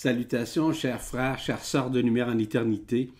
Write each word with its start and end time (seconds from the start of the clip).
Salutations, 0.00 0.72
chers 0.72 1.02
frères, 1.02 1.40
chères 1.40 1.64
sœurs 1.64 1.90
de 1.90 1.98
lumière 1.98 2.28
en 2.28 2.38
éternité. 2.38 3.10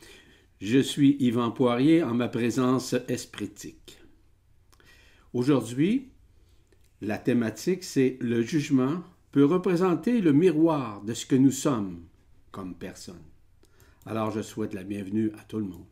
Je 0.61 0.79
suis 0.79 1.17
Yvan 1.19 1.51
Poirier 1.51 2.05
en 2.05 2.15
ma 2.15 2.29
présence 2.29 2.95
espritique. 3.09 3.99
Aujourd'hui, 5.35 6.13
la 7.01 7.19
thématique, 7.19 7.83
c'est 7.83 8.17
le 8.21 8.43
jugement 8.43 9.03
peut 9.33 9.45
représenter 9.45 10.21
le 10.21 10.33
miroir 10.33 11.03
de 11.03 11.15
ce 11.15 11.27
que 11.27 11.35
nous 11.35 11.51
sommes 11.51 12.05
comme 12.53 12.77
personne. 12.77 13.27
Alors 14.07 14.31
je 14.31 14.41
souhaite 14.41 14.73
la 14.73 14.85
bienvenue 14.85 15.33
à 15.37 15.43
tout 15.43 15.59
le 15.59 15.65
monde. 15.65 15.89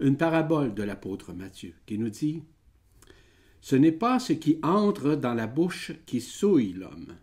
Une 0.00 0.16
parabole 0.16 0.72
de 0.72 0.84
l'apôtre 0.84 1.34
Matthieu 1.34 1.74
qui 1.84 1.98
nous 1.98 2.08
dit 2.08 2.42
Ce 3.60 3.76
n'est 3.76 3.92
pas 3.92 4.20
ce 4.20 4.32
qui 4.32 4.58
entre 4.62 5.16
dans 5.16 5.34
la 5.34 5.46
bouche 5.46 5.92
qui 6.06 6.22
souille 6.22 6.72
l'homme, 6.72 7.14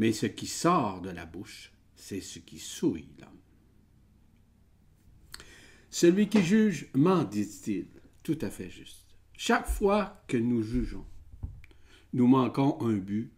mais 0.00 0.12
ce 0.12 0.24
qui 0.24 0.46
sort 0.46 1.02
de 1.02 1.10
la 1.10 1.26
bouche, 1.26 1.74
c'est 1.94 2.22
ce 2.22 2.38
qui 2.38 2.58
souille 2.58 3.10
l'homme. 3.20 3.28
Celui 5.90 6.30
qui 6.30 6.42
juge 6.42 6.88
ment, 6.94 7.22
dit-il, 7.22 7.86
tout 8.22 8.38
à 8.40 8.48
fait 8.48 8.70
juste. 8.70 9.04
Chaque 9.36 9.66
fois 9.66 10.24
que 10.26 10.38
nous 10.38 10.62
jugeons, 10.62 11.04
nous 12.14 12.26
manquons 12.26 12.80
un 12.80 12.96
but 12.96 13.30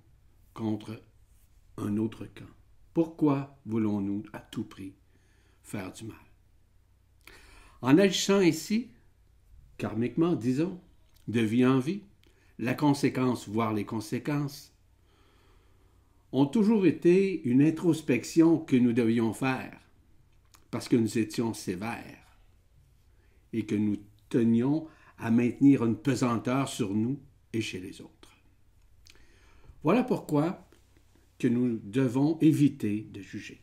contre 0.55 1.03
un 1.79 1.97
autre 1.97 2.27
camp. 2.27 2.55
Pourquoi 2.95 3.59
voulons-nous 3.67 4.23
à 4.33 4.39
tout 4.39 4.63
prix 4.63 4.95
faire 5.65 5.93
du 5.93 6.05
mal? 6.05 6.17
En 7.81 7.99
agissant 7.99 8.39
ainsi, 8.39 8.93
karmiquement, 9.79 10.37
disons, 10.37 10.81
de 11.27 11.41
vie 11.41 11.67
en 11.67 11.81
vie, 11.81 12.05
la 12.61 12.75
conséquence, 12.75 13.49
voire 13.49 13.73
les 13.73 13.85
conséquences, 13.85 14.72
ont 16.33 16.47
toujours 16.47 16.87
été 16.87 17.43
une 17.45 17.63
introspection 17.63 18.59
que 18.59 18.77
nous 18.77 18.93
devions 18.93 19.35
faire 19.35 19.79
parce 20.71 20.89
que 20.89 20.97
nous 20.97 21.19
étions 21.19 21.53
sévères 21.53 22.39
et 23.53 23.67
que 23.67 23.75
nous 23.75 23.99
tenions 24.31 24.87
à 25.19 25.31
maintenir 25.31 25.85
une 25.85 25.97
pesanteur 25.97 26.69
sur 26.69 26.95
nous 26.95 27.21
et 27.53 27.61
chez 27.61 27.79
les 27.79 28.01
autres. 28.01 28.13
Voilà 29.83 30.03
pourquoi 30.03 30.69
que 31.39 31.49
nous 31.49 31.79
devons 31.85 32.39
éviter 32.41 33.07
de 33.13 33.21
juger. 33.21 33.61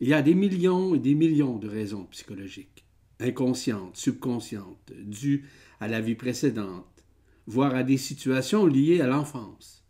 Il 0.00 0.08
y 0.08 0.14
a 0.14 0.22
des 0.22 0.34
millions 0.34 0.94
et 0.94 0.98
des 0.98 1.14
millions 1.14 1.58
de 1.58 1.68
raisons 1.68 2.04
psychologiques, 2.06 2.84
inconscientes, 3.20 3.96
subconscientes, 3.96 4.92
dues 5.04 5.48
à 5.78 5.88
la 5.88 6.00
vie 6.00 6.14
précédente, 6.14 7.04
voire 7.46 7.74
à 7.74 7.82
des 7.82 7.98
situations 7.98 8.66
liées 8.66 9.00
à 9.00 9.06
l'enfance 9.06 9.81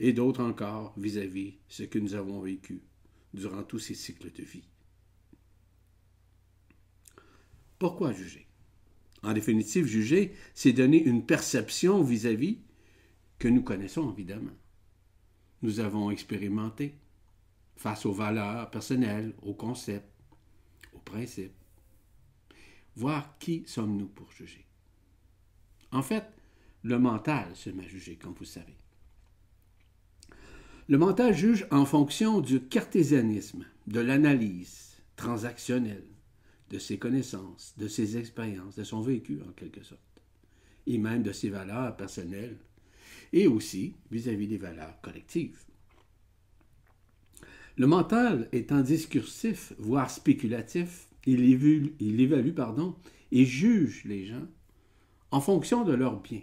et 0.00 0.14
d'autres 0.14 0.42
encore 0.42 0.94
vis-à-vis 0.96 1.58
ce 1.68 1.82
que 1.82 1.98
nous 1.98 2.14
avons 2.14 2.40
vécu 2.40 2.82
durant 3.34 3.62
tous 3.62 3.78
ces 3.78 3.94
cycles 3.94 4.32
de 4.32 4.42
vie. 4.42 4.64
Pourquoi 7.78 8.12
juger? 8.12 8.46
En 9.22 9.34
définitive, 9.34 9.86
juger, 9.86 10.34
c'est 10.54 10.72
donner 10.72 11.02
une 11.02 11.24
perception 11.24 12.02
vis-à-vis 12.02 12.58
que 13.38 13.48
nous 13.48 13.62
connaissons 13.62 14.10
évidemment. 14.12 14.56
Nous 15.62 15.80
avons 15.80 16.10
expérimenté 16.10 16.94
face 17.76 18.06
aux 18.06 18.12
valeurs 18.12 18.70
personnelles, 18.70 19.34
aux 19.42 19.54
concepts, 19.54 20.10
aux 20.94 20.98
principes. 21.00 21.52
Voir 22.96 23.38
qui 23.38 23.64
sommes-nous 23.66 24.08
pour 24.08 24.32
juger? 24.32 24.64
En 25.92 26.02
fait, 26.02 26.24
le 26.82 26.98
mental 26.98 27.54
se 27.54 27.68
met 27.68 27.84
à 27.84 27.88
juger, 27.88 28.16
comme 28.16 28.34
vous 28.34 28.44
savez. 28.46 28.79
Le 30.90 30.98
mental 30.98 31.32
juge 31.32 31.68
en 31.70 31.84
fonction 31.84 32.40
du 32.40 32.60
cartésianisme, 32.60 33.64
de 33.86 34.00
l'analyse 34.00 34.96
transactionnelle, 35.14 36.02
de 36.68 36.80
ses 36.80 36.98
connaissances, 36.98 37.74
de 37.78 37.86
ses 37.86 38.16
expériences, 38.16 38.74
de 38.74 38.82
son 38.82 39.00
vécu 39.00 39.40
en 39.48 39.52
quelque 39.52 39.84
sorte, 39.84 40.00
et 40.88 40.98
même 40.98 41.22
de 41.22 41.30
ses 41.30 41.48
valeurs 41.48 41.96
personnelles, 41.96 42.58
et 43.32 43.46
aussi 43.46 43.94
vis-à-vis 44.10 44.48
des 44.48 44.58
valeurs 44.58 45.00
collectives. 45.00 45.60
Le 47.76 47.86
mental 47.86 48.48
étant 48.50 48.80
discursif, 48.80 49.72
voire 49.78 50.10
spéculatif, 50.10 51.06
il 51.24 51.44
évalue, 51.44 51.90
il 52.00 52.20
évalue 52.20 52.52
pardon, 52.52 52.96
et 53.30 53.44
juge 53.44 54.02
les 54.06 54.26
gens 54.26 54.48
en 55.30 55.40
fonction 55.40 55.84
de 55.84 55.92
leurs 55.92 56.20
biens, 56.20 56.42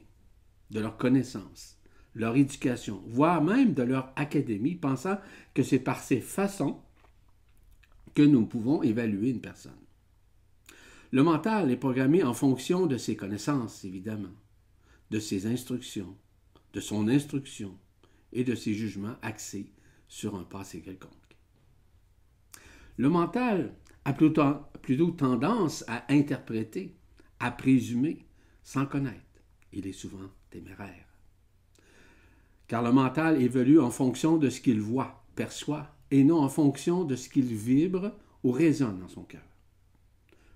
de 0.71 0.79
leurs 0.79 0.95
connaissances, 0.95 1.76
leur 2.17 2.35
éducation, 2.35 3.01
voire 3.07 3.43
même 3.43 3.73
de 3.73 3.83
leur 3.83 4.11
académie, 4.15 4.75
pensant 4.75 5.19
que 5.53 5.63
c'est 5.63 5.79
par 5.79 6.01
ces 6.01 6.19
façons 6.19 6.81
que 8.15 8.23
nous 8.23 8.45
pouvons 8.45 8.81
évaluer 8.81 9.29
une 9.29 9.41
personne. 9.41 9.71
Le 11.11 11.23
mental 11.23 11.71
est 11.71 11.77
programmé 11.77 12.23
en 12.23 12.33
fonction 12.33 12.87
de 12.87 12.97
ses 12.97 13.15
connaissances, 13.15 13.85
évidemment, 13.85 14.33
de 15.11 15.19
ses 15.19 15.45
instructions, 15.45 16.17
de 16.73 16.79
son 16.79 17.07
instruction 17.07 17.77
et 18.33 18.43
de 18.43 18.55
ses 18.55 18.73
jugements 18.73 19.15
axés 19.21 19.71
sur 20.07 20.35
un 20.35 20.43
passé 20.43 20.81
quelconque. 20.81 21.13
Le 22.97 23.09
mental 23.09 23.73
a 24.05 24.13
plutôt, 24.13 25.11
tendance 25.11 25.85
à 25.87 26.11
interpréter, 26.11 26.95
à 27.39 27.51
présumer, 27.51 28.25
sans 28.63 28.87
connaître. 28.87 29.21
Il 29.71 29.85
est 29.85 29.93
souvent 29.93 30.31
téméraire 30.49 31.06
car 32.67 32.83
le 32.83 32.91
mental 32.91 33.41
évolue 33.41 33.79
en 33.79 33.91
fonction 33.91 34.37
de 34.37 34.49
ce 34.49 34.61
qu'il 34.61 34.81
voit, 34.81 35.23
perçoit, 35.35 35.95
et 36.11 36.23
non 36.23 36.39
en 36.39 36.49
fonction 36.49 37.03
de 37.03 37.15
ce 37.15 37.29
qu'il 37.29 37.53
vibre 37.53 38.13
ou 38.43 38.51
résonne 38.51 38.99
dans 38.99 39.07
son 39.07 39.23
cœur. 39.23 39.43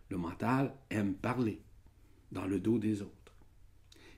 Le 0.09 0.17
mental 0.17 0.73
aime 0.89 1.13
parler 1.13 1.61
dans 2.31 2.45
le 2.45 2.59
dos 2.59 2.79
des 2.79 3.01
autres. 3.01 3.35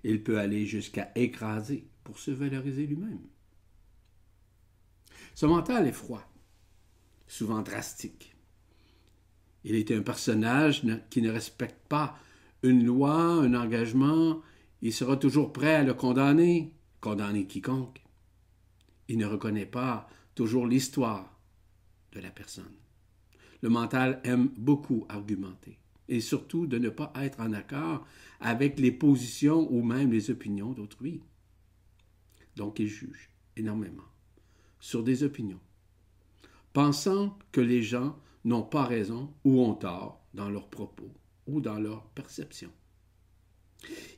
Il 0.04 0.24
peut 0.24 0.40
aller 0.40 0.66
jusqu'à 0.66 1.12
écraser 1.16 1.88
pour 2.04 2.20
se 2.20 2.32
valoriser 2.32 2.86
lui-même. 2.86 3.22
Ce 5.36 5.46
mental 5.46 5.88
est 5.88 5.94
froid, 5.94 6.24
souvent 7.28 7.62
drastique. 7.62 8.36
Il 9.64 9.76
est 9.76 9.92
un 9.92 10.02
personnage 10.02 10.84
qui 11.10 11.22
ne 11.22 11.32
respecte 11.32 11.88
pas 11.88 12.18
une 12.64 12.86
loi, 12.86 13.16
un 13.16 13.54
engagement, 13.54 14.42
il 14.82 14.94
sera 14.94 15.18
toujours 15.18 15.54
prêt 15.54 15.76
à 15.76 15.84
le 15.84 15.94
condamner, 15.94 16.74
condamner 17.04 17.46
quiconque. 17.46 18.02
Il 19.10 19.18
ne 19.18 19.26
reconnaît 19.26 19.66
pas 19.66 20.08
toujours 20.36 20.66
l'histoire 20.66 21.38
de 22.14 22.22
la 22.22 22.32
personne. 22.32 22.78
Le 23.62 23.68
mental 23.68 24.22
aime 24.24 24.48
beaucoup 24.58 25.06
argumenter 25.10 25.78
et 26.08 26.22
surtout 26.22 26.66
de 26.66 26.78
ne 26.78 26.88
pas 26.88 27.12
être 27.18 27.42
en 27.42 27.52
accord 27.52 28.08
avec 28.40 28.80
les 28.80 28.94
positions 28.94 29.70
ou 29.70 29.84
même 29.84 30.14
les 30.14 30.32
opinions 30.32 30.72
d'autrui. 30.72 31.22
Donc 32.56 32.80
il 32.80 32.88
juge 32.88 33.30
énormément 33.58 34.10
sur 34.80 35.04
des 35.04 35.24
opinions, 35.24 35.60
pensant 36.72 37.38
que 37.52 37.62
les 37.62 37.84
gens 37.84 38.18
n'ont 38.46 38.64
pas 38.64 38.86
raison 38.86 39.34
ou 39.44 39.62
ont 39.62 39.76
tort 39.76 40.26
dans 40.34 40.50
leurs 40.50 40.70
propos 40.70 41.12
ou 41.48 41.60
dans 41.60 41.80
leur 41.80 42.06
perception. 42.12 42.72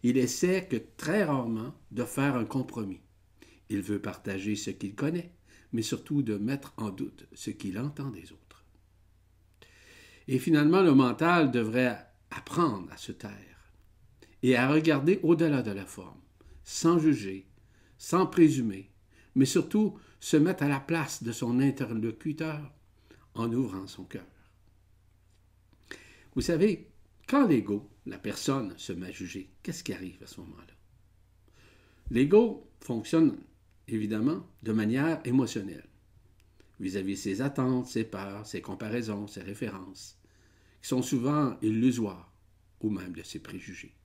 Il 0.04 0.18
essaie 0.18 0.68
que 0.68 0.78
très 0.98 1.24
rarement 1.24 1.74
de 1.92 2.04
faire 2.04 2.36
un 2.36 2.46
compromis. 2.46 3.02
Il 3.70 3.82
veut 3.82 4.02
partager 4.02 4.56
ce 4.56 4.70
qu'il 4.70 4.96
connaît, 4.96 5.32
mais 5.74 5.82
surtout 5.82 6.22
de 6.22 6.38
mettre 6.38 6.74
en 6.78 6.90
doute 6.90 7.28
ce 7.34 7.50
qu'il 7.50 7.80
entend 7.80 8.10
des 8.10 8.32
autres. 8.32 8.64
Et 10.28 10.40
finalement, 10.40 10.82
le 10.82 10.94
mental 10.94 11.52
devrait 11.52 11.98
apprendre 12.32 12.92
à 12.92 12.98
se 12.98 13.12
taire 13.12 13.72
et 14.44 14.56
à 14.56 14.70
regarder 14.70 15.20
au-delà 15.24 15.62
de 15.62 15.72
la 15.72 15.86
forme, 15.86 16.22
sans 16.64 17.00
juger, 17.00 17.48
sans 17.98 18.26
présumer, 18.26 18.92
mais 19.36 19.46
surtout 19.46 19.98
se 20.20 20.38
mettre 20.38 20.64
à 20.64 20.68
la 20.68 20.80
place 20.80 21.24
de 21.24 21.32
son 21.32 21.60
interlocuteur 21.60 22.72
en 23.34 23.52
ouvrant 23.52 23.88
son 23.88 24.04
cœur. 24.04 24.26
Vous 26.36 26.42
savez, 26.42 26.92
quand 27.28 27.48
l'ego, 27.48 27.90
la 28.06 28.18
personne, 28.18 28.74
se 28.78 28.94
met 28.94 29.08
à 29.08 29.12
juger, 29.12 29.50
qu'est-ce 29.64 29.84
qui 29.84 29.94
arrive 29.94 30.22
à 30.24 30.28
ce 30.28 30.40
moment-là? 30.42 30.74
L'ego 32.12 32.70
fonctionne 32.80 33.38
évidemment 33.88 34.48
de 34.64 34.72
manière 34.72 35.22
émotionnelle, 35.26 35.88
vis-à-vis 36.80 37.18
ses 37.18 37.42
attentes, 37.42 37.88
ses 37.88 38.04
peurs, 38.04 38.46
ses 38.46 38.62
comparaisons, 38.62 39.28
ses 39.28 39.42
références, 39.42 40.20
qui 40.82 40.88
sont 40.88 41.02
souvent 41.02 41.58
illusoires, 41.62 42.32
ou 42.82 42.90
même 42.90 43.14
de 43.14 43.24
ses 43.24 43.40
préjugés. 43.40 43.96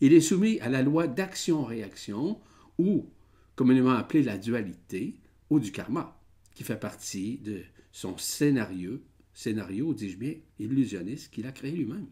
Il 0.00 0.12
est 0.12 0.20
soumis 0.20 0.58
à 0.60 0.68
la 0.68 0.82
loi 0.82 1.06
d'action-réaction, 1.06 2.40
ou 2.78 3.08
communément 3.54 3.92
appelée 3.92 4.22
la 4.22 4.38
dualité, 4.38 5.20
ou 5.48 5.60
du 5.60 5.70
karma, 5.70 6.20
qui 6.54 6.64
fait 6.64 6.80
partie 6.80 7.38
de 7.38 7.62
son 7.92 8.18
scénario 8.18 9.00
scénario, 9.32 9.94
dis-je 9.94 10.16
bien, 10.16 10.34
illusionniste 10.58 11.32
qu'il 11.32 11.46
a 11.46 11.52
créé 11.52 11.72
lui-même. 11.72 12.08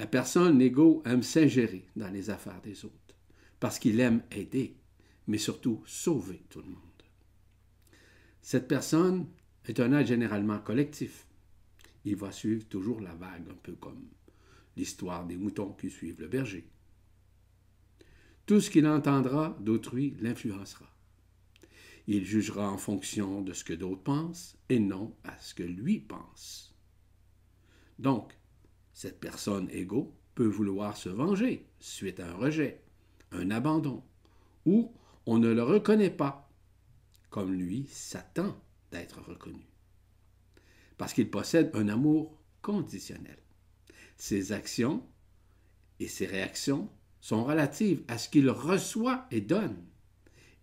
La 0.00 0.06
personne, 0.06 0.58
l'ego, 0.58 1.02
aime 1.04 1.22
s'ingérer 1.22 1.86
dans 1.94 2.08
les 2.08 2.30
affaires 2.30 2.62
des 2.62 2.86
autres, 2.86 3.14
parce 3.60 3.78
qu'il 3.78 4.00
aime 4.00 4.22
aider, 4.30 4.74
mais 5.26 5.36
surtout 5.36 5.82
sauver 5.84 6.42
tout 6.48 6.62
le 6.62 6.70
monde. 6.70 7.02
Cette 8.40 8.66
personne 8.66 9.26
est 9.66 9.78
un 9.78 9.92
être 9.92 10.06
généralement 10.06 10.58
collectif. 10.58 11.26
Il 12.06 12.16
va 12.16 12.32
suivre 12.32 12.66
toujours 12.66 13.02
la 13.02 13.14
vague, 13.14 13.46
un 13.50 13.58
peu 13.62 13.74
comme 13.74 14.08
l'histoire 14.74 15.26
des 15.26 15.36
moutons 15.36 15.74
qui 15.74 15.90
suivent 15.90 16.22
le 16.22 16.28
berger. 16.28 16.66
Tout 18.46 18.62
ce 18.62 18.70
qu'il 18.70 18.86
entendra 18.86 19.54
d'autrui 19.60 20.16
l'influencera. 20.18 20.88
Il 22.06 22.24
jugera 22.24 22.70
en 22.70 22.78
fonction 22.78 23.42
de 23.42 23.52
ce 23.52 23.64
que 23.64 23.74
d'autres 23.74 24.02
pensent 24.02 24.56
et 24.70 24.78
non 24.78 25.14
à 25.24 25.38
ce 25.40 25.52
que 25.52 25.62
lui 25.62 25.98
pense. 25.98 26.74
Donc, 27.98 28.39
cette 29.00 29.18
personne 29.18 29.66
égaux 29.70 30.14
peut 30.34 30.46
vouloir 30.46 30.94
se 30.94 31.08
venger 31.08 31.66
suite 31.78 32.20
à 32.20 32.28
un 32.28 32.34
rejet, 32.34 32.82
un 33.32 33.50
abandon, 33.50 34.04
ou 34.66 34.92
on 35.24 35.38
ne 35.38 35.50
le 35.50 35.62
reconnaît 35.62 36.10
pas, 36.10 36.52
comme 37.30 37.54
lui 37.54 37.86
s'attend 37.90 38.62
d'être 38.92 39.22
reconnu. 39.22 39.66
Parce 40.98 41.14
qu'il 41.14 41.30
possède 41.30 41.70
un 41.72 41.88
amour 41.88 42.38
conditionnel. 42.60 43.38
Ses 44.18 44.52
actions 44.52 45.02
et 45.98 46.06
ses 46.06 46.26
réactions 46.26 46.90
sont 47.22 47.42
relatives 47.42 48.04
à 48.06 48.18
ce 48.18 48.28
qu'il 48.28 48.50
reçoit 48.50 49.26
et 49.30 49.40
donne. 49.40 49.82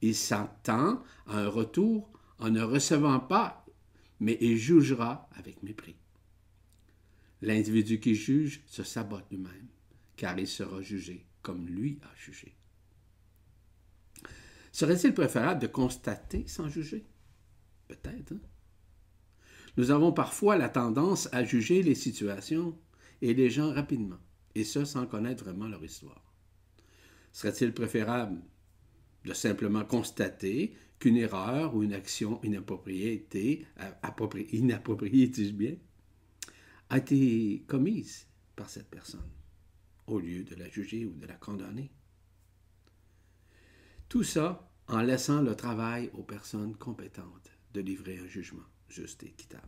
Il 0.04 0.13
s'attend 0.13 1.01
à 1.25 1.39
un 1.39 1.50
retour 1.50 2.12
en 2.38 2.51
ne 2.51 2.62
recevant 2.62 3.19
pas, 3.19 3.66
mais 4.19 4.38
il 4.42 4.57
jugera 4.57 5.28
avec 5.36 5.63
mépris. 5.63 5.95
L'individu 7.42 8.00
qui 8.00 8.16
juge 8.16 8.63
se 8.66 8.84
sabote 8.84 9.25
lui-même, 9.30 9.68
car 10.16 10.38
il 10.39 10.48
sera 10.48 10.81
jugé 10.81 11.25
comme 11.42 11.68
lui 11.68 12.00
a 12.04 12.16
jugé. 12.16 12.56
Serait-il 14.72 15.13
préférable 15.13 15.62
de 15.62 15.68
constater 15.68 16.45
sans 16.48 16.68
juger? 16.68 17.06
Peut-être. 17.88 18.34
Hein? 18.34 18.39
Nous 19.78 19.92
avons 19.92 20.12
parfois 20.12 20.57
la 20.57 20.69
tendance 20.69 21.30
à 21.31 21.44
juger 21.44 21.84
les 21.84 21.95
situations 21.95 22.78
et 23.22 23.34
les 23.34 23.50
gens 23.50 23.72
rapidement, 23.74 24.19
et 24.56 24.63
ce 24.63 24.86
sans 24.86 25.06
connaître 25.06 25.44
vraiment 25.44 25.68
leur 25.68 25.84
histoire. 25.84 26.34
Serait-il 27.31 27.74
préférable 27.74 28.42
de 29.24 29.34
simplement 29.34 29.86
constater 29.86 30.75
qu'une 31.00 31.18
erreur 31.18 31.75
ou 31.75 31.84
une 31.84 31.94
action 31.94 32.42
inappropriée, 32.44 33.28
inappropriée 34.51 35.28
dis-je 35.28 35.54
bien, 35.54 35.75
a 36.89 36.98
été 36.98 37.63
commise 37.68 38.28
par 38.56 38.69
cette 38.69 38.89
personne, 38.89 39.30
au 40.07 40.19
lieu 40.19 40.44
de 40.44 40.56
la 40.56 40.69
juger 40.69 41.06
ou 41.06 41.13
de 41.13 41.25
la 41.25 41.36
condamner? 41.36 41.92
Tout 44.10 44.24
ça 44.24 44.72
en 44.88 45.01
laissant 45.01 45.42
le 45.42 45.56
travail 45.56 46.10
aux 46.13 46.24
personnes 46.24 46.75
compétentes 46.75 47.51
de 47.74 47.81
livrer 47.81 48.18
un 48.19 48.28
jugement 48.28 48.63
juste 48.88 49.24
et 49.24 49.28
équitable. 49.28 49.68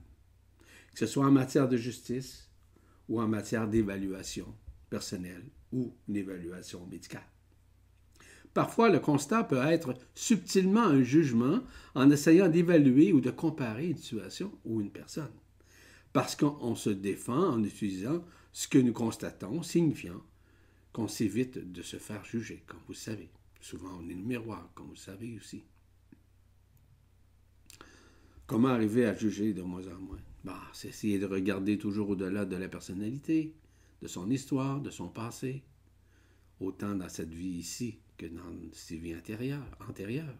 Que 0.93 0.99
ce 0.99 1.05
soit 1.05 1.25
en 1.25 1.31
matière 1.31 1.67
de 1.67 1.77
justice 1.77 2.49
ou 3.09 3.21
en 3.21 3.27
matière 3.27 3.67
d'évaluation 3.67 4.55
personnelle 4.89 5.43
ou 5.71 5.93
une 6.07 6.15
évaluation 6.15 6.85
médicale. 6.87 7.27
Parfois, 8.53 8.89
le 8.89 8.99
constat 8.99 9.43
peut 9.43 9.61
être 9.61 9.93
subtilement 10.15 10.85
un 10.85 11.03
jugement 11.03 11.59
en 11.93 12.09
essayant 12.09 12.47
d'évaluer 12.47 13.13
ou 13.13 13.21
de 13.21 13.29
comparer 13.29 13.87
une 13.89 13.97
situation 13.97 14.51
ou 14.65 14.81
une 14.81 14.91
personne. 14.91 15.31
Parce 16.13 16.35
qu'on 16.35 16.75
se 16.75 16.89
défend 16.89 17.53
en 17.53 17.63
utilisant 17.63 18.23
ce 18.51 18.67
que 18.67 18.79
nous 18.79 18.93
constatons, 18.93 19.61
signifiant 19.61 20.21
qu'on 20.91 21.07
s'évite 21.07 21.71
de 21.71 21.81
se 21.81 21.97
faire 21.97 22.25
juger, 22.25 22.63
comme 22.65 22.79
vous 22.87 22.93
savez. 22.93 23.29
Souvent, 23.61 23.99
on 23.99 24.09
est 24.09 24.13
le 24.13 24.21
miroir, 24.21 24.71
comme 24.73 24.87
vous 24.87 24.95
savez 24.95 25.35
aussi. 25.35 25.63
Comment 28.47 28.69
arriver 28.69 29.05
à 29.05 29.15
juger 29.15 29.53
de 29.53 29.61
moins 29.61 29.87
en 29.87 29.99
moins? 29.99 30.19
Bah, 30.43 30.59
c'est 30.73 30.87
essayer 30.87 31.19
de 31.19 31.27
regarder 31.27 31.77
toujours 31.77 32.09
au-delà 32.09 32.45
de 32.45 32.55
la 32.55 32.67
personnalité, 32.67 33.53
de 34.01 34.07
son 34.07 34.29
histoire, 34.31 34.81
de 34.81 34.89
son 34.89 35.09
passé, 35.09 35.63
autant 36.59 36.95
dans 36.95 37.09
cette 37.09 37.33
vie 37.33 37.57
ici 37.57 37.99
que 38.17 38.25
dans 38.25 38.41
ses 38.73 38.97
vies 38.97 39.15
antérieures. 39.15 39.77
antérieures. 39.87 40.37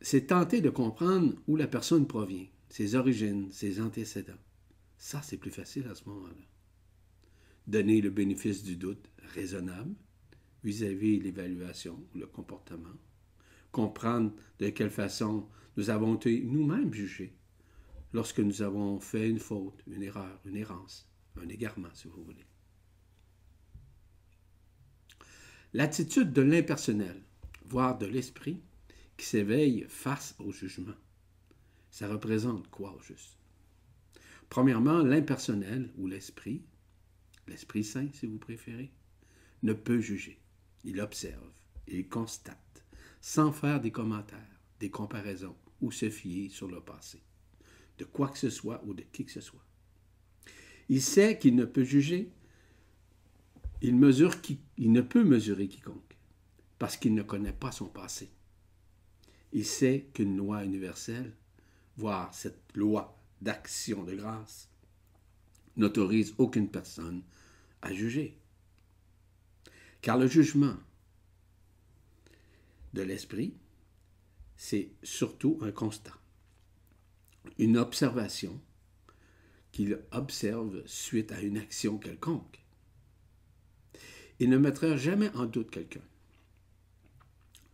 C'est 0.00 0.26
tenter 0.26 0.60
de 0.60 0.70
comprendre 0.70 1.34
où 1.46 1.56
la 1.56 1.68
personne 1.68 2.08
provient, 2.08 2.46
ses 2.72 2.94
origines, 2.94 3.52
ses 3.52 3.82
antécédents. 3.82 4.40
Ça, 4.96 5.20
c'est 5.20 5.36
plus 5.36 5.50
facile 5.50 5.86
à 5.88 5.94
ce 5.94 6.08
moment-là. 6.08 6.46
Donner 7.66 8.00
le 8.00 8.08
bénéfice 8.08 8.62
du 8.62 8.76
doute 8.76 9.10
raisonnable, 9.34 9.94
vis-à-vis 10.64 11.20
l'évaluation 11.20 12.02
ou 12.14 12.18
le 12.18 12.26
comportement, 12.26 12.96
comprendre 13.72 14.32
de 14.58 14.70
quelle 14.70 14.90
façon 14.90 15.50
nous 15.76 15.90
avons 15.90 16.14
été 16.14 16.40
nous-mêmes 16.40 16.94
jugés 16.94 17.36
lorsque 18.14 18.40
nous 18.40 18.62
avons 18.62 19.00
fait 19.00 19.28
une 19.28 19.38
faute, 19.38 19.82
une 19.86 20.02
erreur, 20.02 20.40
une 20.46 20.56
errance, 20.56 21.06
un 21.36 21.48
égarement, 21.50 21.92
si 21.92 22.08
vous 22.08 22.24
voulez. 22.24 22.46
L'attitude 25.74 26.32
de 26.32 26.40
l'impersonnel, 26.40 27.22
voire 27.66 27.98
de 27.98 28.06
l'esprit, 28.06 28.62
qui 29.18 29.26
s'éveille 29.26 29.84
face 29.90 30.34
au 30.38 30.52
jugement, 30.52 30.94
ça 31.92 32.08
représente 32.08 32.68
quoi 32.68 32.96
au 32.96 33.00
juste? 33.00 33.36
Premièrement, 34.48 34.98
l'impersonnel 34.98 35.92
ou 35.96 36.08
l'esprit, 36.08 36.62
l'Esprit 37.46 37.84
Saint 37.84 38.08
si 38.12 38.26
vous 38.26 38.38
préférez, 38.38 38.90
ne 39.62 39.74
peut 39.74 40.00
juger. 40.00 40.40
Il 40.84 41.00
observe, 41.00 41.52
il 41.86 42.08
constate, 42.08 42.84
sans 43.20 43.52
faire 43.52 43.80
des 43.80 43.92
commentaires, 43.92 44.60
des 44.80 44.90
comparaisons 44.90 45.56
ou 45.80 45.92
se 45.92 46.10
fier 46.10 46.48
sur 46.48 46.66
le 46.66 46.80
passé, 46.80 47.22
de 47.98 48.04
quoi 48.04 48.28
que 48.28 48.38
ce 48.38 48.50
soit 48.50 48.82
ou 48.84 48.94
de 48.94 49.02
qui 49.02 49.24
que 49.24 49.32
ce 49.32 49.40
soit. 49.40 49.64
Il 50.88 51.02
sait 51.02 51.38
qu'il 51.38 51.54
ne 51.54 51.64
peut 51.64 51.84
juger, 51.84 52.32
il, 53.82 53.96
mesure 53.96 54.40
qui, 54.40 54.60
il 54.78 54.92
ne 54.92 55.02
peut 55.02 55.24
mesurer 55.24 55.68
quiconque, 55.68 56.16
parce 56.78 56.96
qu'il 56.96 57.14
ne 57.14 57.22
connaît 57.22 57.52
pas 57.52 57.70
son 57.70 57.86
passé. 57.86 58.30
Il 59.52 59.66
sait 59.66 60.08
qu'une 60.14 60.36
loi 60.36 60.64
universelle, 60.64 61.36
voire 61.96 62.34
cette 62.34 62.60
loi 62.74 63.18
d'action 63.40 64.02
de 64.04 64.14
grâce, 64.14 64.68
n'autorise 65.76 66.34
aucune 66.38 66.70
personne 66.70 67.22
à 67.80 67.92
juger. 67.92 68.38
Car 70.00 70.18
le 70.18 70.26
jugement 70.26 70.76
de 72.92 73.02
l'esprit, 73.02 73.54
c'est 74.56 74.90
surtout 75.02 75.58
un 75.62 75.72
constat, 75.72 76.16
une 77.58 77.76
observation 77.76 78.60
qu'il 79.72 79.98
observe 80.12 80.86
suite 80.86 81.32
à 81.32 81.40
une 81.40 81.56
action 81.56 81.98
quelconque. 81.98 82.62
Il 84.38 84.50
ne 84.50 84.58
mettra 84.58 84.96
jamais 84.96 85.30
en 85.34 85.46
doute 85.46 85.70
quelqu'un. 85.70 86.02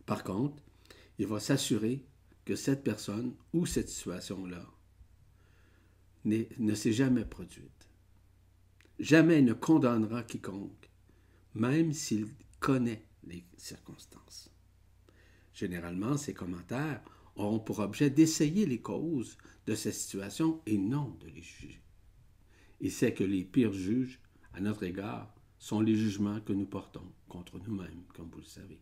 Par 0.05 0.23
contre, 0.23 0.61
il 1.19 1.27
va 1.27 1.39
s'assurer 1.39 2.03
que 2.49 2.55
cette 2.55 2.83
personne 2.83 3.35
ou 3.53 3.67
cette 3.67 3.89
situation-là 3.89 4.65
ne 6.25 6.73
s'est 6.73 6.93
jamais 6.93 7.23
produite. 7.23 7.87
Jamais 8.97 9.37
il 9.37 9.45
ne 9.45 9.53
condamnera 9.53 10.23
quiconque 10.23 10.89
même 11.53 11.93
s'il 11.93 12.25
connaît 12.59 13.05
les 13.23 13.45
circonstances. 13.55 14.49
Généralement, 15.53 16.17
ces 16.17 16.33
commentaires 16.33 17.03
auront 17.35 17.59
pour 17.59 17.81
objet 17.81 18.09
d'essayer 18.09 18.65
les 18.65 18.81
causes 18.81 19.37
de 19.67 19.75
cette 19.75 19.93
situation 19.93 20.59
et 20.65 20.79
non 20.79 21.15
de 21.19 21.27
les 21.27 21.43
juger. 21.43 21.79
Il 22.81 22.91
sait 22.91 23.13
que 23.13 23.23
les 23.23 23.43
pires 23.43 23.73
juges 23.73 24.19
à 24.53 24.59
notre 24.59 24.81
égard 24.81 25.31
sont 25.59 25.81
les 25.81 25.95
jugements 25.95 26.41
que 26.41 26.53
nous 26.53 26.65
portons 26.65 27.13
contre 27.27 27.59
nous-mêmes, 27.59 28.05
comme 28.15 28.31
vous 28.31 28.39
le 28.39 28.45
savez. 28.45 28.81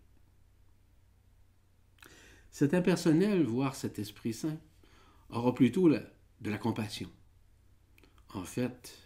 Cet 2.57 2.73
impersonnel, 2.73 3.43
voire 3.43 3.75
cet 3.75 3.99
Esprit 3.99 4.33
Saint, 4.33 4.57
aura 5.29 5.53
plutôt 5.53 5.89
de 5.89 6.49
la 6.49 6.57
compassion. 6.57 7.07
En 8.33 8.41
fait, 8.41 8.97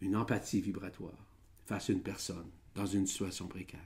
une 0.00 0.16
empathie 0.16 0.60
vibratoire 0.60 1.24
face 1.66 1.88
à 1.88 1.92
une 1.92 2.02
personne 2.02 2.50
dans 2.74 2.84
une 2.84 3.06
situation 3.06 3.46
précaire. 3.46 3.78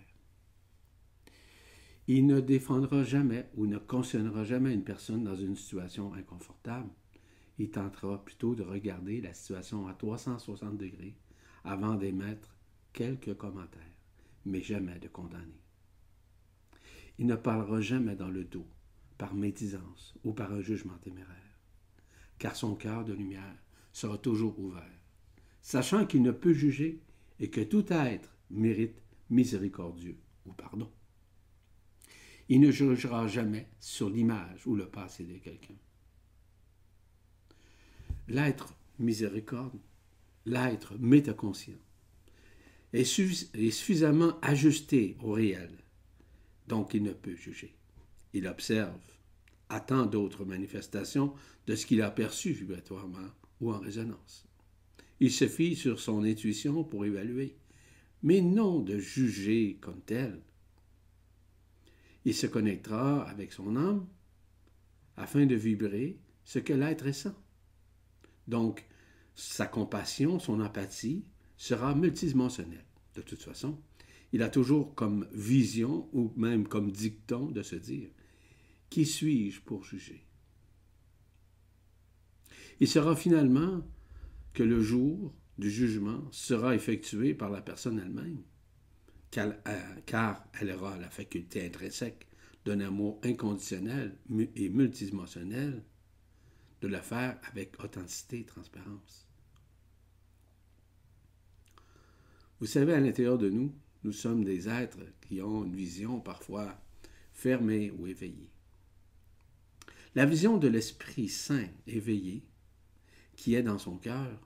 Il 2.08 2.26
ne 2.26 2.40
défendra 2.40 3.04
jamais 3.04 3.50
ou 3.56 3.66
ne 3.66 3.76
cautionnera 3.76 4.42
jamais 4.42 4.72
une 4.72 4.84
personne 4.84 5.22
dans 5.22 5.36
une 5.36 5.54
situation 5.54 6.14
inconfortable. 6.14 6.88
Il 7.58 7.70
tentera 7.70 8.24
plutôt 8.24 8.54
de 8.54 8.62
regarder 8.62 9.20
la 9.20 9.34
situation 9.34 9.86
à 9.86 9.92
360 9.92 10.78
degrés 10.78 11.18
avant 11.62 11.96
d'émettre 11.96 12.56
quelques 12.94 13.36
commentaires, 13.36 13.98
mais 14.46 14.62
jamais 14.62 14.98
de 14.98 15.08
condamner. 15.08 15.61
Il 17.18 17.26
ne 17.26 17.36
parlera 17.36 17.80
jamais 17.80 18.16
dans 18.16 18.30
le 18.30 18.44
dos, 18.44 18.66
par 19.18 19.34
médisance 19.34 20.14
ou 20.24 20.32
par 20.32 20.52
un 20.52 20.60
jugement 20.60 20.98
téméraire, 20.98 21.60
car 22.38 22.56
son 22.56 22.74
cœur 22.74 23.04
de 23.04 23.12
lumière 23.12 23.62
sera 23.92 24.18
toujours 24.18 24.58
ouvert, 24.58 25.00
sachant 25.60 26.06
qu'il 26.06 26.22
ne 26.22 26.32
peut 26.32 26.54
juger 26.54 27.00
et 27.38 27.50
que 27.50 27.60
tout 27.60 27.92
être 27.92 28.36
mérite 28.50 29.02
miséricordieux 29.30 30.18
ou 30.46 30.52
pardon. 30.52 30.90
Il 32.48 32.60
ne 32.60 32.70
jugera 32.70 33.26
jamais 33.28 33.68
sur 33.80 34.10
l'image 34.10 34.66
ou 34.66 34.74
le 34.74 34.86
passé 34.86 35.24
de 35.24 35.38
quelqu'un. 35.38 35.74
L'être 38.28 38.74
miséricorde, 38.98 39.78
l'être 40.46 40.96
métaconscient, 40.98 41.78
est, 42.92 43.04
suffisamment 43.04 44.38
ajusté 44.42 45.16
au 45.20 45.32
réel, 45.32 45.70
donc 46.68 46.94
il 46.94 47.02
ne 47.02 47.12
peut 47.12 47.34
juger. 47.34 47.74
Il 48.32 48.46
observe, 48.46 49.00
attend 49.68 50.06
d'autres 50.06 50.44
manifestations 50.44 51.34
de 51.66 51.74
ce 51.74 51.86
qu'il 51.86 52.02
a 52.02 52.10
perçu 52.10 52.52
vibratoirement 52.52 53.30
ou 53.60 53.72
en 53.72 53.78
résonance. 53.78 54.46
Il 55.20 55.30
se 55.30 55.46
fie 55.46 55.76
sur 55.76 56.00
son 56.00 56.24
intuition 56.24 56.82
pour 56.84 57.04
évaluer, 57.04 57.56
mais 58.22 58.40
non 58.40 58.80
de 58.80 58.98
juger 58.98 59.78
comme 59.80 60.00
tel. 60.00 60.40
Il 62.24 62.34
se 62.34 62.46
connectera 62.46 63.22
avec 63.28 63.52
son 63.52 63.76
âme 63.76 64.06
afin 65.16 65.46
de 65.46 65.54
vibrer 65.54 66.18
ce 66.44 66.58
que 66.58 66.72
l'être 66.72 67.06
est 67.06 67.12
sent. 67.12 67.34
Donc, 68.48 68.86
sa 69.34 69.66
compassion, 69.66 70.38
son 70.38 70.60
empathie 70.60 71.24
sera 71.56 71.94
multidimensionnelle. 71.94 72.84
De 73.14 73.22
toute 73.22 73.42
façon, 73.42 73.78
il 74.32 74.42
a 74.42 74.48
toujours 74.48 74.94
comme 74.94 75.28
vision 75.32 76.08
ou 76.12 76.32
même 76.36 76.66
comme 76.66 76.90
dicton 76.90 77.46
de 77.46 77.62
se 77.62 77.76
dire 77.76 78.08
Qui 78.90 79.04
suis-je 79.04 79.60
pour 79.60 79.84
juger? 79.84 80.26
Il 82.80 82.88
sera 82.88 83.14
finalement 83.14 83.86
que 84.54 84.62
le 84.62 84.80
jour 84.80 85.34
du 85.58 85.70
jugement 85.70 86.26
sera 86.30 86.74
effectué 86.74 87.34
par 87.34 87.50
la 87.50 87.60
personne 87.60 87.98
elle-même, 87.98 88.42
euh, 89.36 90.00
car 90.06 90.44
elle 90.58 90.72
aura 90.72 90.98
la 90.98 91.10
faculté 91.10 91.64
intrinsèque 91.64 92.26
d'un 92.64 92.80
amour 92.80 93.20
inconditionnel 93.22 94.16
et 94.56 94.68
multidimensionnel 94.68 95.84
de 96.80 96.88
le 96.88 96.98
faire 96.98 97.38
avec 97.50 97.82
authenticité 97.82 98.40
et 98.40 98.44
transparence. 98.44 99.28
Vous 102.60 102.66
savez, 102.66 102.94
à 102.94 103.00
l'intérieur 103.00 103.38
de 103.38 103.50
nous, 103.50 103.74
nous 104.04 104.12
sommes 104.12 104.44
des 104.44 104.68
êtres 104.68 105.06
qui 105.20 105.40
ont 105.40 105.64
une 105.64 105.76
vision 105.76 106.20
parfois 106.20 106.80
fermée 107.32 107.90
ou 107.90 108.06
éveillée. 108.06 108.50
La 110.14 110.26
vision 110.26 110.58
de 110.58 110.68
l'Esprit 110.68 111.28
Saint 111.28 111.68
éveillé, 111.86 112.42
qui 113.36 113.54
est 113.54 113.62
dans 113.62 113.78
son 113.78 113.96
cœur, 113.96 114.38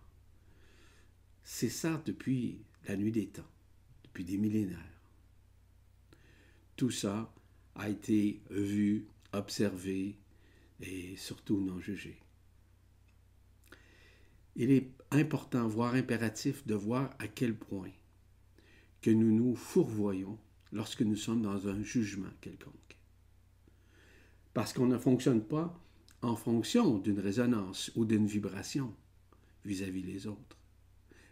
c'est 1.42 1.70
ça 1.70 2.02
depuis 2.04 2.60
la 2.86 2.96
nuit 2.96 3.12
des 3.12 3.28
temps, 3.28 3.50
depuis 4.04 4.24
des 4.24 4.38
millénaires. 4.38 4.78
Tout 6.76 6.90
ça 6.90 7.32
a 7.74 7.88
été 7.88 8.42
vu, 8.50 9.06
observé 9.32 10.18
et 10.80 11.16
surtout 11.16 11.60
non 11.60 11.80
jugé. 11.80 12.18
Il 14.54 14.70
est 14.70 14.90
important, 15.10 15.66
voire 15.66 15.94
impératif, 15.94 16.66
de 16.66 16.74
voir 16.74 17.14
à 17.18 17.28
quel 17.28 17.54
point 17.54 17.90
que 19.06 19.12
nous 19.12 19.30
nous 19.30 19.54
fourvoyons 19.54 20.36
lorsque 20.72 21.02
nous 21.02 21.14
sommes 21.14 21.42
dans 21.42 21.68
un 21.68 21.80
jugement 21.80 22.32
quelconque. 22.40 22.98
Parce 24.52 24.72
qu'on 24.72 24.88
ne 24.88 24.98
fonctionne 24.98 25.44
pas 25.44 25.80
en 26.22 26.34
fonction 26.34 26.98
d'une 26.98 27.20
résonance 27.20 27.92
ou 27.94 28.04
d'une 28.04 28.26
vibration 28.26 28.92
vis-à-vis 29.64 30.02
des 30.02 30.26
autres, 30.26 30.58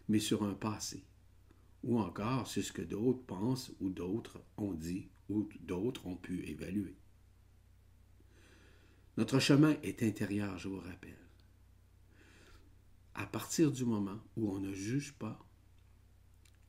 mais 0.06 0.20
sur 0.20 0.44
un 0.44 0.54
passé, 0.54 1.02
ou 1.82 1.98
encore 1.98 2.46
sur 2.46 2.62
ce 2.62 2.70
que 2.70 2.82
d'autres 2.82 3.24
pensent 3.26 3.72
ou 3.80 3.90
d'autres 3.90 4.40
ont 4.56 4.74
dit 4.74 5.08
ou 5.28 5.48
d'autres 5.62 6.06
ont 6.06 6.16
pu 6.16 6.46
évaluer. 6.46 6.94
Notre 9.16 9.40
chemin 9.40 9.74
est 9.82 10.04
intérieur, 10.04 10.58
je 10.58 10.68
vous 10.68 10.78
rappelle. 10.78 11.18
À 13.16 13.26
partir 13.26 13.72
du 13.72 13.84
moment 13.84 14.20
où 14.36 14.52
on 14.52 14.60
ne 14.60 14.72
juge 14.72 15.14
pas, 15.14 15.44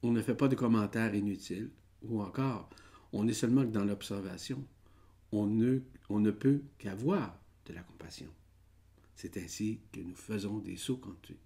on 0.05 0.11
ne 0.11 0.21
fait 0.21 0.35
pas 0.35 0.47
de 0.47 0.55
commentaires 0.55 1.15
inutiles, 1.15 1.71
ou 2.03 2.21
encore, 2.21 2.69
on 3.11 3.27
est 3.27 3.33
seulement 3.33 3.63
que 3.63 3.71
dans 3.71 3.85
l'observation, 3.85 4.63
on 5.31 5.47
ne, 5.47 5.79
on 6.09 6.19
ne 6.19 6.31
peut 6.31 6.61
qu'avoir 6.77 7.39
de 7.65 7.73
la 7.73 7.81
compassion. 7.81 8.29
C'est 9.15 9.37
ainsi 9.37 9.79
que 9.91 9.99
nous 10.01 10.15
faisons 10.15 10.59
des 10.59 10.77
sauts 10.77 10.97
quantiques. 10.97 11.39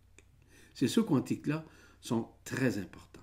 Ces 0.73 0.87
sauts 0.87 1.03
quantiques-là 1.03 1.65
sont 2.01 2.27
très 2.43 2.77
importants 2.77 3.19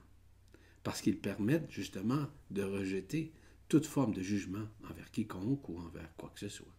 parce 0.82 1.00
qu'ils 1.00 1.18
permettent 1.18 1.70
justement 1.70 2.26
de 2.50 2.62
rejeter 2.62 3.32
toute 3.68 3.86
forme 3.86 4.14
de 4.14 4.22
jugement 4.22 4.66
envers 4.88 5.10
quiconque 5.10 5.68
ou 5.68 5.78
envers 5.78 6.14
quoi 6.16 6.30
que 6.32 6.40
ce 6.40 6.48
soit. 6.48 6.74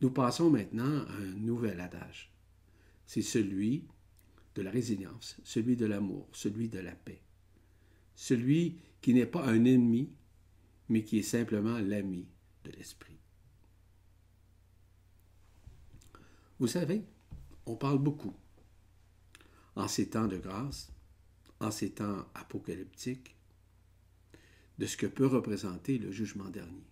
Nous 0.00 0.10
passons 0.10 0.48
maintenant 0.48 1.04
à 1.08 1.12
un 1.12 1.34
nouvel 1.34 1.80
adage. 1.80 2.32
C'est 3.04 3.22
celui 3.22 3.88
de 4.58 4.62
la 4.64 4.72
résilience, 4.72 5.36
celui 5.44 5.76
de 5.76 5.86
l'amour, 5.86 6.28
celui 6.32 6.68
de 6.68 6.80
la 6.80 6.90
paix. 6.90 7.22
Celui 8.16 8.80
qui 9.00 9.14
n'est 9.14 9.24
pas 9.24 9.46
un 9.46 9.64
ennemi, 9.64 10.12
mais 10.88 11.04
qui 11.04 11.18
est 11.18 11.22
simplement 11.22 11.78
l'ami 11.78 12.26
de 12.64 12.72
l'esprit. 12.72 13.20
Vous 16.58 16.66
savez, 16.66 17.04
on 17.66 17.76
parle 17.76 18.00
beaucoup, 18.00 18.34
en 19.76 19.86
ces 19.86 20.10
temps 20.10 20.26
de 20.26 20.38
grâce, 20.38 20.90
en 21.60 21.70
ces 21.70 21.92
temps 21.92 22.26
apocalyptiques, 22.34 23.36
de 24.78 24.86
ce 24.86 24.96
que 24.96 25.06
peut 25.06 25.26
représenter 25.26 25.98
le 25.98 26.10
jugement 26.10 26.48
dernier. 26.48 26.88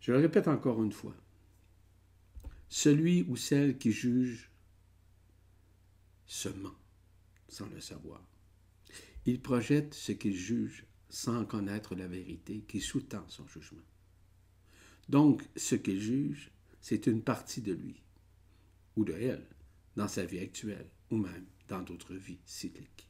Je 0.00 0.12
le 0.12 0.18
répète 0.18 0.48
encore 0.48 0.82
une 0.82 0.92
fois, 0.92 1.14
celui 2.68 3.22
ou 3.22 3.36
celle 3.36 3.78
qui 3.78 3.92
juge 3.92 4.50
se 6.26 6.48
ment 6.48 6.74
sans 7.48 7.68
le 7.68 7.80
savoir. 7.80 8.22
Il 9.24 9.40
projette 9.40 9.94
ce 9.94 10.12
qu'il 10.12 10.36
juge 10.36 10.84
sans 11.08 11.44
connaître 11.44 11.94
la 11.94 12.06
vérité 12.06 12.64
qui 12.68 12.80
sous-tend 12.80 13.24
son 13.28 13.46
jugement. 13.46 13.82
Donc, 15.08 15.42
ce 15.56 15.74
qu'il 15.74 16.00
juge, 16.00 16.50
c'est 16.80 17.06
une 17.06 17.22
partie 17.22 17.62
de 17.62 17.72
lui, 17.72 18.02
ou 18.96 19.04
de 19.04 19.14
elle, 19.14 19.46
dans 19.96 20.08
sa 20.08 20.24
vie 20.24 20.38
actuelle, 20.38 20.90
ou 21.10 21.16
même 21.16 21.46
dans 21.68 21.80
d'autres 21.80 22.14
vies 22.14 22.40
cycliques. 22.44 23.08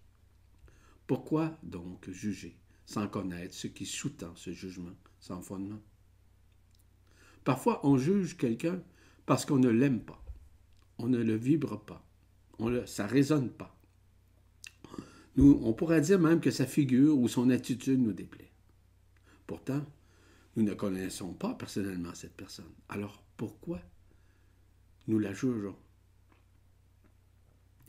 Pourquoi 1.07 1.59
donc 1.63 2.09
juger 2.11 2.57
sans 2.87 3.09
connaître 3.09 3.55
ce 3.55 3.67
qui 3.67 3.87
sous-tend 3.87 4.35
ce 4.37 4.53
jugement 4.53 4.97
sans 5.21 5.43
fondement? 5.43 5.83
Parfois, 7.45 7.85
on 7.85 7.97
juge 7.97 8.37
quelqu'un 8.37 8.83
parce 9.29 9.45
qu'on 9.45 9.59
ne 9.59 9.69
l'aime 9.69 10.01
pas. 10.01 10.25
On 10.97 11.07
ne 11.07 11.19
le 11.19 11.37
vibre 11.37 11.79
pas. 11.85 12.03
Ça 12.87 13.05
ne 13.05 13.11
résonne 13.11 13.51
pas. 13.51 13.79
On 15.37 15.75
pourrait 15.75 16.01
dire 16.01 16.19
même 16.19 16.41
que 16.41 16.51
sa 16.51 16.67
figure 16.67 17.17
ou 17.19 17.29
son 17.29 17.51
attitude 17.51 18.01
nous 18.01 18.15
déplaît. 18.15 18.51
Pourtant, 19.47 19.85
nous 20.57 20.63
ne 20.63 20.73
connaissons 20.73 21.35
pas 21.35 21.53
personnellement 21.55 22.15
cette 22.15 22.33
personne. 22.33 22.73
Alors 22.89 23.23
pourquoi 23.37 23.83
nous 25.09 25.19
la 25.19 25.35
jugeons? 25.35 25.77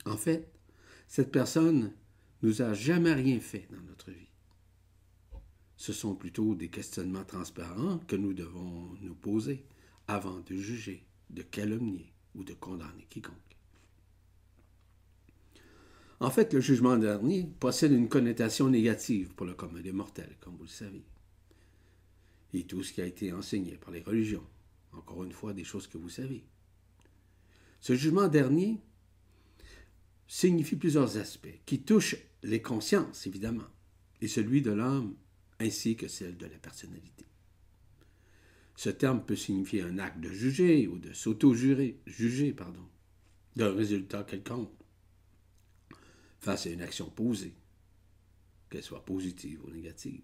En 0.04 0.18
fait, 0.18 0.52
cette 1.08 1.32
personne 1.32 1.94
nous 2.42 2.60
a 2.60 2.74
jamais 2.74 3.14
rien 3.14 3.40
fait 3.40 3.66
dans 3.70 3.80
notre 3.80 4.10
vie. 4.10 4.28
Ce 5.78 5.94
sont 5.94 6.14
plutôt 6.14 6.54
des 6.54 6.68
questionnements 6.68 7.24
transparents 7.24 7.98
que 8.00 8.16
nous 8.16 8.34
devons 8.34 8.94
nous 9.00 9.14
poser 9.14 9.64
avant 10.06 10.40
de 10.40 10.54
juger 10.54 11.06
de 11.30 11.42
calomnier 11.42 12.12
ou 12.34 12.44
de 12.44 12.54
condamner 12.54 13.06
quiconque. 13.08 13.36
En 16.20 16.30
fait, 16.30 16.52
le 16.52 16.60
jugement 16.60 16.98
dernier 16.98 17.48
possède 17.60 17.92
une 17.92 18.08
connotation 18.08 18.68
négative 18.68 19.34
pour 19.34 19.46
le 19.46 19.54
commun 19.54 19.80
des 19.80 19.92
mortels, 19.92 20.36
comme 20.40 20.56
vous 20.56 20.64
le 20.64 20.68
savez. 20.68 21.02
Et 22.52 22.64
tout 22.64 22.82
ce 22.82 22.92
qui 22.92 23.00
a 23.00 23.06
été 23.06 23.32
enseigné 23.32 23.76
par 23.76 23.90
les 23.90 24.02
religions, 24.02 24.46
encore 24.92 25.24
une 25.24 25.32
fois, 25.32 25.54
des 25.54 25.64
choses 25.64 25.86
que 25.86 25.96
vous 25.96 26.10
savez. 26.10 26.44
Ce 27.80 27.94
jugement 27.94 28.28
dernier 28.28 28.78
signifie 30.26 30.76
plusieurs 30.76 31.16
aspects 31.16 31.60
qui 31.64 31.80
touchent 31.80 32.16
les 32.42 32.60
consciences, 32.60 33.26
évidemment, 33.26 33.68
et 34.20 34.28
celui 34.28 34.60
de 34.60 34.72
l'âme 34.72 35.14
ainsi 35.58 35.96
que 35.96 36.08
celle 36.08 36.36
de 36.36 36.46
la 36.46 36.58
personnalité. 36.58 37.29
Ce 38.80 38.88
terme 38.88 39.22
peut 39.22 39.36
signifier 39.36 39.82
un 39.82 39.98
acte 39.98 40.20
de 40.20 40.30
juger 40.30 40.88
ou 40.88 40.96
de 40.96 41.12
s'auto-juger, 41.12 42.00
juger, 42.06 42.54
pardon, 42.54 42.80
d'un 43.54 43.74
résultat 43.74 44.24
quelconque 44.24 44.72
face 46.38 46.64
à 46.64 46.70
une 46.70 46.80
action 46.80 47.10
posée, 47.10 47.52
qu'elle 48.70 48.82
soit 48.82 49.04
positive 49.04 49.60
ou 49.66 49.70
négative. 49.70 50.22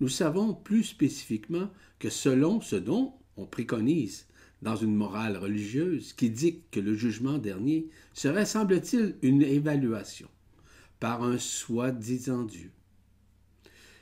Nous 0.00 0.08
savons 0.08 0.54
plus 0.54 0.82
spécifiquement 0.82 1.70
que 2.00 2.10
selon 2.10 2.60
ce 2.60 2.74
dont 2.74 3.14
on 3.36 3.46
préconise 3.46 4.26
dans 4.60 4.74
une 4.74 4.96
morale 4.96 5.36
religieuse 5.36 6.14
qui 6.14 6.30
dit 6.30 6.62
que 6.72 6.80
le 6.80 6.96
jugement 6.96 7.38
dernier 7.38 7.90
serait, 8.12 8.44
semble-t-il, 8.44 9.14
une 9.22 9.42
évaluation 9.42 10.28
par 10.98 11.22
un 11.22 11.38
soi-disant 11.38 12.42
Dieu 12.42 12.72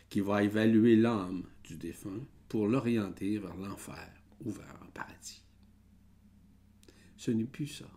qui 0.08 0.20
va 0.20 0.42
évaluer 0.42 0.96
l'âme 0.96 1.42
du 1.62 1.76
défunt 1.76 2.26
pour 2.52 2.68
l'orienter 2.68 3.38
vers 3.38 3.56
l'enfer 3.56 4.12
ou 4.44 4.50
vers 4.50 4.78
un 4.82 4.90
paradis. 4.92 5.42
Ce 7.16 7.30
n'est 7.30 7.46
plus 7.46 7.66
ça. 7.66 7.88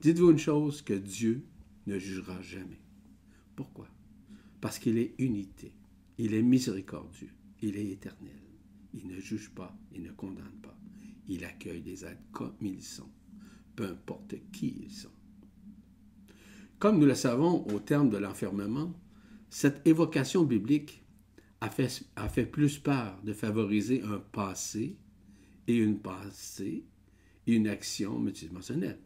Dites-vous 0.00 0.30
une 0.30 0.38
chose 0.38 0.80
que 0.80 0.94
Dieu 0.94 1.44
ne 1.86 1.98
jugera 1.98 2.40
jamais. 2.40 2.80
Pourquoi? 3.54 3.88
Parce 4.62 4.78
qu'il 4.78 4.96
est 4.96 5.14
unité, 5.18 5.74
il 6.16 6.32
est 6.32 6.40
miséricordieux, 6.40 7.28
il 7.60 7.76
est 7.76 7.90
éternel. 7.90 8.40
Il 8.94 9.06
ne 9.06 9.20
juge 9.20 9.50
pas, 9.50 9.76
il 9.94 10.04
ne 10.04 10.12
condamne 10.12 10.58
pas. 10.62 10.78
Il 11.28 11.44
accueille 11.44 11.82
les 11.82 12.06
êtres 12.06 12.30
comme 12.32 12.56
ils 12.62 12.82
sont, 12.82 13.10
peu 13.74 13.84
importe 13.84 14.34
qui 14.50 14.78
ils 14.80 14.90
sont. 14.90 15.12
Comme 16.78 16.98
nous 16.98 17.06
le 17.06 17.14
savons 17.14 17.66
au 17.66 17.80
terme 17.80 18.08
de 18.08 18.16
l'enfermement, 18.16 18.98
cette 19.50 19.86
évocation 19.86 20.42
biblique 20.44 21.02
a 21.60 21.70
fait, 21.70 22.04
a 22.16 22.28
fait 22.28 22.46
plus 22.46 22.78
peur 22.78 23.20
de 23.22 23.32
favoriser 23.32 24.02
un 24.02 24.18
passé 24.18 24.96
et 25.66 25.76
une 25.76 25.98
passée 25.98 26.84
et 27.46 27.52
une 27.52 27.68
action 27.68 28.18
multidimensionnelle. 28.18 29.00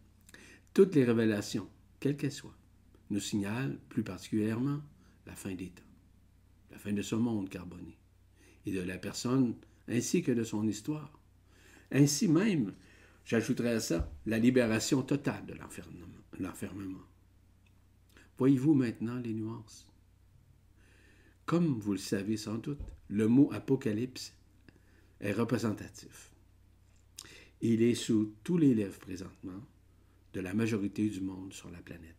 Toutes 0.75 0.95
les 0.95 1.05
révélations, 1.05 1.69
quelles 1.99 2.17
qu'elles 2.17 2.33
soient, 2.33 2.57
nous 3.11 3.21
signalent 3.21 3.79
plus 3.89 4.03
particulièrement 4.03 4.81
la 5.27 5.35
fin 5.35 5.55
des 5.55 5.71
temps, 5.71 5.83
la 6.71 6.79
fin 6.79 6.93
de 6.93 7.03
ce 7.03 7.15
monde 7.15 7.49
carboné 7.49 7.99
et 8.67 8.73
de 8.73 8.81
la 8.81 8.99
personne 8.99 9.55
ainsi 9.89 10.23
que 10.23 10.33
de 10.33 10.45
son 10.45 10.67
histoire. 10.67 11.19
Ainsi 11.91 12.29
même, 12.29 12.75
j'ajouterais 13.25 13.75
à 13.75 13.81
ça 13.81 14.13
la 14.27 14.39
libération 14.39 15.03
totale 15.03 15.45
de 15.47 15.55
l'enfermement. 16.41 17.05
Voyez-vous 18.39 18.75
maintenant 18.75 19.17
les 19.19 19.35
nuances? 19.35 19.90
Comme 21.51 21.81
vous 21.81 21.91
le 21.91 21.99
savez 21.99 22.37
sans 22.37 22.59
doute, 22.59 22.79
le 23.09 23.27
mot 23.27 23.51
apocalypse 23.53 24.33
est 25.19 25.33
représentatif. 25.33 26.31
Il 27.61 27.83
est 27.83 27.97
sous 27.97 28.37
tous 28.45 28.57
les 28.57 28.73
lèvres 28.73 29.01
présentement 29.01 29.61
de 30.33 30.41
la 30.41 30.55
majorité 30.55 31.09
du 31.09 31.21
monde 31.21 31.53
sur 31.53 31.69
la 31.73 31.81
planète. 31.81 32.15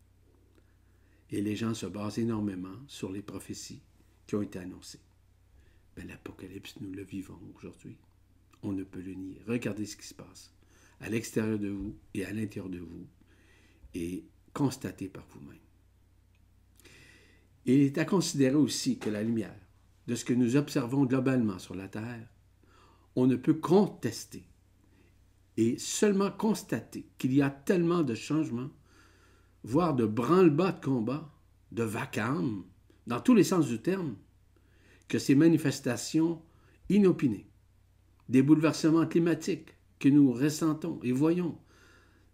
Et 1.30 1.42
les 1.42 1.56
gens 1.56 1.74
se 1.74 1.86
basent 1.86 2.20
énormément 2.20 2.76
sur 2.88 3.10
les 3.10 3.22
prophéties 3.22 3.80
qui 4.28 4.36
ont 4.36 4.42
été 4.42 4.60
annoncées. 4.60 5.00
Mais 5.96 6.04
l'Apocalypse, 6.04 6.76
nous 6.82 6.92
le 6.92 7.04
vivons 7.04 7.40
aujourd'hui. 7.56 7.96
On 8.64 8.74
ne 8.74 8.84
peut 8.84 9.00
le 9.00 9.14
nier. 9.14 9.42
Regardez 9.48 9.86
ce 9.86 9.96
qui 9.96 10.08
se 10.08 10.14
passe 10.14 10.52
à 11.00 11.08
l'extérieur 11.08 11.58
de 11.58 11.70
vous 11.70 11.96
et 12.14 12.26
à 12.26 12.34
l'intérieur 12.34 12.70
de 12.70 12.80
vous 12.80 13.08
et 13.94 14.26
constatez 14.54 15.08
par 15.08 15.26
vous-même. 15.28 15.56
Il 17.66 17.82
est 17.82 17.98
à 17.98 18.06
considérer 18.06 18.56
aussi 18.56 18.98
que 18.98 19.10
la 19.10 19.24
lumière, 19.24 19.56
de 20.08 20.16
ce 20.16 20.26
que 20.26 20.34
nous 20.34 20.56
observons 20.56 21.06
globalement 21.06 21.60
sur 21.60 21.76
la 21.76 21.88
Terre, 21.88 22.28
on 23.16 23.28
ne 23.28 23.36
peut 23.36 23.54
contester 23.54 24.44
et 25.58 25.78
seulement 25.78 26.32
constater 26.32 27.06
qu'il 27.18 27.34
y 27.34 27.42
a 27.42 27.50
tellement 27.50 28.04
de 28.04 28.16
changements, 28.16 28.70
voire 29.64 29.94
de 29.94 30.06
branle-bas 30.06 30.72
de 30.72 30.84
combat, 30.84 31.30
de 31.72 31.84
vacarme, 31.84 32.64
dans 33.06 33.20
tous 33.20 33.36
les 33.36 33.44
sens 33.44 33.68
du 33.68 33.80
terme, 33.80 34.16
que 35.08 35.20
ces 35.20 35.36
manifestations 35.36 36.42
inopinées, 36.90 37.48
des 38.30 38.42
bouleversements 38.42 39.06
climatiques 39.06 39.76
que 40.00 40.10
nous 40.10 40.32
ressentons 40.32 41.00
et 41.04 41.12
voyons 41.12 41.58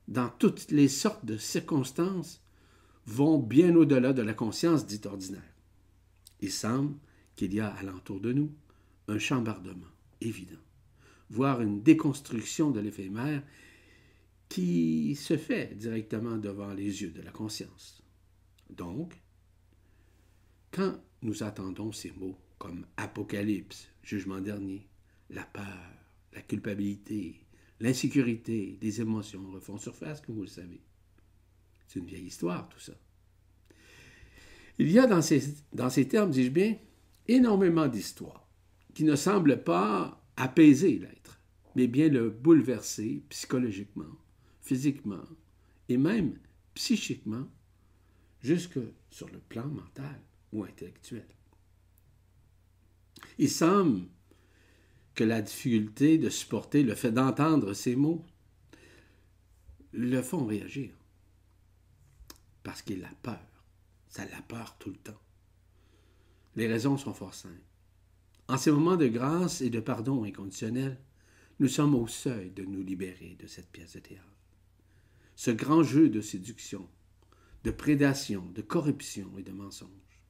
dans 0.07 0.29
toutes 0.29 0.71
les 0.71 0.87
sortes 0.87 1.25
de 1.25 1.37
circonstances 1.37 2.41
vont 3.07 3.39
bien 3.39 3.73
au-delà 3.75 4.13
de 4.13 4.21
la 4.21 4.33
conscience 4.33 4.85
dite 4.85 5.05
ordinaire. 5.05 5.55
Il 6.41 6.51
semble 6.51 6.95
qu'il 7.35 7.53
y 7.53 7.59
a 7.59 7.69
alentour 7.69 8.19
de 8.19 8.33
nous 8.33 8.53
un 9.07 9.17
chambardement 9.17 9.87
évident, 10.21 10.59
voire 11.29 11.61
une 11.61 11.81
déconstruction 11.81 12.69
de 12.69 12.81
l'éphémère 12.81 13.41
qui 14.49 15.15
se 15.15 15.37
fait 15.37 15.75
directement 15.75 16.37
devant 16.37 16.73
les 16.73 17.01
yeux 17.01 17.11
de 17.11 17.21
la 17.21 17.31
conscience. 17.31 18.03
Donc, 18.69 19.19
quand 20.71 20.99
nous 21.21 21.43
attendons 21.43 21.91
ces 21.91 22.11
mots 22.11 22.37
comme 22.57 22.85
Apocalypse, 22.97 23.87
jugement 24.03 24.41
dernier, 24.41 24.87
la 25.29 25.43
peur, 25.43 25.91
la 26.33 26.41
culpabilité, 26.41 27.45
l'insécurité, 27.79 28.77
des 28.81 29.01
émotions 29.01 29.49
refont 29.51 29.77
surface, 29.77 30.21
comme 30.21 30.35
vous 30.35 30.41
le 30.43 30.47
savez. 30.47 30.81
C'est 31.87 31.99
une 31.99 32.05
vieille 32.05 32.25
histoire, 32.25 32.67
tout 32.69 32.79
ça. 32.79 32.93
Il 34.79 34.91
y 34.91 34.99
a 34.99 35.07
dans 35.07 35.21
ces, 35.21 36.07
termes, 36.07 36.29
dis-je 36.29 36.51
bien, 36.51 36.75
énormément 37.27 37.87
d'histoires 37.87 38.47
qui 38.93 39.03
ne 39.03 39.15
semblent 39.15 39.63
pas 39.63 40.23
apaiser 40.35 40.99
l'être, 40.99 41.39
mais 41.75 41.87
bien 41.87 42.09
le 42.09 42.29
bouleverser 42.29 43.23
psychologiquement, 43.29 44.15
physiquement 44.61 45.23
et 45.89 45.97
même 45.97 46.37
psychiquement, 46.75 47.47
jusque 48.41 48.79
sur 49.09 49.27
le 49.29 49.39
plan 49.39 49.67
mental 49.67 50.21
ou 50.51 50.63
intellectuel. 50.63 51.25
Il 53.39 53.49
semble 53.49 54.07
que 55.15 55.23
la 55.23 55.41
difficulté 55.41 56.19
de 56.19 56.29
supporter 56.29 56.83
le 56.83 56.93
fait 56.93 57.11
d'entendre 57.11 57.73
ces 57.73 57.95
mots 57.95 58.23
le 59.91 60.21
font 60.21 60.45
réagir. 60.45 60.91
Parce 62.67 62.81
qu'il 62.81 63.05
a 63.05 63.11
peur. 63.23 63.63
Ça 64.09 64.25
l'a 64.25 64.41
peur 64.41 64.75
tout 64.77 64.89
le 64.89 64.97
temps. 64.97 65.21
Les 66.57 66.67
raisons 66.67 66.97
sont 66.97 67.13
fort 67.13 67.33
simples. 67.33 67.55
En 68.49 68.57
ces 68.57 68.71
moments 68.71 68.97
de 68.97 69.07
grâce 69.07 69.61
et 69.61 69.69
de 69.69 69.79
pardon 69.79 70.25
inconditionnel, 70.25 70.99
nous 71.61 71.69
sommes 71.69 71.95
au 71.95 72.07
seuil 72.07 72.51
de 72.51 72.65
nous 72.65 72.83
libérer 72.83 73.37
de 73.39 73.47
cette 73.47 73.71
pièce 73.71 73.93
de 73.93 73.99
théâtre. 74.01 74.27
Ce 75.37 75.49
grand 75.49 75.81
jeu 75.81 76.09
de 76.09 76.19
séduction, 76.19 76.89
de 77.63 77.71
prédation, 77.71 78.45
de 78.53 78.61
corruption 78.61 79.31
et 79.37 79.43
de 79.43 79.53
mensonge 79.53 80.21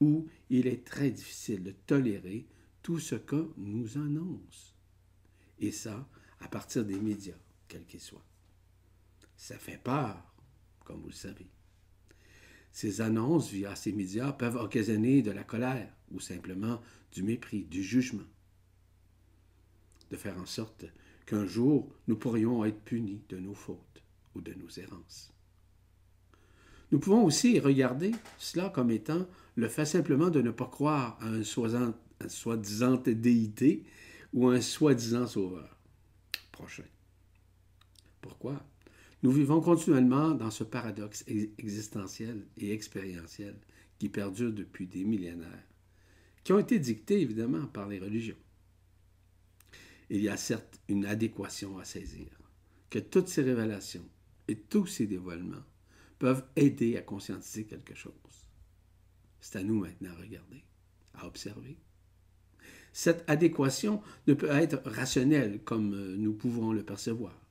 où 0.00 0.28
il 0.50 0.68
est 0.68 0.86
très 0.86 1.10
difficile 1.10 1.64
de 1.64 1.72
tolérer 1.72 2.46
tout 2.84 3.00
ce 3.00 3.16
qu'on 3.16 3.52
nous 3.56 3.98
annonce. 3.98 4.76
Et 5.58 5.72
ça, 5.72 6.08
à 6.38 6.46
partir 6.46 6.84
des 6.84 7.00
médias, 7.00 7.40
quels 7.66 7.86
qu'ils 7.86 7.98
soient. 7.98 8.24
Ça 9.36 9.58
fait 9.58 9.82
peur, 9.82 10.32
comme 10.84 11.00
vous 11.00 11.08
le 11.08 11.12
savez. 11.12 11.48
Ces 12.76 13.00
annonces 13.00 13.50
via 13.50 13.74
ces 13.74 13.90
médias 13.90 14.32
peuvent 14.32 14.56
occasionner 14.56 15.22
de 15.22 15.30
la 15.30 15.44
colère 15.44 15.90
ou 16.10 16.20
simplement 16.20 16.82
du 17.10 17.22
mépris, 17.22 17.64
du 17.64 17.82
jugement. 17.82 18.26
De 20.10 20.16
faire 20.18 20.38
en 20.38 20.44
sorte 20.44 20.84
qu'un 21.24 21.46
jour 21.46 21.90
nous 22.06 22.16
pourrions 22.16 22.66
être 22.66 22.78
punis 22.82 23.22
de 23.30 23.38
nos 23.38 23.54
fautes 23.54 24.02
ou 24.34 24.42
de 24.42 24.52
nos 24.52 24.68
errances. 24.68 25.32
Nous 26.92 26.98
pouvons 26.98 27.24
aussi 27.24 27.60
regarder 27.60 28.12
cela 28.36 28.68
comme 28.68 28.90
étant 28.90 29.26
le 29.54 29.68
fait 29.68 29.86
simplement 29.86 30.28
de 30.28 30.42
ne 30.42 30.50
pas 30.50 30.66
croire 30.66 31.16
à 31.22 31.28
un 31.28 31.44
soi-disant 31.44 32.96
déité 33.06 33.84
ou 34.34 34.48
un 34.48 34.60
soi-disant 34.60 35.26
sauveur 35.26 35.78
prochain. 36.52 36.84
Pourquoi? 38.20 38.62
Nous 39.26 39.32
vivons 39.32 39.60
continuellement 39.60 40.30
dans 40.30 40.52
ce 40.52 40.62
paradoxe 40.62 41.24
existentiel 41.26 42.46
et 42.58 42.70
expérientiel 42.70 43.56
qui 43.98 44.08
perdure 44.08 44.52
depuis 44.52 44.86
des 44.86 45.02
millénaires, 45.02 45.66
qui 46.44 46.52
ont 46.52 46.60
été 46.60 46.78
dictés 46.78 47.22
évidemment 47.22 47.66
par 47.66 47.88
les 47.88 47.98
religions. 47.98 48.36
Il 50.10 50.20
y 50.20 50.28
a 50.28 50.36
certes 50.36 50.80
une 50.86 51.06
adéquation 51.06 51.76
à 51.76 51.84
saisir, 51.84 52.28
que 52.88 53.00
toutes 53.00 53.26
ces 53.26 53.42
révélations 53.42 54.08
et 54.46 54.60
tous 54.60 54.86
ces 54.86 55.08
dévoilements 55.08 55.64
peuvent 56.20 56.46
aider 56.54 56.96
à 56.96 57.02
conscientiser 57.02 57.64
quelque 57.64 57.96
chose. 57.96 58.12
C'est 59.40 59.58
à 59.58 59.64
nous 59.64 59.80
maintenant 59.80 60.10
à 60.10 60.22
regarder, 60.22 60.62
à 61.14 61.26
observer. 61.26 61.76
Cette 62.92 63.28
adéquation 63.28 64.00
ne 64.28 64.34
peut 64.34 64.50
être 64.50 64.80
rationnelle 64.84 65.64
comme 65.64 65.94
euh, 65.94 66.16
nous 66.16 66.32
pouvons 66.32 66.70
le 66.70 66.84
percevoir, 66.84 67.44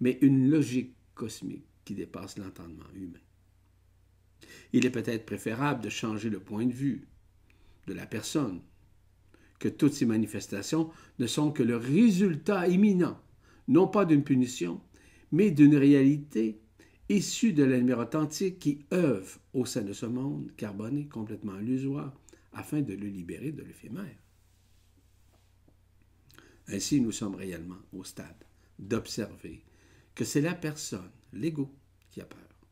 mais 0.00 0.18
une 0.22 0.50
logique 0.50 0.96
cosmique 1.20 1.66
qui 1.84 1.94
dépasse 1.94 2.38
l'entendement 2.38 2.90
humain. 2.94 3.20
Il 4.72 4.86
est 4.86 4.90
peut-être 4.90 5.26
préférable 5.26 5.82
de 5.82 5.90
changer 5.90 6.30
le 6.30 6.40
point 6.40 6.64
de 6.64 6.72
vue 6.72 7.06
de 7.86 7.92
la 7.92 8.06
personne, 8.06 8.62
que 9.58 9.68
toutes 9.68 9.92
ces 9.92 10.06
manifestations 10.06 10.90
ne 11.18 11.26
sont 11.26 11.52
que 11.52 11.62
le 11.62 11.76
résultat 11.76 12.68
imminent, 12.68 13.20
non 13.68 13.86
pas 13.86 14.06
d'une 14.06 14.24
punition, 14.24 14.80
mais 15.30 15.50
d'une 15.50 15.76
réalité 15.76 16.58
issus 17.10 17.52
de 17.52 17.64
lumière 17.64 17.98
authentique 17.98 18.58
qui 18.58 18.86
œuvre 18.90 19.38
au 19.52 19.66
sein 19.66 19.82
de 19.82 19.92
ce 19.92 20.06
monde 20.06 20.50
carboné 20.56 21.06
complètement 21.06 21.58
illusoire 21.58 22.18
afin 22.54 22.80
de 22.80 22.94
le 22.94 23.08
libérer 23.08 23.52
de 23.52 23.62
l'éphémère. 23.62 24.16
Ainsi, 26.68 27.02
nous 27.02 27.12
sommes 27.12 27.34
réellement 27.34 27.82
au 27.92 28.04
stade 28.04 28.46
d'observer 28.78 29.60
que 30.20 30.26
c'est 30.26 30.42
la 30.42 30.54
personne, 30.54 31.10
l'ego, 31.32 31.74
qui 32.10 32.20
a 32.20 32.26
peur, 32.26 32.68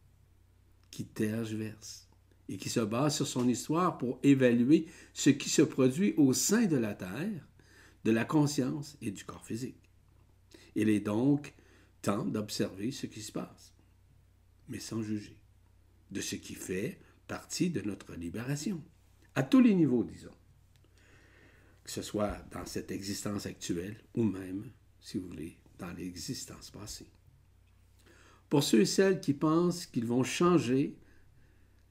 qui 0.90 1.06
tergiverse 1.06 2.06
et 2.46 2.58
qui 2.58 2.68
se 2.68 2.80
base 2.80 3.16
sur 3.16 3.26
son 3.26 3.48
histoire 3.48 3.96
pour 3.96 4.18
évaluer 4.22 4.86
ce 5.14 5.30
qui 5.30 5.48
se 5.48 5.62
produit 5.62 6.12
au 6.18 6.34
sein 6.34 6.66
de 6.66 6.76
la 6.76 6.92
Terre, 6.92 7.48
de 8.04 8.10
la 8.10 8.26
conscience 8.26 8.98
et 9.00 9.12
du 9.12 9.24
corps 9.24 9.46
physique. 9.46 9.88
Il 10.74 10.90
est 10.90 11.00
donc 11.00 11.54
temps 12.02 12.26
d'observer 12.26 12.90
ce 12.90 13.06
qui 13.06 13.22
se 13.22 13.32
passe, 13.32 13.72
mais 14.68 14.78
sans 14.78 15.00
juger, 15.00 15.38
de 16.10 16.20
ce 16.20 16.36
qui 16.36 16.54
fait 16.54 17.00
partie 17.28 17.70
de 17.70 17.80
notre 17.80 18.14
libération, 18.14 18.84
à 19.34 19.42
tous 19.42 19.62
les 19.62 19.74
niveaux, 19.74 20.04
disons, 20.04 20.36
que 21.82 21.90
ce 21.90 22.02
soit 22.02 22.44
dans 22.50 22.66
cette 22.66 22.90
existence 22.90 23.46
actuelle 23.46 24.04
ou 24.12 24.24
même, 24.24 24.70
si 25.00 25.16
vous 25.16 25.28
voulez, 25.28 25.56
dans 25.78 25.92
l'existence 25.92 26.70
passée. 26.70 27.08
Pour 28.48 28.62
ceux 28.62 28.80
et 28.80 28.86
celles 28.86 29.20
qui 29.20 29.34
pensent 29.34 29.86
qu'ils 29.86 30.06
vont 30.06 30.24
changer 30.24 30.96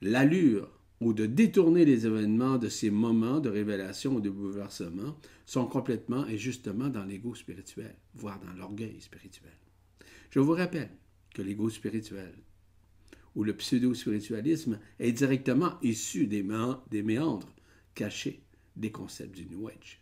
l'allure 0.02 0.72
ou 1.00 1.14
de 1.14 1.28
détourner 1.28 1.86
les 1.86 2.08
événements 2.08 2.58
de 2.58 2.70
ces 2.70 2.90
moments 2.90 3.40
de 3.40 3.50
révélation 3.50 4.16
ou 4.16 4.22
de 4.22 4.30
bouleversement 4.30 5.16
sont 5.46 5.68
complètement 5.68 6.26
et 6.28 6.38
justement 6.38 6.90
dans 6.90 7.04
l'ego 7.04 7.36
spirituel, 7.36 7.96
voire 8.16 8.40
dans 8.40 8.54
l'orgueil 8.54 9.00
spirituel. 9.00 9.54
Je 10.32 10.40
vous 10.40 10.54
rappelle 10.54 10.90
que 11.34 11.44
l'ego 11.44 11.70
spirituel 11.70 12.34
ou 13.36 13.44
le 13.44 13.56
pseudo-spiritualisme 13.56 14.80
est 14.98 15.12
directement 15.12 15.80
issu 15.84 16.26
des, 16.26 16.44
des 16.90 17.04
méandres 17.04 17.54
cachés 17.94 18.42
des 18.76 18.92
concepts 18.92 19.36
du 19.36 19.46
New 19.46 19.68
Age. 19.68 20.02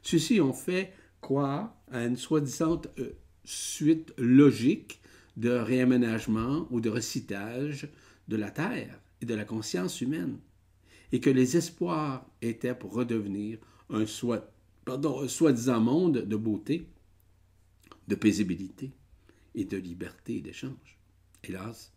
Ceux-ci 0.00 0.40
ont 0.40 0.54
fait 0.54 0.94
croire 1.20 1.76
à 1.90 2.04
une 2.04 2.16
soi-disant 2.16 2.80
euh, 2.98 3.12
suite 3.46 4.12
logique 4.18 5.00
de 5.36 5.50
réaménagement 5.50 6.66
ou 6.70 6.80
de 6.80 6.90
recitage 6.90 7.88
de 8.28 8.36
la 8.36 8.50
Terre 8.50 9.00
et 9.20 9.26
de 9.26 9.34
la 9.34 9.44
conscience 9.44 10.00
humaine, 10.00 10.38
et 11.12 11.20
que 11.20 11.30
les 11.30 11.56
espoirs 11.56 12.26
étaient 12.42 12.74
pour 12.74 12.92
redevenir 12.92 13.58
un 13.88 14.04
soi-disant 14.06 15.80
monde 15.80 16.18
de 16.18 16.36
beauté, 16.36 16.88
de 18.08 18.14
paisibilité 18.14 18.92
et 19.54 19.64
de 19.64 19.76
liberté 19.76 20.36
et 20.36 20.40
d'échange. 20.40 20.98
Hélas, 21.44 21.92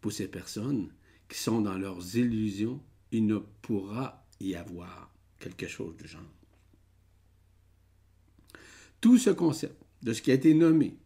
pour 0.00 0.12
ces 0.12 0.28
personnes 0.28 0.92
qui 1.28 1.38
sont 1.38 1.60
dans 1.60 1.78
leurs 1.78 2.16
illusions, 2.16 2.80
il 3.10 3.26
ne 3.26 3.38
pourra 3.62 4.24
y 4.40 4.54
avoir 4.54 5.12
quelque 5.38 5.66
chose 5.66 5.96
du 5.96 6.06
genre. 6.06 6.22
Tout 9.00 9.18
ce 9.18 9.30
concept 9.30 9.83
de 10.04 10.12
ce 10.12 10.22
qui 10.22 10.30
a 10.30 10.34
été 10.34 10.54
nommé 10.54 10.96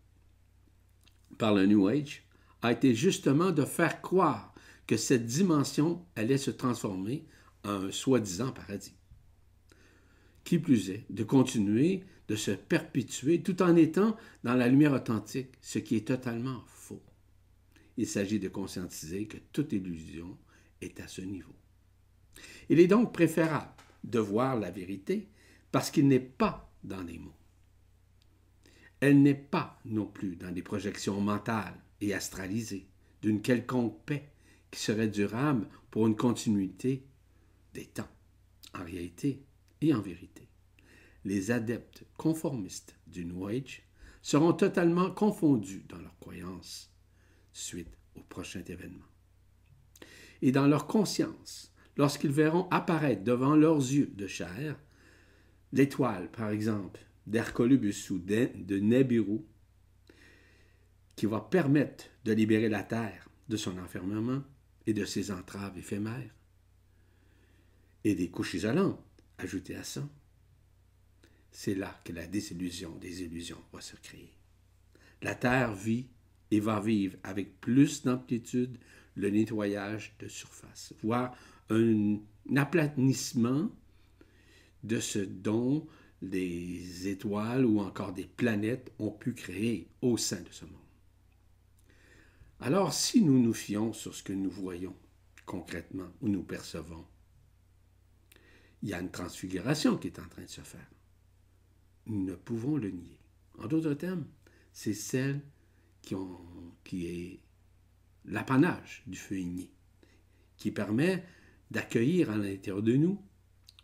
par 1.38 1.54
le 1.54 1.64
New 1.66 1.86
Age 1.86 2.24
a 2.62 2.72
été 2.72 2.94
justement 2.94 3.52
de 3.52 3.64
faire 3.64 4.02
croire 4.02 4.52
que 4.86 4.96
cette 4.96 5.24
dimension 5.24 6.04
allait 6.16 6.36
se 6.36 6.50
transformer 6.50 7.24
en 7.64 7.86
un 7.86 7.90
soi-disant 7.92 8.50
paradis. 8.50 8.94
Qui 10.42 10.58
plus 10.58 10.90
est, 10.90 11.04
de 11.10 11.22
continuer 11.22 12.04
de 12.26 12.36
se 12.36 12.50
perpétuer 12.50 13.42
tout 13.42 13.62
en 13.62 13.76
étant 13.76 14.16
dans 14.44 14.54
la 14.54 14.68
lumière 14.68 14.92
authentique, 14.92 15.54
ce 15.62 15.78
qui 15.78 15.96
est 15.96 16.08
totalement 16.08 16.62
faux. 16.66 17.02
Il 17.96 18.06
s'agit 18.06 18.40
de 18.40 18.48
conscientiser 18.48 19.26
que 19.26 19.38
toute 19.52 19.72
illusion 19.72 20.36
est 20.82 21.00
à 21.00 21.08
ce 21.08 21.22
niveau. 21.22 21.54
Il 22.68 22.80
est 22.80 22.86
donc 22.86 23.14
préférable 23.14 23.72
de 24.04 24.18
voir 24.18 24.58
la 24.58 24.70
vérité 24.70 25.28
parce 25.70 25.90
qu'il 25.90 26.08
n'est 26.08 26.18
pas 26.18 26.70
dans 26.84 27.02
les 27.02 27.18
mots. 27.18 27.37
Elle 29.00 29.22
n'est 29.22 29.34
pas 29.34 29.78
non 29.84 30.06
plus 30.06 30.36
dans 30.36 30.50
des 30.50 30.62
projections 30.62 31.20
mentales 31.20 31.78
et 32.00 32.14
astralisées 32.14 32.86
d'une 33.22 33.42
quelconque 33.42 34.04
paix 34.04 34.28
qui 34.70 34.80
serait 34.80 35.08
durable 35.08 35.68
pour 35.90 36.06
une 36.06 36.16
continuité 36.16 37.04
des 37.74 37.86
temps, 37.86 38.08
en 38.74 38.84
réalité 38.84 39.42
et 39.80 39.94
en 39.94 40.00
vérité. 40.00 40.48
Les 41.24 41.50
adeptes 41.50 42.04
conformistes 42.16 42.96
du 43.06 43.24
New 43.24 43.46
Age 43.46 43.82
seront 44.22 44.52
totalement 44.52 45.10
confondus 45.10 45.84
dans 45.88 45.98
leurs 45.98 46.18
croyances 46.18 46.92
suite 47.52 47.96
au 48.16 48.20
prochain 48.20 48.62
événement. 48.66 49.04
Et 50.42 50.52
dans 50.52 50.66
leur 50.66 50.86
conscience, 50.86 51.72
lorsqu'ils 51.96 52.30
verront 52.30 52.68
apparaître 52.70 53.24
devant 53.24 53.56
leurs 53.56 53.78
yeux 53.78 54.12
de 54.14 54.26
chair 54.26 54.78
l'étoile, 55.72 56.30
par 56.30 56.50
exemple, 56.50 57.00
d'Hercolubus 57.28 58.10
ou 58.10 58.18
de 58.18 58.78
Nebiru, 58.78 59.40
qui 61.14 61.26
va 61.26 61.40
permettre 61.40 62.04
de 62.24 62.32
libérer 62.32 62.68
la 62.68 62.82
Terre 62.82 63.28
de 63.48 63.56
son 63.56 63.78
enfermement 63.78 64.42
et 64.86 64.94
de 64.94 65.04
ses 65.04 65.30
entraves 65.30 65.76
éphémères, 65.76 66.34
et 68.04 68.14
des 68.14 68.30
couches 68.30 68.54
isolantes 68.54 69.02
ajoutées 69.38 69.76
à 69.76 69.84
ça. 69.84 70.08
C'est 71.50 71.74
là 71.74 72.00
que 72.04 72.12
la 72.12 72.26
désillusion 72.26 72.94
des 72.96 73.22
illusions 73.22 73.62
va 73.72 73.80
se 73.80 73.96
créer. 73.96 74.32
La 75.22 75.34
Terre 75.34 75.74
vit 75.74 76.06
et 76.50 76.60
va 76.60 76.80
vivre 76.80 77.18
avec 77.24 77.60
plus 77.60 78.04
d'amplitude 78.04 78.78
le 79.16 79.30
nettoyage 79.30 80.14
de 80.20 80.28
surface, 80.28 80.94
voire 81.02 81.36
un 81.70 82.18
aplanissement 82.56 83.70
de 84.84 85.00
ce 85.00 85.18
dont 85.18 85.86
des 86.22 87.08
étoiles 87.08 87.64
ou 87.64 87.80
encore 87.80 88.12
des 88.12 88.26
planètes 88.26 88.92
ont 88.98 89.10
pu 89.10 89.34
créer 89.34 89.88
au 90.02 90.16
sein 90.16 90.40
de 90.40 90.50
ce 90.50 90.64
monde. 90.64 90.74
Alors 92.60 92.92
si 92.92 93.22
nous 93.22 93.40
nous 93.40 93.54
fions 93.54 93.92
sur 93.92 94.14
ce 94.14 94.22
que 94.22 94.32
nous 94.32 94.50
voyons 94.50 94.96
concrètement 95.46 96.08
ou 96.20 96.28
nous 96.28 96.42
percevons, 96.42 97.06
il 98.82 98.88
y 98.88 98.94
a 98.94 99.00
une 99.00 99.10
transfiguration 99.10 99.96
qui 99.96 100.08
est 100.08 100.18
en 100.18 100.28
train 100.28 100.42
de 100.42 100.48
se 100.48 100.60
faire. 100.60 100.90
Nous 102.06 102.24
ne 102.24 102.34
pouvons 102.34 102.76
le 102.76 102.90
nier. 102.90 103.18
En 103.58 103.66
d'autres 103.66 103.94
termes, 103.94 104.26
c'est 104.72 104.94
celle 104.94 105.40
qui, 106.02 106.14
qui 106.84 107.06
est 107.06 107.40
l'apanage 108.24 109.02
du 109.06 109.18
feu 109.18 109.38
igné, 109.38 109.70
qui 110.56 110.70
permet 110.70 111.24
d'accueillir 111.70 112.30
à 112.30 112.36
l'intérieur 112.36 112.82
de 112.82 112.94
nous 112.96 113.20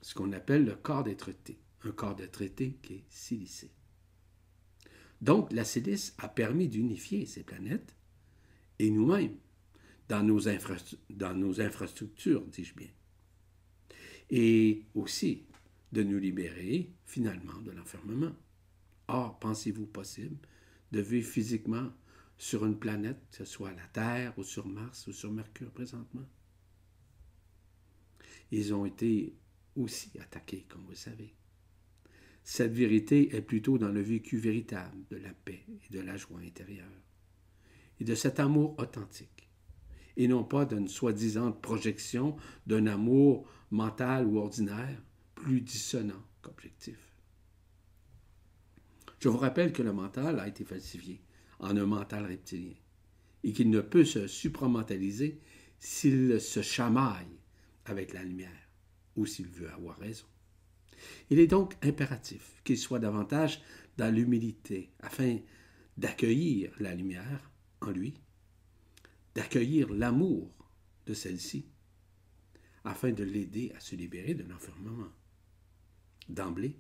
ce 0.01 0.15
qu'on 0.15 0.33
appelle 0.33 0.65
le 0.65 0.77
corps 0.77 1.03
des 1.03 1.17
traités, 1.17 1.59
un 1.85 1.93
corps 1.93 2.17
de 2.17 2.27
traité 2.27 2.79
qui 2.83 2.95
est 2.95 3.05
silicé. 3.09 3.71
Donc, 5.21 5.53
la 5.53 5.65
silice 5.65 6.15
a 6.19 6.29
permis 6.29 6.69
d'unifier 6.69 7.27
ces 7.27 7.43
planètes 7.43 7.95
et 8.79 8.91
nous-mêmes 8.91 9.37
dans 10.09 10.23
nos, 10.23 10.41
dans 11.11 11.35
nos 11.35 11.61
infrastructures, 11.61 12.47
dis-je 12.47 12.75
bien. 12.75 12.91
Et 14.31 14.85
aussi 14.95 15.47
de 15.93 16.03
nous 16.03 16.19
libérer 16.19 16.91
finalement 17.07 17.61
de 17.61 17.71
l'enfermement. 17.71 18.35
Or, 19.09 19.39
pensez-vous 19.39 19.87
possible 19.87 20.37
de 20.93 21.01
vivre 21.01 21.29
physiquement 21.29 21.91
sur 22.37 22.67
une 22.67 22.79
planète, 22.79 23.19
que 23.31 23.39
ce 23.39 23.45
soit 23.45 23.73
la 23.73 23.87
Terre 23.89 24.35
ou 24.39 24.43
sur 24.43 24.67
Mars 24.67 25.07
ou 25.07 25.13
sur 25.13 25.31
Mercure 25.31 25.71
présentement? 25.71 26.27
Ils 28.51 28.75
ont 28.75 28.85
été 28.85 29.35
aussi 29.77 30.11
attaqués, 30.21 30.67
comme 30.69 30.85
vous 30.85 30.95
savez. 30.95 31.35
Cette 32.47 32.75
vérité 32.75 33.35
est 33.35 33.41
plutôt 33.41 33.79
dans 33.79 33.89
le 33.89 34.03
vécu 34.03 34.37
véritable 34.37 34.99
de 35.11 35.17
la 35.17 35.33
paix 35.33 35.65
et 35.69 35.93
de 35.93 36.01
la 36.01 36.19
joie 36.19 36.41
intérieure, 36.41 37.03
et 37.99 38.05
de 38.05 38.15
cet 38.15 38.39
amour 38.39 38.79
authentique, 38.79 39.49
et 40.19 40.29
non 40.29 40.45
pas 40.45 40.67
d'une 40.67 40.87
soi-disant 40.87 41.53
projection 41.53 42.37
d'un 42.67 42.87
amour 42.87 43.49
mental 43.71 44.27
ou 44.27 44.37
ordinaire, 44.39 45.03
plus 45.35 45.63
dissonant 45.63 46.23
qu'objectif. 46.43 46.99
Je 49.21 49.31
vous 49.31 49.39
rappelle 49.39 49.73
que 49.73 49.83
le 49.83 49.95
mental 49.95 50.39
a 50.39 50.47
été 50.47 50.65
falsifié 50.65 51.23
en 51.61 51.75
un 51.79 51.87
mental 51.87 52.27
reptilien, 52.27 52.77
et 53.43 53.53
qu'il 53.53 53.71
ne 53.71 53.81
peut 53.81 54.05
se 54.05 54.27
supramentaliser 54.27 55.41
s'il 55.79 56.39
se 56.41 56.61
chamaille 56.61 57.41
avec 57.87 58.13
la 58.13 58.23
lumière 58.23 58.69
ou 59.17 59.25
s'il 59.25 59.49
veut 59.49 59.71
avoir 59.71 59.99
raison. 59.99 60.27
Il 61.31 61.39
est 61.39 61.47
donc 61.47 61.75
impératif 61.83 62.61
qu'il 62.65 62.79
soit 62.79 62.99
davantage 62.99 63.63
dans 63.97 64.13
l'humilité 64.15 64.91
afin 65.01 65.39
d'accueillir 65.97 66.73
la 66.81 66.95
lumière 66.95 67.51
en 67.81 67.91
lui, 67.91 68.15
d'accueillir 69.35 69.93
l'amour 69.93 70.51
de 71.07 71.15
celle-ci, 71.15 71.67
afin 72.85 73.13
de 73.13 73.25
l'aider 73.25 73.73
à 73.77 73.81
se 73.81 73.97
libérer 73.97 74.35
de 74.35 74.45
l'enfermement. 74.45 75.13
D'emblée, 76.29 76.79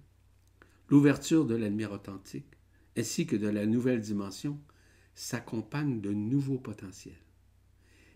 l'ouverture 0.88 1.44
de 1.46 1.54
lumière 1.54 1.92
authentique 1.92 2.54
ainsi 2.96 3.26
que 3.26 3.37
de 3.37 3.48
la 3.48 3.66
nouvelle 3.66 4.00
dimension 4.00 4.60
s'accompagne 5.14 6.00
de 6.00 6.12
nouveaux 6.12 6.58
potentiels 6.58 7.14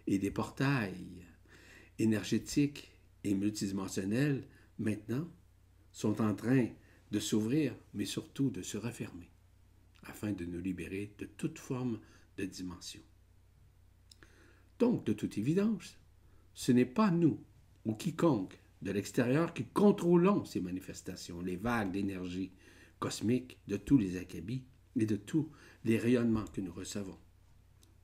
et 0.07 0.18
des 0.18 0.31
portails 0.31 1.27
énergétiques 1.99 2.90
et 3.25 3.35
multidimensionnels, 3.35 4.47
maintenant, 4.79 5.29
sont 5.99 6.21
en 6.21 6.33
train 6.33 6.69
de 7.11 7.19
s'ouvrir, 7.19 7.75
mais 7.93 8.05
surtout 8.05 8.51
de 8.51 8.63
se 8.63 8.79
refermer, 8.79 9.29
afin 10.05 10.31
de 10.31 10.45
nous 10.45 10.61
libérer 10.61 11.13
de 11.19 11.25
toute 11.25 11.59
forme 11.59 11.99
de 12.37 12.45
dimension. 12.45 13.01
Donc, 14.79 15.05
de 15.05 15.13
toute 15.13 15.39
évidence, 15.39 15.99
ce 16.55 16.71
n'est 16.71 16.85
pas 16.85 17.11
nous 17.11 17.43
ou 17.85 17.95
quiconque 17.95 18.61
de 18.81 18.93
l'extérieur 18.93 19.53
qui 19.53 19.65
contrôlons 19.65 20.45
ces 20.45 20.61
manifestations, 20.61 21.41
les 21.41 21.57
vagues 21.57 21.91
d'énergie 21.91 22.53
cosmique 23.01 23.59
de 23.67 23.77
tous 23.77 23.99
les 23.99 24.19
acabits 24.19 24.63
et 24.95 25.05
de 25.05 25.17
tous 25.17 25.51
les 25.85 25.99
rayonnements 25.99 26.47
que 26.47 26.61
nous 26.61 26.73
recevons, 26.73 27.19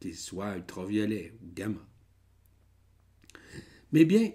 qu'ils 0.00 0.16
soient 0.16 0.56
ultraviolets 0.56 1.32
ou 1.40 1.52
gamma. 1.54 1.86
Mais 3.92 4.04
bien, 4.04 4.32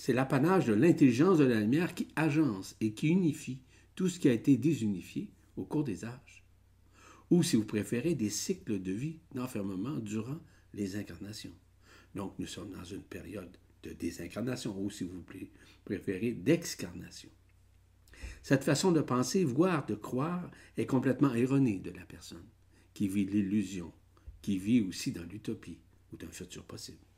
c'est 0.00 0.14
l'apanage 0.14 0.64
de 0.64 0.72
l'intelligence 0.72 1.36
de 1.36 1.44
la 1.44 1.60
lumière 1.60 1.94
qui 1.94 2.08
agence 2.16 2.74
et 2.80 2.94
qui 2.94 3.08
unifie 3.08 3.60
tout 3.94 4.08
ce 4.08 4.18
qui 4.18 4.30
a 4.30 4.32
été 4.32 4.56
désunifié 4.56 5.28
au 5.58 5.64
cours 5.64 5.84
des 5.84 6.06
âges. 6.06 6.42
Ou, 7.30 7.42
si 7.42 7.56
vous 7.56 7.66
préférez, 7.66 8.14
des 8.14 8.30
cycles 8.30 8.80
de 8.80 8.92
vie 8.92 9.18
d'enfermement 9.34 9.98
durant 9.98 10.38
les 10.72 10.96
incarnations. 10.96 11.52
Donc, 12.14 12.32
nous 12.38 12.46
sommes 12.46 12.70
dans 12.70 12.82
une 12.82 13.02
période 13.02 13.54
de 13.82 13.92
désincarnation, 13.92 14.74
ou 14.80 14.88
si 14.88 15.04
vous 15.04 15.22
préférez, 15.84 16.32
d'excarnation. 16.32 17.28
Cette 18.42 18.64
façon 18.64 18.92
de 18.92 19.02
penser, 19.02 19.44
voire 19.44 19.84
de 19.84 19.96
croire, 19.96 20.50
est 20.78 20.86
complètement 20.86 21.34
erronée 21.34 21.78
de 21.78 21.90
la 21.90 22.06
personne 22.06 22.48
qui 22.94 23.06
vit 23.06 23.26
l'illusion, 23.26 23.92
qui 24.40 24.56
vit 24.56 24.80
aussi 24.80 25.12
dans 25.12 25.24
l'utopie 25.24 25.76
ou 26.10 26.16
d'un 26.16 26.30
futur 26.30 26.64
possible. 26.64 27.09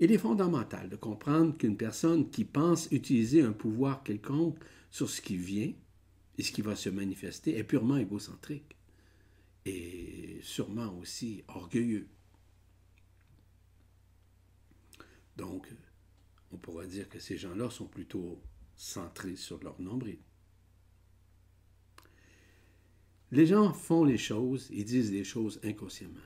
Il 0.00 0.12
est 0.12 0.18
fondamental 0.18 0.88
de 0.88 0.96
comprendre 0.96 1.56
qu'une 1.56 1.76
personne 1.76 2.30
qui 2.30 2.44
pense 2.44 2.86
utiliser 2.92 3.42
un 3.42 3.52
pouvoir 3.52 4.04
quelconque 4.04 4.58
sur 4.90 5.10
ce 5.10 5.20
qui 5.20 5.36
vient 5.36 5.72
et 6.38 6.42
ce 6.42 6.52
qui 6.52 6.62
va 6.62 6.76
se 6.76 6.88
manifester 6.88 7.58
est 7.58 7.64
purement 7.64 7.96
égocentrique 7.96 8.76
et 9.66 10.38
sûrement 10.42 10.96
aussi 10.98 11.42
orgueilleux. 11.48 12.08
Donc, 15.36 15.68
on 16.52 16.56
pourra 16.56 16.86
dire 16.86 17.08
que 17.08 17.18
ces 17.18 17.36
gens-là 17.36 17.68
sont 17.70 17.86
plutôt 17.86 18.40
centrés 18.76 19.36
sur 19.36 19.62
leur 19.62 19.80
nombril. 19.80 20.18
Les 23.30 23.46
gens 23.46 23.72
font 23.74 24.04
les 24.04 24.16
choses 24.16 24.68
et 24.70 24.84
disent 24.84 25.12
les 25.12 25.24
choses 25.24 25.60
inconsciemment 25.64 26.20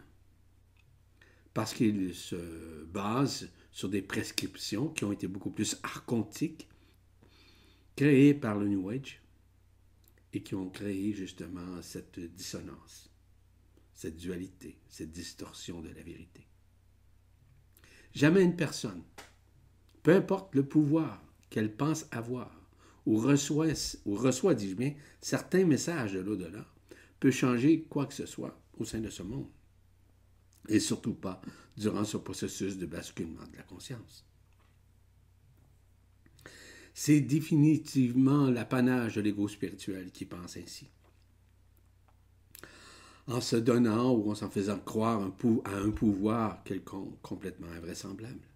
parce 1.54 1.74
qu'ils 1.74 2.14
se 2.14 2.84
basent 2.84 3.50
sur 3.72 3.88
des 3.88 4.02
prescriptions 4.02 4.88
qui 4.88 5.04
ont 5.04 5.12
été 5.12 5.26
beaucoup 5.26 5.50
plus 5.50 5.78
archontiques, 5.82 6.68
créées 7.96 8.34
par 8.34 8.56
le 8.56 8.68
New 8.68 8.88
Age, 8.90 9.20
et 10.32 10.42
qui 10.42 10.54
ont 10.54 10.70
créé 10.70 11.12
justement 11.12 11.82
cette 11.82 12.20
dissonance, 12.20 13.10
cette 13.94 14.16
dualité, 14.16 14.78
cette 14.88 15.12
distorsion 15.12 15.80
de 15.80 15.90
la 15.90 16.02
vérité. 16.02 16.46
Jamais 18.14 18.42
une 18.42 18.56
personne, 18.56 19.02
peu 20.02 20.14
importe 20.14 20.54
le 20.54 20.66
pouvoir 20.66 21.22
qu'elle 21.50 21.74
pense 21.74 22.06
avoir, 22.10 22.50
ou 23.04 23.16
reçoit, 23.16 23.98
ou 24.04 24.14
reçoit 24.14 24.54
dis-je 24.54 24.74
bien, 24.74 24.94
certains 25.20 25.64
messages 25.64 26.12
de 26.12 26.20
l'au-delà, 26.20 26.66
peut 27.20 27.30
changer 27.30 27.82
quoi 27.82 28.06
que 28.06 28.14
ce 28.14 28.26
soit 28.26 28.58
au 28.78 28.84
sein 28.84 29.00
de 29.00 29.10
ce 29.10 29.22
monde. 29.22 29.48
Et 30.68 30.80
surtout 30.80 31.14
pas 31.14 31.40
durant 31.76 32.04
ce 32.04 32.16
processus 32.16 32.78
de 32.78 32.86
basculement 32.86 33.46
de 33.50 33.56
la 33.56 33.62
conscience. 33.62 34.24
C'est 36.94 37.20
définitivement 37.20 38.50
l'apanage 38.50 39.16
de 39.16 39.22
l'ego 39.22 39.48
spirituel 39.48 40.10
qui 40.10 40.26
pense 40.26 40.56
ainsi. 40.56 40.88
En 43.26 43.40
se 43.40 43.56
donnant 43.56 44.12
ou 44.12 44.30
en 44.30 44.34
s'en 44.34 44.50
faisant 44.50 44.78
croire 44.78 45.22
à 45.64 45.74
un 45.76 45.90
pouvoir 45.90 46.62
quelconque 46.64 47.20
complètement 47.22 47.68
invraisemblable. 47.68 48.46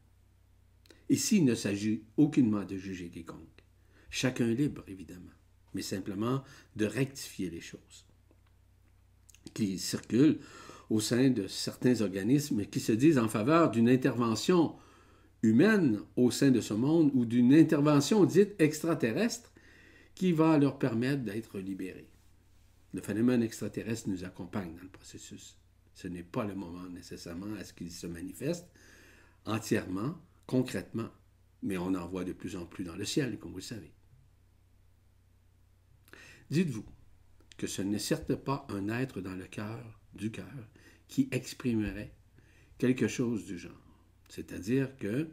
Ici, 1.09 1.39
il 1.39 1.45
ne 1.45 1.55
s'agit 1.55 2.03
aucunement 2.17 2.65
de 2.65 2.77
juger 2.77 3.09
quiconque. 3.09 3.65
Chacun 4.11 4.47
libre, 4.47 4.83
évidemment, 4.89 5.33
mais 5.73 5.83
simplement 5.83 6.43
de 6.75 6.85
rectifier 6.85 7.49
les 7.49 7.61
choses 7.61 8.07
qui 9.55 9.79
circulent 9.79 10.41
au 10.91 11.01
sein 11.01 11.31
de 11.31 11.47
certains 11.47 12.01
organismes 12.01 12.65
qui 12.67 12.81
se 12.81 12.93
disent 12.93 13.19
en 13.19 13.29
faveur 13.29 13.71
d'une 13.71 13.89
intervention 13.89 14.77
humaine 15.43 16.01
au 16.17 16.31
sein 16.31 16.51
de 16.51 16.61
ce 16.61 16.75
monde 16.75 17.11
ou 17.15 17.25
d'une 17.25 17.55
intervention 17.55 18.25
dite 18.25 18.55
extraterrestre 18.61 19.53
qui 20.15 20.33
va 20.33 20.59
leur 20.59 20.79
permettre 20.79 21.23
d'être 21.23 21.59
libérés. 21.59 22.09
Le 22.95 23.03
phénomène 23.03 23.43
extraterrestre 23.43 24.09
nous 24.09 24.25
accompagne 24.25 24.75
dans 24.75 24.83
le 24.83 24.89
processus. 24.89 25.57
Ce 25.95 26.09
n'est 26.09 26.23
pas 26.23 26.45
le 26.45 26.55
moment 26.55 26.89
nécessairement 26.89 27.55
à 27.59 27.65
ce 27.65 27.73
qu'il 27.73 27.91
se 27.91 28.07
manifeste 28.07 28.67
entièrement, 29.45 30.17
concrètement, 30.47 31.09
mais 31.63 31.79
on 31.79 31.95
en 31.95 32.07
voit 32.07 32.25
de 32.25 32.33
plus 32.33 32.57
en 32.57 32.67
plus 32.67 32.85
dans 32.85 32.97
le 32.97 33.05
ciel, 33.05 33.39
comme 33.39 33.53
vous 33.53 33.59
le 33.59 33.63
savez. 33.63 33.93
Dites-vous 36.51 36.85
que 37.57 37.67
ce 37.67 37.83
n'est 37.83 37.99
certes 37.99 38.35
pas 38.35 38.67
un 38.71 38.89
être 38.89 39.21
dans 39.21 39.35
le 39.35 39.47
cœur, 39.47 40.01
du 40.15 40.31
cœur, 40.31 40.69
qui 41.09 41.29
exprimerait 41.31 42.13
quelque 42.79 43.09
chose 43.09 43.47
du 43.47 43.59
genre. 43.59 43.73
C'est-à-dire 44.29 44.97
que, 44.99 45.29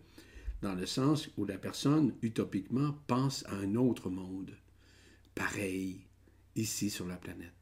dans 0.62 0.76
le 0.76 0.86
sens 0.86 1.30
où 1.38 1.46
la 1.46 1.58
personne, 1.58 2.14
utopiquement, 2.22 2.98
pense 3.08 3.46
à 3.48 3.56
un 3.56 3.76
autre 3.76 4.10
monde, 4.10 4.56
pareil, 5.36 6.06
ici 6.56 6.90
sur 6.90 7.08
la 7.08 7.18
planète. 7.18 7.54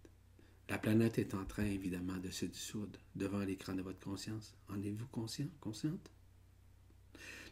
La 0.70 0.78
planète 0.78 1.18
est 1.18 1.34
en 1.34 1.44
train, 1.46 1.66
évidemment, 1.66 2.18
de 2.18 2.30
se 2.30 2.46
dissoudre 2.46 3.00
devant 3.16 3.40
l'écran 3.40 3.74
de 3.74 3.82
votre 3.82 4.00
conscience. 4.00 4.56
En 4.70 4.82
êtes-vous 4.82 5.08
conscient, 5.08 5.48
consciente? 5.60 6.12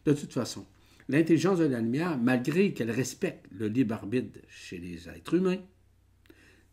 De 0.05 0.13
toute 0.13 0.31
façon, 0.31 0.65
l'intelligence 1.09 1.59
de 1.59 1.65
la 1.65 1.81
lumière, 1.81 2.17
malgré 2.17 2.73
qu'elle 2.73 2.91
respecte 2.91 3.45
le 3.51 3.67
libre 3.67 3.95
arbitre 3.95 4.39
chez 4.47 4.77
les 4.77 5.09
êtres 5.09 5.33
humains, 5.33 5.61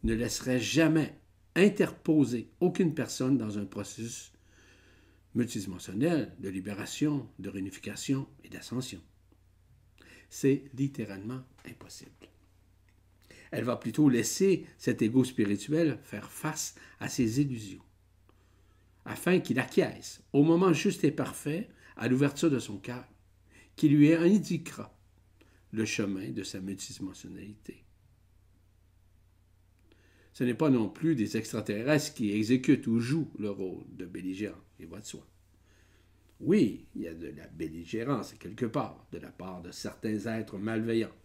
ne 0.04 0.14
laisserait 0.14 0.60
jamais 0.60 1.18
interposer 1.56 2.50
aucune 2.60 2.94
personne 2.94 3.38
dans 3.38 3.58
un 3.58 3.64
processus 3.64 4.32
multidimensionnel 5.34 6.34
de 6.38 6.48
libération, 6.48 7.28
de 7.38 7.48
réunification 7.48 8.28
et 8.44 8.48
d'ascension. 8.48 9.00
C'est 10.28 10.64
littéralement 10.74 11.42
impossible. 11.68 12.10
Elle 13.50 13.64
va 13.64 13.76
plutôt 13.76 14.08
laisser 14.08 14.66
cet 14.76 15.02
ego 15.02 15.24
spirituel 15.24 15.98
faire 16.02 16.30
face 16.30 16.74
à 17.00 17.08
ses 17.08 17.40
illusions, 17.40 17.82
afin 19.04 19.40
qu'il 19.40 19.58
acquiesce 19.58 20.22
au 20.32 20.42
moment 20.42 20.72
juste 20.72 21.04
et 21.04 21.12
parfait 21.12 21.68
à 21.96 22.08
l'ouverture 22.08 22.50
de 22.50 22.58
son 22.58 22.78
cœur, 22.78 23.06
qui 23.76 23.88
lui 23.88 24.12
indiquera 24.12 24.94
le 25.70 25.84
chemin 25.84 26.30
de 26.30 26.42
sa 26.42 26.60
multidimensionnalité. 26.60 27.85
Ce 30.36 30.44
n'est 30.44 30.52
pas 30.52 30.68
non 30.68 30.90
plus 30.90 31.14
des 31.14 31.38
extraterrestres 31.38 32.12
qui 32.12 32.30
exécutent 32.30 32.86
ou 32.88 33.00
jouent 33.00 33.32
le 33.38 33.48
rôle 33.48 33.84
de 33.96 34.04
belligérants, 34.04 34.60
il 34.78 34.86
va 34.86 35.00
de 35.00 35.06
soi. 35.06 35.26
Oui, 36.40 36.84
il 36.94 37.00
y 37.00 37.08
a 37.08 37.14
de 37.14 37.28
la 37.28 37.46
belligérance 37.46 38.34
quelque 38.34 38.66
part, 38.66 39.06
de 39.12 39.18
la 39.18 39.30
part 39.30 39.62
de 39.62 39.70
certains 39.70 40.26
êtres 40.26 40.58
malveillants, 40.58 41.16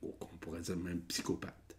ou 0.00 0.12
qu'on 0.12 0.34
pourrait 0.38 0.62
dire 0.62 0.78
même 0.78 1.02
psychopathes. 1.02 1.76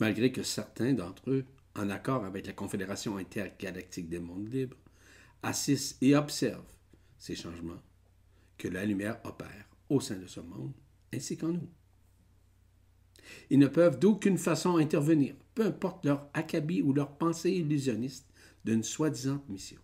Malgré 0.00 0.32
que 0.32 0.42
certains 0.42 0.94
d'entre 0.94 1.30
eux, 1.30 1.44
en 1.74 1.90
accord 1.90 2.24
avec 2.24 2.46
la 2.46 2.54
Confédération 2.54 3.18
intergalactique 3.18 4.08
des 4.08 4.18
mondes 4.18 4.50
libres, 4.50 4.78
assistent 5.42 6.02
et 6.02 6.16
observent 6.16 6.64
ces 7.18 7.36
changements 7.36 7.82
que 8.56 8.68
la 8.68 8.86
lumière 8.86 9.20
opère 9.24 9.68
au 9.90 10.00
sein 10.00 10.16
de 10.16 10.26
ce 10.26 10.40
monde, 10.40 10.72
ainsi 11.12 11.36
qu'en 11.36 11.48
nous. 11.48 11.68
Ils 13.50 13.58
ne 13.58 13.66
peuvent 13.66 13.98
d'aucune 13.98 14.38
façon 14.38 14.76
intervenir, 14.76 15.34
peu 15.54 15.66
importe 15.66 16.04
leur 16.04 16.28
acabit 16.34 16.82
ou 16.82 16.92
leur 16.92 17.16
pensée 17.16 17.52
illusionniste 17.52 18.26
d'une 18.64 18.82
soi-disant 18.82 19.44
mission. 19.48 19.80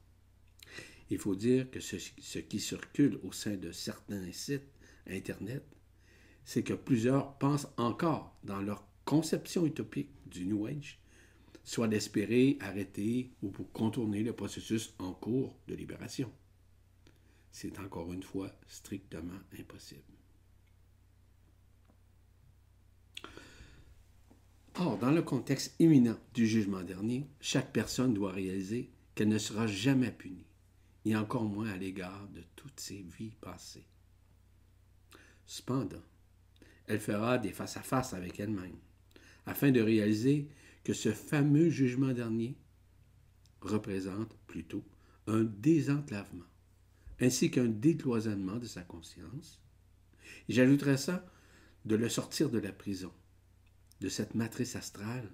Il 1.11 1.19
faut 1.19 1.35
dire 1.35 1.71
que 1.71 1.81
ce, 1.81 1.97
ce, 2.21 2.39
qui 2.39 2.59
circule 2.59 3.19
au 3.23 3.33
sein 3.33 3.57
de 3.57 3.71
certains 3.71 4.33
sites 4.33 4.63
Internet, 5.07 5.65
c'est 6.45 6.63
que 6.63 6.75
plusieurs 6.75 7.37
pensent 7.39 7.69
encore 7.77 8.37
dans 8.45 8.61
leur 8.61 8.87
conception 9.05 9.67
utopique 9.67 10.11
du 10.27 10.47
New 10.47 10.67
Age, 10.67 11.01
soit 11.65 11.89
d'espérer 11.89 12.57
arrêter 12.61 13.33
ou 13.43 13.51
pour 13.51 13.71
contourner 13.73 14.23
le 14.23 14.33
processus 14.33 14.95
en 14.99 15.13
cours 15.13 15.57
de 15.69 15.75
libération. 15.75 16.31
C'est 17.51 17.79
encore 17.79 18.13
une 18.13 18.23
fois 18.23 18.51
strictement 18.67 19.39
impossible. 19.59 20.22
Or, 24.77 24.99
dans 24.99 25.11
le 25.11 25.23
contexte 25.23 25.75
imminent 25.79 26.19
du 26.35 26.47
jugement 26.47 26.83
dernier, 26.83 27.27
chaque 27.41 27.73
personne 27.73 28.15
doit 28.15 28.33
réaliser 28.33 28.91
qu'elle 29.15 29.29
ne 29.29 29.39
sera 29.39 29.67
jamais 29.67 30.11
punie, 30.11 30.47
et 31.05 31.15
encore 31.17 31.45
moins 31.45 31.69
à 31.69 31.77
l'égard 31.77 32.29
de 32.29 32.43
toutes 32.57 32.81
ses 32.81 33.05
vies 33.19 33.35
passées. 33.41 33.87
Cependant, 35.45 36.03
elle 36.87 37.01
fera 37.01 37.39
des 37.39 37.53
face-à-face 37.53 38.15
avec 38.15 38.41
elle-même, 38.41 38.79
afin 39.47 39.71
de 39.71 39.81
réaliser 39.81 40.49
que 40.85 40.95
ce 40.95 41.13
fameux 41.13 41.69
jugement 41.69 42.13
dernier 42.13 42.57
représente 43.61 44.35
plutôt 44.47 44.85
un 45.27 45.45
désenclavement 45.45 46.47
ainsi 47.23 47.51
qu'un 47.51 47.67
décloisonnement 47.67 48.57
de 48.57 48.67
sa 48.67 48.83
conscience. 48.83 49.61
Et 50.49 50.55
j'ajouterais 50.55 50.97
ça, 50.97 51.25
de 51.85 51.95
le 51.95 52.09
sortir 52.09 52.51
de 52.51 52.59
la 52.59 52.73
prison, 52.73 53.13
de 54.03 54.09
cette 54.09 54.35
matrice 54.35 54.75
astrale 54.75 55.31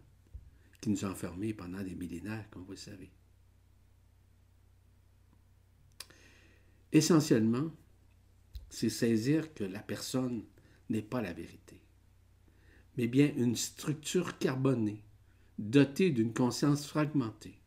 qui 0.83 0.91
nous 0.91 1.05
a 1.05 1.09
enfermés 1.09 1.55
pendant 1.55 1.83
des 1.83 1.95
millénaires, 1.95 2.49
comme 2.51 2.65
vous 2.65 2.73
le 2.73 2.77
savez. 2.77 3.11
Essentiellement, 6.93 7.71
c'est 8.69 8.91
saisir 8.91 9.55
que 9.55 9.65
la 9.65 9.81
personne 9.81 10.45
n'est 10.91 11.03
pas 11.03 11.23
la 11.23 11.33
vérité, 11.33 11.81
mais 12.99 13.07
bien 13.07 13.33
une 13.37 13.57
structure 13.57 14.39
carbonée, 14.39 15.03
dotée 15.59 16.11
d'une 16.11 16.35
conscience 16.35 16.87
fragmentée, 16.87 17.59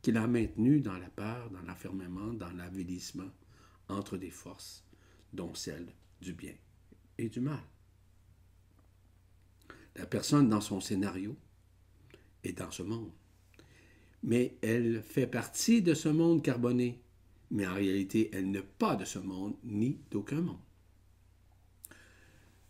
qui 0.00 0.10
l'a 0.10 0.26
maintenue 0.26 0.80
dans 0.80 0.98
la 0.98 1.10
peur, 1.10 1.50
dans 1.50 1.62
l'enfermement, 1.62 2.32
dans 2.32 2.52
l'avilissement, 2.52 3.30
entre 3.88 4.16
des 4.16 4.30
forces, 4.30 4.84
dont 5.34 5.54
celle 5.54 5.92
du 6.22 6.32
bien 6.32 6.54
et 7.18 7.28
du 7.28 7.40
mal. 7.40 7.62
La 9.96 10.06
personne 10.06 10.48
dans 10.48 10.60
son 10.60 10.80
scénario 10.80 11.36
est 12.44 12.52
dans 12.52 12.70
ce 12.70 12.82
monde. 12.82 13.10
Mais 14.22 14.56
elle 14.62 15.02
fait 15.02 15.26
partie 15.26 15.82
de 15.82 15.94
ce 15.94 16.08
monde 16.08 16.42
carboné. 16.42 17.00
Mais 17.50 17.66
en 17.66 17.74
réalité, 17.74 18.30
elle 18.32 18.50
n'est 18.50 18.62
pas 18.62 18.96
de 18.96 19.04
ce 19.04 19.18
monde 19.18 19.56
ni 19.64 20.00
d'aucun 20.10 20.40
monde. 20.40 20.60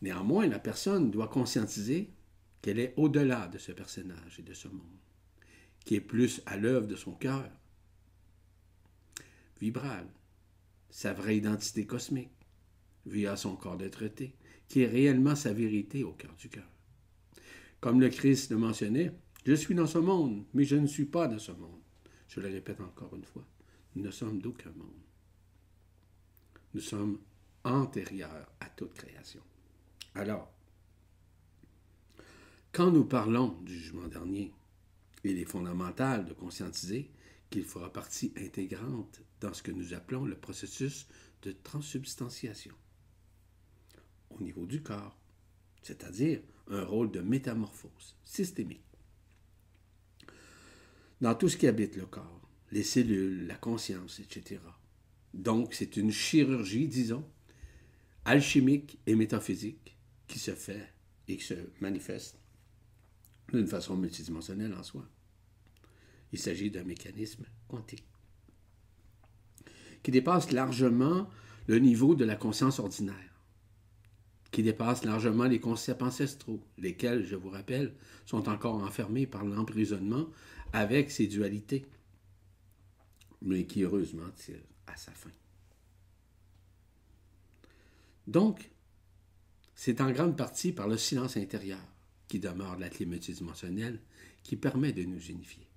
Néanmoins, 0.02 0.46
la 0.46 0.58
personne 0.58 1.10
doit 1.10 1.28
conscientiser 1.28 2.10
qu'elle 2.60 2.78
est 2.78 2.94
au-delà 2.96 3.48
de 3.48 3.58
ce 3.58 3.72
personnage 3.72 4.38
et 4.38 4.42
de 4.42 4.52
ce 4.52 4.68
monde, 4.68 4.98
qui 5.84 5.94
est 5.94 6.00
plus 6.00 6.42
à 6.46 6.56
l'œuvre 6.56 6.86
de 6.86 6.96
son 6.96 7.12
cœur, 7.12 7.50
vibral, 9.60 10.06
sa 10.90 11.14
vraie 11.14 11.38
identité 11.38 11.86
cosmique, 11.86 12.30
via 13.06 13.36
son 13.36 13.56
corps 13.56 13.76
d'être 13.76 14.04
qui 14.68 14.82
est 14.82 14.86
réellement 14.86 15.36
sa 15.36 15.52
vérité 15.52 16.04
au 16.04 16.12
cœur 16.12 16.34
du 16.36 16.48
cœur. 16.48 16.68
Comme 17.86 18.00
le 18.00 18.08
Christ 18.08 18.50
le 18.50 18.56
mentionnait, 18.56 19.12
je 19.44 19.52
suis 19.52 19.76
dans 19.76 19.86
ce 19.86 19.98
monde, 19.98 20.44
mais 20.54 20.64
je 20.64 20.74
ne 20.74 20.88
suis 20.88 21.04
pas 21.04 21.28
dans 21.28 21.38
ce 21.38 21.52
monde. 21.52 21.78
Je 22.26 22.40
le 22.40 22.48
répète 22.48 22.80
encore 22.80 23.14
une 23.14 23.22
fois, 23.22 23.46
nous 23.94 24.02
ne 24.02 24.10
sommes 24.10 24.40
d'aucun 24.40 24.72
monde. 24.72 25.04
Nous 26.74 26.80
sommes 26.80 27.20
antérieurs 27.62 28.50
à 28.58 28.68
toute 28.70 28.92
création. 28.92 29.40
Alors, 30.16 30.52
quand 32.72 32.90
nous 32.90 33.04
parlons 33.04 33.56
du 33.62 33.78
jugement 33.78 34.08
dernier, 34.08 34.52
il 35.22 35.38
est 35.38 35.44
fondamental 35.44 36.26
de 36.26 36.32
conscientiser 36.32 37.08
qu'il 37.50 37.62
fera 37.62 37.92
partie 37.92 38.32
intégrante 38.36 39.22
dans 39.40 39.54
ce 39.54 39.62
que 39.62 39.70
nous 39.70 39.94
appelons 39.94 40.24
le 40.24 40.34
processus 40.34 41.06
de 41.42 41.52
transsubstantiation 41.52 42.74
au 44.30 44.42
niveau 44.42 44.66
du 44.66 44.82
corps, 44.82 45.16
c'est-à-dire 45.86 46.40
un 46.68 46.84
rôle 46.84 47.12
de 47.12 47.20
métamorphose 47.20 48.16
systémique. 48.24 48.82
Dans 51.20 51.36
tout 51.36 51.48
ce 51.48 51.56
qui 51.56 51.68
habite 51.68 51.94
le 51.94 52.06
corps, 52.06 52.50
les 52.72 52.82
cellules, 52.82 53.46
la 53.46 53.54
conscience, 53.54 54.18
etc. 54.18 54.60
Donc, 55.32 55.74
c'est 55.74 55.96
une 55.96 56.10
chirurgie, 56.10 56.88
disons, 56.88 57.24
alchimique 58.24 58.98
et 59.06 59.14
métaphysique 59.14 59.96
qui 60.26 60.40
se 60.40 60.56
fait 60.56 60.92
et 61.28 61.36
qui 61.36 61.44
se 61.44 61.54
manifeste 61.80 62.40
d'une 63.52 63.68
façon 63.68 63.96
multidimensionnelle 63.96 64.74
en 64.74 64.82
soi. 64.82 65.08
Il 66.32 66.40
s'agit 66.40 66.72
d'un 66.72 66.82
mécanisme 66.82 67.44
quantique 67.68 68.08
qui 70.02 70.10
dépasse 70.10 70.50
largement 70.50 71.30
le 71.68 71.78
niveau 71.78 72.16
de 72.16 72.24
la 72.24 72.34
conscience 72.34 72.80
ordinaire 72.80 73.25
qui 74.56 74.62
dépasse 74.62 75.04
largement 75.04 75.44
les 75.44 75.60
concepts 75.60 76.00
ancestraux, 76.00 76.62
lesquels, 76.78 77.26
je 77.26 77.36
vous 77.36 77.50
rappelle, 77.50 77.92
sont 78.24 78.48
encore 78.48 78.82
enfermés 78.82 79.26
par 79.26 79.44
l'emprisonnement 79.44 80.30
avec 80.72 81.10
ces 81.10 81.26
dualités, 81.26 81.84
mais 83.42 83.66
qui 83.66 83.82
heureusement 83.82 84.30
tirent 84.34 84.64
à 84.86 84.96
sa 84.96 85.12
fin. 85.12 85.28
Donc, 88.26 88.70
c'est 89.74 90.00
en 90.00 90.10
grande 90.10 90.38
partie 90.38 90.72
par 90.72 90.88
le 90.88 90.96
silence 90.96 91.36
intérieur 91.36 91.84
qui 92.26 92.38
demeure 92.38 92.78
la 92.78 92.88
clé 92.88 93.04
multidimensionnelle 93.04 94.00
qui 94.42 94.56
permet 94.56 94.94
de 94.94 95.02
nous 95.02 95.20
unifier. 95.20 95.68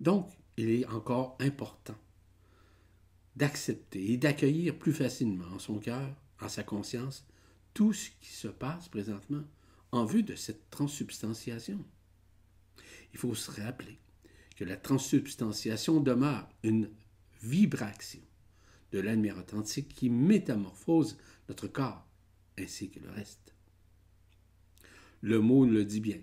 Donc, 0.00 0.28
il 0.58 0.68
est 0.68 0.86
encore 0.86 1.38
important 1.40 1.96
d'accepter 3.36 4.12
et 4.12 4.18
d'accueillir 4.18 4.78
plus 4.78 4.92
facilement 4.92 5.48
en 5.54 5.58
son 5.58 5.78
cœur 5.78 6.14
en 6.40 6.48
sa 6.48 6.62
conscience 6.62 7.24
tout 7.74 7.92
ce 7.92 8.10
qui 8.20 8.30
se 8.30 8.48
passe 8.48 8.88
présentement 8.88 9.44
en 9.92 10.04
vue 10.04 10.22
de 10.22 10.34
cette 10.34 10.70
transsubstantiation. 10.70 11.84
Il 13.12 13.18
faut 13.18 13.34
se 13.34 13.50
rappeler 13.60 13.98
que 14.56 14.64
la 14.64 14.76
transsubstantiation 14.76 16.00
demeure 16.00 16.48
une 16.62 16.90
vibration 17.42 18.20
de 18.92 19.00
l'admire 19.00 19.38
authentique 19.38 19.94
qui 19.94 20.10
métamorphose 20.10 21.16
notre 21.48 21.68
corps 21.68 22.06
ainsi 22.58 22.90
que 22.90 23.00
le 23.00 23.10
reste. 23.10 23.54
Le 25.22 25.40
mot 25.40 25.64
le 25.64 25.84
dit 25.84 26.00
bien, 26.00 26.20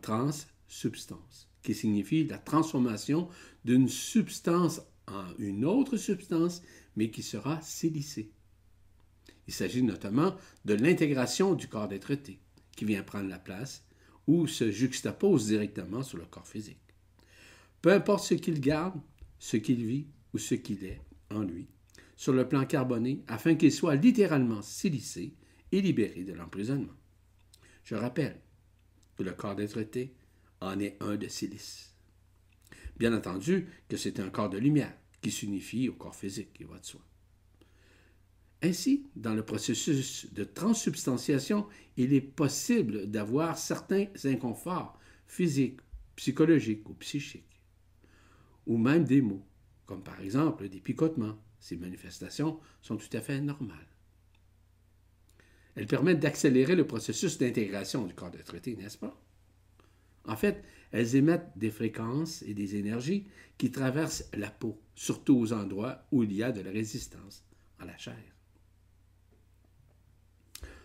transsubstance, 0.00 1.48
qui 1.62 1.74
signifie 1.74 2.24
la 2.24 2.38
transformation 2.38 3.28
d'une 3.64 3.88
substance 3.88 4.80
en 5.06 5.26
une 5.38 5.64
autre 5.64 5.96
substance, 5.96 6.62
mais 6.96 7.10
qui 7.10 7.22
sera 7.22 7.60
silicée. 7.60 8.32
Il 9.48 9.54
s'agit 9.54 9.82
notamment 9.82 10.36
de 10.66 10.74
l'intégration 10.74 11.54
du 11.54 11.68
corps 11.68 11.88
d'être 11.88 12.12
qui 12.76 12.84
vient 12.84 13.02
prendre 13.02 13.30
la 13.30 13.38
place 13.38 13.82
ou 14.26 14.46
se 14.46 14.70
juxtapose 14.70 15.46
directement 15.46 16.02
sur 16.02 16.18
le 16.18 16.26
corps 16.26 16.46
physique. 16.46 16.78
Peu 17.80 17.90
importe 17.90 18.24
ce 18.24 18.34
qu'il 18.34 18.60
garde, 18.60 19.00
ce 19.38 19.56
qu'il 19.56 19.84
vit 19.86 20.06
ou 20.34 20.38
ce 20.38 20.54
qu'il 20.54 20.84
est 20.84 21.00
en 21.30 21.42
lui, 21.42 21.66
sur 22.14 22.34
le 22.34 22.46
plan 22.46 22.66
carboné, 22.66 23.24
afin 23.26 23.54
qu'il 23.54 23.72
soit 23.72 23.94
littéralement 23.94 24.60
silicé 24.60 25.34
et 25.72 25.80
libéré 25.80 26.24
de 26.24 26.34
l'emprisonnement. 26.34 26.96
Je 27.84 27.94
rappelle 27.94 28.38
que 29.16 29.22
le 29.22 29.32
corps 29.32 29.56
d'être 29.56 29.82
en 30.60 30.78
est 30.78 30.98
un 31.00 31.16
de 31.16 31.28
silice. 31.28 31.94
Bien 32.98 33.16
entendu 33.16 33.66
que 33.88 33.96
c'est 33.96 34.20
un 34.20 34.28
corps 34.28 34.50
de 34.50 34.58
lumière 34.58 34.94
qui 35.22 35.30
s'unifie 35.30 35.88
au 35.88 35.94
corps 35.94 36.14
physique, 36.14 36.52
qui 36.52 36.64
va 36.64 36.78
de 36.78 36.84
soi. 36.84 37.07
Ainsi, 38.62 39.06
dans 39.14 39.34
le 39.34 39.44
processus 39.44 40.32
de 40.32 40.42
transsubstantiation, 40.42 41.68
il 41.96 42.12
est 42.12 42.20
possible 42.20 43.08
d'avoir 43.08 43.56
certains 43.56 44.06
inconforts 44.24 44.98
physiques, 45.26 45.80
psychologiques 46.16 46.88
ou 46.88 46.94
psychiques, 46.94 47.60
ou 48.66 48.76
même 48.76 49.04
des 49.04 49.22
maux, 49.22 49.46
comme 49.86 50.02
par 50.02 50.20
exemple 50.20 50.68
des 50.68 50.80
picotements. 50.80 51.38
Ces 51.60 51.76
manifestations 51.76 52.58
sont 52.82 52.96
tout 52.96 53.16
à 53.16 53.20
fait 53.20 53.40
normales. 53.40 53.86
Elles 55.76 55.86
permettent 55.86 56.20
d'accélérer 56.20 56.74
le 56.74 56.86
processus 56.86 57.38
d'intégration 57.38 58.06
du 58.06 58.14
corps 58.14 58.32
de 58.32 58.38
traité, 58.38 58.74
n'est-ce 58.74 58.98
pas? 58.98 59.20
En 60.24 60.36
fait, 60.36 60.64
elles 60.90 61.14
émettent 61.14 61.52
des 61.56 61.70
fréquences 61.70 62.42
et 62.42 62.54
des 62.54 62.74
énergies 62.76 63.26
qui 63.56 63.70
traversent 63.70 64.28
la 64.34 64.50
peau, 64.50 64.80
surtout 64.94 65.36
aux 65.36 65.52
endroits 65.52 66.04
où 66.10 66.24
il 66.24 66.32
y 66.32 66.42
a 66.42 66.50
de 66.50 66.60
la 66.60 66.70
résistance 66.70 67.44
en 67.80 67.84
la 67.84 67.96
chair. 67.96 68.37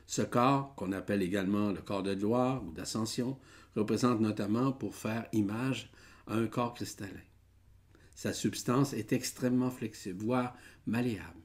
Ce 0.05 0.21
corps, 0.21 0.75
qu'on 0.75 0.91
appelle 0.91 1.21
également 1.21 1.71
le 1.71 1.81
corps 1.81 2.03
de 2.03 2.13
gloire 2.13 2.63
ou 2.65 2.71
d'ascension, 2.71 3.39
représente 3.75 4.19
notamment 4.19 4.71
pour 4.71 4.95
faire 4.95 5.27
image 5.31 5.91
à 6.27 6.35
un 6.35 6.47
corps 6.47 6.73
cristallin. 6.73 7.09
Sa 8.15 8.33
substance 8.33 8.93
est 8.93 9.11
extrêmement 9.13 9.71
flexible, 9.71 10.23
voire 10.23 10.55
malléable, 10.85 11.41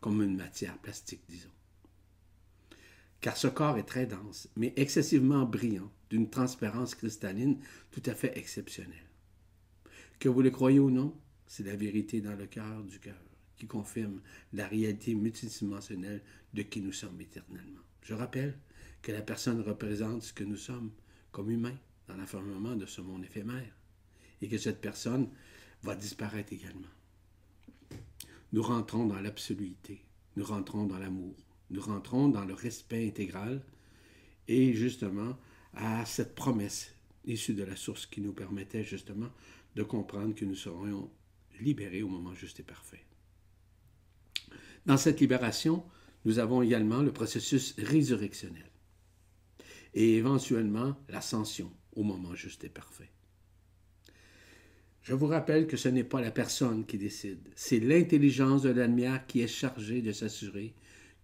comme 0.00 0.22
une 0.22 0.36
matière 0.36 0.78
plastique, 0.78 1.22
disons. 1.28 1.48
Car 3.20 3.36
ce 3.36 3.46
corps 3.46 3.78
est 3.78 3.84
très 3.84 4.06
dense, 4.06 4.48
mais 4.56 4.72
excessivement 4.76 5.44
brillant, 5.44 5.90
d'une 6.10 6.28
transparence 6.28 6.94
cristalline 6.94 7.58
tout 7.90 8.02
à 8.06 8.14
fait 8.14 8.36
exceptionnelle. 8.36 9.08
Que 10.18 10.28
vous 10.28 10.42
le 10.42 10.50
croyez 10.50 10.80
ou 10.80 10.90
non, 10.90 11.16
c'est 11.46 11.64
la 11.64 11.76
vérité 11.76 12.20
dans 12.20 12.36
le 12.36 12.46
cœur 12.46 12.82
du 12.82 12.98
cœur 12.98 13.22
qui 13.56 13.66
confirme 13.68 14.20
la 14.52 14.66
réalité 14.66 15.14
multidimensionnelle 15.14 16.20
de 16.52 16.62
qui 16.62 16.80
nous 16.80 16.92
sommes 16.92 17.20
éternellement. 17.20 17.80
Je 18.02 18.14
rappelle 18.14 18.58
que 19.00 19.12
la 19.12 19.22
personne 19.22 19.60
représente 19.60 20.22
ce 20.22 20.32
que 20.32 20.44
nous 20.44 20.56
sommes 20.56 20.90
comme 21.30 21.50
humains 21.50 21.76
dans 22.08 22.16
l'enfermement 22.16 22.76
de 22.76 22.86
ce 22.86 23.00
monde 23.00 23.24
éphémère 23.24 23.74
et 24.40 24.48
que 24.48 24.58
cette 24.58 24.80
personne 24.80 25.28
va 25.82 25.94
disparaître 25.94 26.52
également. 26.52 26.88
Nous 28.52 28.62
rentrons 28.62 29.06
dans 29.06 29.20
l'absoluité, 29.20 30.04
nous 30.36 30.44
rentrons 30.44 30.86
dans 30.86 30.98
l'amour, 30.98 31.34
nous 31.70 31.80
rentrons 31.80 32.28
dans 32.28 32.44
le 32.44 32.54
respect 32.54 33.06
intégral 33.06 33.62
et 34.48 34.74
justement 34.74 35.38
à 35.74 36.04
cette 36.04 36.34
promesse 36.34 36.94
issue 37.24 37.54
de 37.54 37.64
la 37.64 37.76
source 37.76 38.06
qui 38.06 38.20
nous 38.20 38.32
permettait 38.32 38.84
justement 38.84 39.30
de 39.74 39.82
comprendre 39.82 40.34
que 40.34 40.44
nous 40.44 40.54
serions 40.54 41.10
libérés 41.60 42.02
au 42.02 42.08
moment 42.08 42.34
juste 42.34 42.60
et 42.60 42.64
parfait. 42.64 43.04
Dans 44.84 44.96
cette 44.96 45.20
libération, 45.20 45.84
nous 46.24 46.38
avons 46.38 46.62
également 46.62 47.02
le 47.02 47.12
processus 47.12 47.74
résurrectionnel 47.78 48.70
et 49.94 50.14
éventuellement 50.14 50.96
l'ascension 51.08 51.70
au 51.94 52.02
moment 52.02 52.34
juste 52.34 52.64
et 52.64 52.68
parfait. 52.68 53.10
Je 55.02 55.14
vous 55.14 55.26
rappelle 55.26 55.66
que 55.66 55.76
ce 55.76 55.88
n'est 55.88 56.04
pas 56.04 56.20
la 56.20 56.30
personne 56.30 56.86
qui 56.86 56.96
décide, 56.96 57.50
c'est 57.56 57.80
l'intelligence 57.80 58.62
de 58.62 58.70
la 58.70 58.86
lumière 58.86 59.26
qui 59.26 59.40
est 59.40 59.48
chargée 59.48 60.00
de 60.00 60.12
s'assurer 60.12 60.74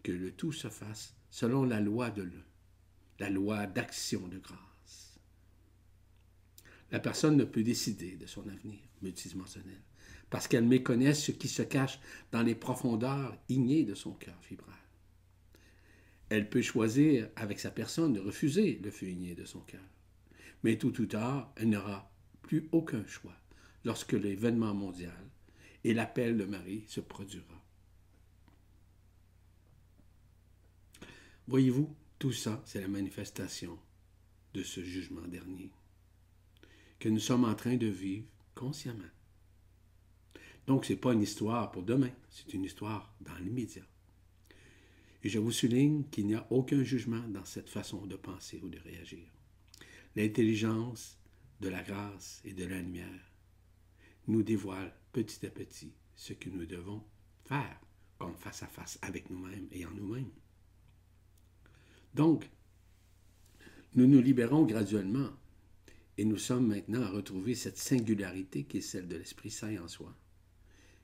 que 0.02 0.10
le 0.10 0.32
tout 0.32 0.52
se 0.52 0.68
fasse 0.68 1.14
selon 1.30 1.64
la 1.64 1.80
loi 1.80 2.10
de 2.10 2.22
l'un, 2.22 2.44
la 3.20 3.30
loi 3.30 3.66
d'action 3.66 4.26
de 4.26 4.38
grâce. 4.38 5.18
La 6.90 6.98
personne 6.98 7.36
ne 7.36 7.44
peut 7.44 7.62
décider 7.62 8.16
de 8.16 8.26
son 8.26 8.48
avenir 8.48 8.80
multidimensionnel 9.00 9.80
parce 10.30 10.48
qu'elle 10.48 10.66
méconnaît 10.66 11.14
ce 11.14 11.30
qui 11.32 11.48
se 11.48 11.62
cache 11.62 12.00
dans 12.32 12.42
les 12.42 12.54
profondeurs 12.54 13.36
ignées 13.48 13.84
de 13.84 13.94
son 13.94 14.12
cœur 14.12 14.38
vibral. 14.48 14.74
Elle 16.28 16.48
peut 16.48 16.62
choisir 16.62 17.28
avec 17.36 17.58
sa 17.58 17.70
personne 17.70 18.12
de 18.12 18.20
refuser 18.20 18.80
le 18.82 18.90
feu 18.90 19.08
igné 19.08 19.34
de 19.34 19.44
son 19.44 19.60
cœur. 19.60 19.84
Mais 20.62 20.76
tout 20.76 21.00
ou 21.00 21.06
tard, 21.06 21.52
elle 21.56 21.70
n'aura 21.70 22.10
plus 22.42 22.68
aucun 22.72 23.06
choix 23.06 23.36
lorsque 23.84 24.12
l'événement 24.12 24.74
mondial 24.74 25.30
et 25.84 25.94
l'appel 25.94 26.36
de 26.36 26.44
Marie 26.44 26.84
se 26.88 27.00
produira. 27.00 27.64
Voyez-vous, 31.46 31.94
tout 32.18 32.32
ça, 32.32 32.62
c'est 32.66 32.80
la 32.80 32.88
manifestation 32.88 33.78
de 34.52 34.62
ce 34.62 34.82
jugement 34.82 35.26
dernier 35.26 35.70
que 36.98 37.08
nous 37.08 37.20
sommes 37.20 37.44
en 37.44 37.54
train 37.54 37.76
de 37.76 37.86
vivre 37.86 38.26
consciemment. 38.54 39.04
Donc, 40.66 40.84
ce 40.84 40.92
n'est 40.92 40.98
pas 40.98 41.12
une 41.12 41.22
histoire 41.22 41.70
pour 41.70 41.82
demain, 41.82 42.10
c'est 42.30 42.52
une 42.52 42.64
histoire 42.64 43.14
dans 43.20 43.36
l'immédiat. 43.36 43.84
Et 45.24 45.28
je 45.28 45.38
vous 45.38 45.52
souligne 45.52 46.04
qu'il 46.10 46.26
n'y 46.26 46.34
a 46.34 46.46
aucun 46.50 46.82
jugement 46.82 47.26
dans 47.28 47.44
cette 47.44 47.68
façon 47.68 48.06
de 48.06 48.16
penser 48.16 48.60
ou 48.62 48.68
de 48.68 48.78
réagir. 48.78 49.26
L'intelligence 50.14 51.18
de 51.60 51.68
la 51.68 51.82
grâce 51.82 52.40
et 52.44 52.52
de 52.52 52.64
la 52.64 52.80
lumière 52.80 53.32
nous 54.28 54.42
dévoile 54.42 54.94
petit 55.12 55.44
à 55.46 55.50
petit 55.50 55.92
ce 56.14 56.32
que 56.32 56.50
nous 56.50 56.66
devons 56.66 57.02
faire 57.44 57.80
comme 58.18 58.36
face 58.36 58.62
à 58.62 58.66
face 58.66 58.98
avec 59.02 59.30
nous-mêmes 59.30 59.68
et 59.72 59.86
en 59.86 59.90
nous-mêmes. 59.90 60.30
Donc, 62.14 62.48
nous 63.94 64.06
nous 64.06 64.20
libérons 64.20 64.64
graduellement 64.64 65.30
et 66.18 66.24
nous 66.24 66.36
sommes 66.36 66.66
maintenant 66.66 67.02
à 67.02 67.10
retrouver 67.10 67.54
cette 67.54 67.78
singularité 67.78 68.64
qui 68.64 68.78
est 68.78 68.82
celle 68.82 69.08
de 69.08 69.16
l'Esprit 69.16 69.50
Saint 69.50 69.82
en 69.82 69.88
soi, 69.88 70.14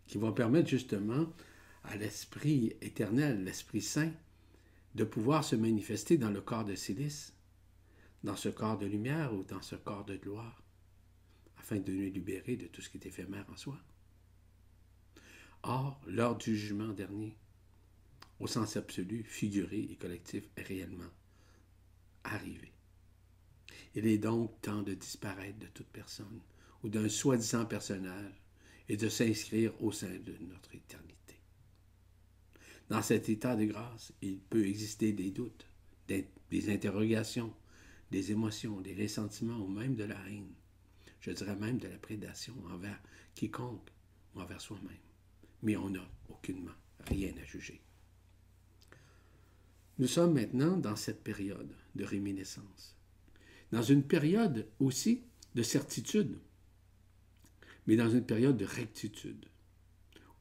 qui 0.06 0.18
va 0.18 0.32
permettre 0.32 0.68
justement 0.68 1.32
à 1.84 1.96
l'Esprit 1.96 2.76
éternel, 2.80 3.44
l'Esprit 3.44 3.82
Saint, 3.82 4.12
de 4.94 5.04
pouvoir 5.04 5.44
se 5.44 5.56
manifester 5.56 6.18
dans 6.18 6.30
le 6.30 6.40
corps 6.40 6.64
de 6.64 6.74
silice, 6.74 7.32
dans 8.22 8.36
ce 8.36 8.48
corps 8.48 8.78
de 8.78 8.86
lumière 8.86 9.34
ou 9.34 9.44
dans 9.44 9.62
ce 9.62 9.76
corps 9.76 10.04
de 10.04 10.16
gloire, 10.16 10.62
afin 11.58 11.76
de 11.76 11.92
nous 11.92 12.10
libérer 12.10 12.56
de 12.56 12.66
tout 12.66 12.80
ce 12.80 12.88
qui 12.88 12.98
est 12.98 13.06
éphémère 13.06 13.46
en 13.52 13.56
soi. 13.56 13.78
Or, 15.62 16.00
l'heure 16.06 16.36
du 16.36 16.56
jugement 16.56 16.92
dernier, 16.92 17.36
au 18.40 18.46
sens 18.46 18.76
absolu, 18.76 19.24
figuré 19.24 19.78
et 19.78 19.96
collectif, 19.96 20.44
est 20.56 20.62
réellement 20.62 21.10
arrivé. 22.24 22.72
Il 23.94 24.06
est 24.06 24.18
donc 24.18 24.60
temps 24.60 24.82
de 24.82 24.94
disparaître 24.94 25.58
de 25.58 25.66
toute 25.66 25.88
personne 25.88 26.40
ou 26.82 26.88
d'un 26.88 27.08
soi-disant 27.08 27.66
personnage 27.66 28.42
et 28.88 28.96
de 28.96 29.08
s'inscrire 29.08 29.72
au 29.82 29.92
sein 29.92 30.18
de 30.18 30.36
notre 30.48 30.74
éternité. 30.74 31.23
Dans 32.94 33.02
cet 33.02 33.28
état 33.28 33.56
de 33.56 33.64
grâce, 33.64 34.12
il 34.22 34.38
peut 34.38 34.68
exister 34.68 35.12
des 35.12 35.32
doutes, 35.32 35.66
des, 36.06 36.70
interrogations, 36.70 37.52
des 38.12 38.30
émotions, 38.30 38.80
des 38.80 38.94
ressentiments 38.94 39.58
ou 39.58 39.66
même 39.66 39.96
de 39.96 40.04
la 40.04 40.14
haine. 40.28 40.52
Je 41.18 41.32
dirais 41.32 41.56
même 41.56 41.78
de 41.78 41.88
la 41.88 41.98
prédation 41.98 42.54
envers 42.70 43.02
quiconque 43.34 43.90
ou 44.32 44.40
envers 44.40 44.60
soi-même. 44.60 44.96
Mais 45.64 45.76
on 45.76 45.90
n'a 45.90 46.08
aucunement 46.28 46.70
rien 47.08 47.32
à 47.42 47.44
juger. 47.44 47.80
Nous 49.98 50.06
sommes 50.06 50.34
maintenant 50.34 50.76
dans 50.76 50.94
cette 50.94 51.24
période 51.24 51.74
de 51.96 52.04
réminiscence, 52.04 52.94
dans 53.72 53.82
une 53.82 54.04
période 54.04 54.68
aussi 54.78 55.24
de 55.56 55.64
certitude, 55.64 56.38
mais 57.88 57.96
dans 57.96 58.10
une 58.10 58.24
période 58.24 58.56
de 58.56 58.64
rectitude, 58.66 59.46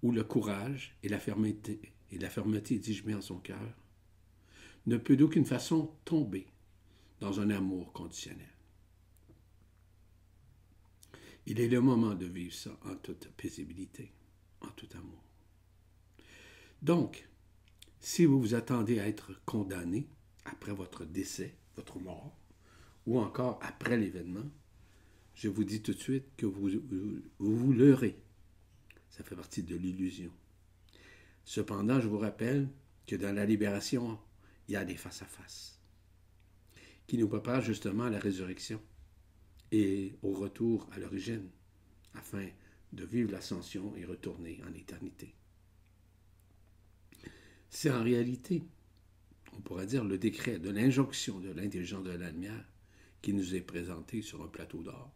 où 0.03 0.11
le 0.11 0.23
courage 0.23 0.95
et 1.01 1.09
la 1.09 1.19
fermeté, 1.19 1.93
et 2.13 2.19
la 2.19 2.29
fermeté 2.29 2.79
mets 3.05 3.15
en 3.15 3.21
son 3.21 3.39
cœur, 3.39 3.75
ne 4.85 4.97
peut 4.97 5.15
d'aucune 5.15 5.45
façon 5.45 5.91
tomber 6.05 6.47
dans 7.19 7.39
un 7.39 7.49
amour 7.49 7.91
conditionnel. 7.91 8.49
Il 11.45 11.59
est 11.59 11.67
le 11.67 11.81
moment 11.81 12.13
de 12.13 12.25
vivre 12.25 12.53
ça 12.53 12.77
en 12.85 12.95
toute 12.95 13.29
paisibilité, 13.31 14.11
en 14.61 14.69
tout 14.69 14.87
amour. 14.93 15.23
Donc, 16.81 17.27
si 17.99 18.25
vous 18.25 18.39
vous 18.39 18.55
attendez 18.55 18.99
à 18.99 19.07
être 19.07 19.33
condamné 19.45 20.07
après 20.45 20.73
votre 20.73 21.05
décès, 21.05 21.55
votre 21.75 21.99
mort, 21.99 22.37
ou 23.07 23.19
encore 23.19 23.59
après 23.61 23.97
l'événement, 23.97 24.49
je 25.33 25.49
vous 25.49 25.63
dis 25.63 25.81
tout 25.81 25.93
de 25.93 25.99
suite 25.99 26.25
que 26.37 26.45
vous 26.45 26.69
vous, 26.69 27.21
vous, 27.39 27.73
leurrez. 27.73 28.17
Ça 29.09 29.23
fait 29.23 29.35
partie 29.35 29.63
de 29.63 29.75
l'illusion. 29.75 30.31
Cependant, 31.43 31.99
je 31.99 32.07
vous 32.07 32.19
rappelle 32.19 32.69
que 33.05 33.15
dans 33.15 33.35
la 33.35 33.45
libération, 33.45 34.19
il 34.67 34.73
y 34.73 34.77
a 34.77 34.85
des 34.85 34.95
face-à-face 34.95 35.79
qui 37.07 37.17
nous 37.17 37.27
préparent 37.27 37.61
justement 37.61 38.05
à 38.05 38.09
la 38.09 38.19
résurrection 38.19 38.81
et 39.71 40.15
au 40.21 40.33
retour 40.33 40.87
à 40.93 40.99
l'origine, 40.99 41.49
afin 42.13 42.47
de 42.93 43.03
vivre 43.03 43.31
l'ascension 43.31 43.95
et 43.95 44.05
retourner 44.05 44.61
en 44.67 44.73
éternité. 44.73 45.33
C'est 47.69 47.89
en 47.89 48.03
réalité, 48.03 48.63
on 49.53 49.61
pourrait 49.61 49.87
dire, 49.87 50.03
le 50.03 50.17
décret 50.17 50.59
de 50.59 50.69
l'injonction 50.69 51.39
de 51.39 51.49
l'intelligence 51.49 52.03
de 52.03 52.11
la 52.11 52.29
lumière 52.29 52.65
qui 53.21 53.33
nous 53.33 53.55
est 53.55 53.61
présenté 53.61 54.21
sur 54.21 54.43
un 54.43 54.47
plateau 54.47 54.83
d'or, 54.83 55.11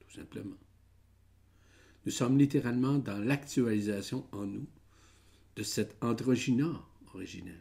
tout 0.00 0.10
simplement. 0.10 0.58
Nous 2.04 2.12
sommes 2.12 2.38
littéralement 2.38 2.98
dans 2.98 3.18
l'actualisation 3.18 4.28
en 4.32 4.44
nous 4.46 4.66
de 5.56 5.62
cet 5.62 5.96
androgyna 6.02 6.84
originel, 7.14 7.60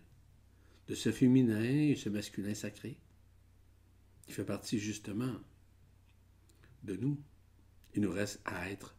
de 0.87 0.95
ce 0.95 1.11
féminin 1.11 1.63
et 1.63 1.95
ce 1.95 2.09
masculin 2.09 2.53
sacré, 2.53 2.97
qui 4.25 4.33
fait 4.33 4.45
partie 4.45 4.79
justement 4.79 5.35
de 6.83 6.95
nous. 6.95 7.21
Il 7.93 8.01
nous 8.01 8.11
reste 8.11 8.41
à 8.45 8.69
être 8.71 8.95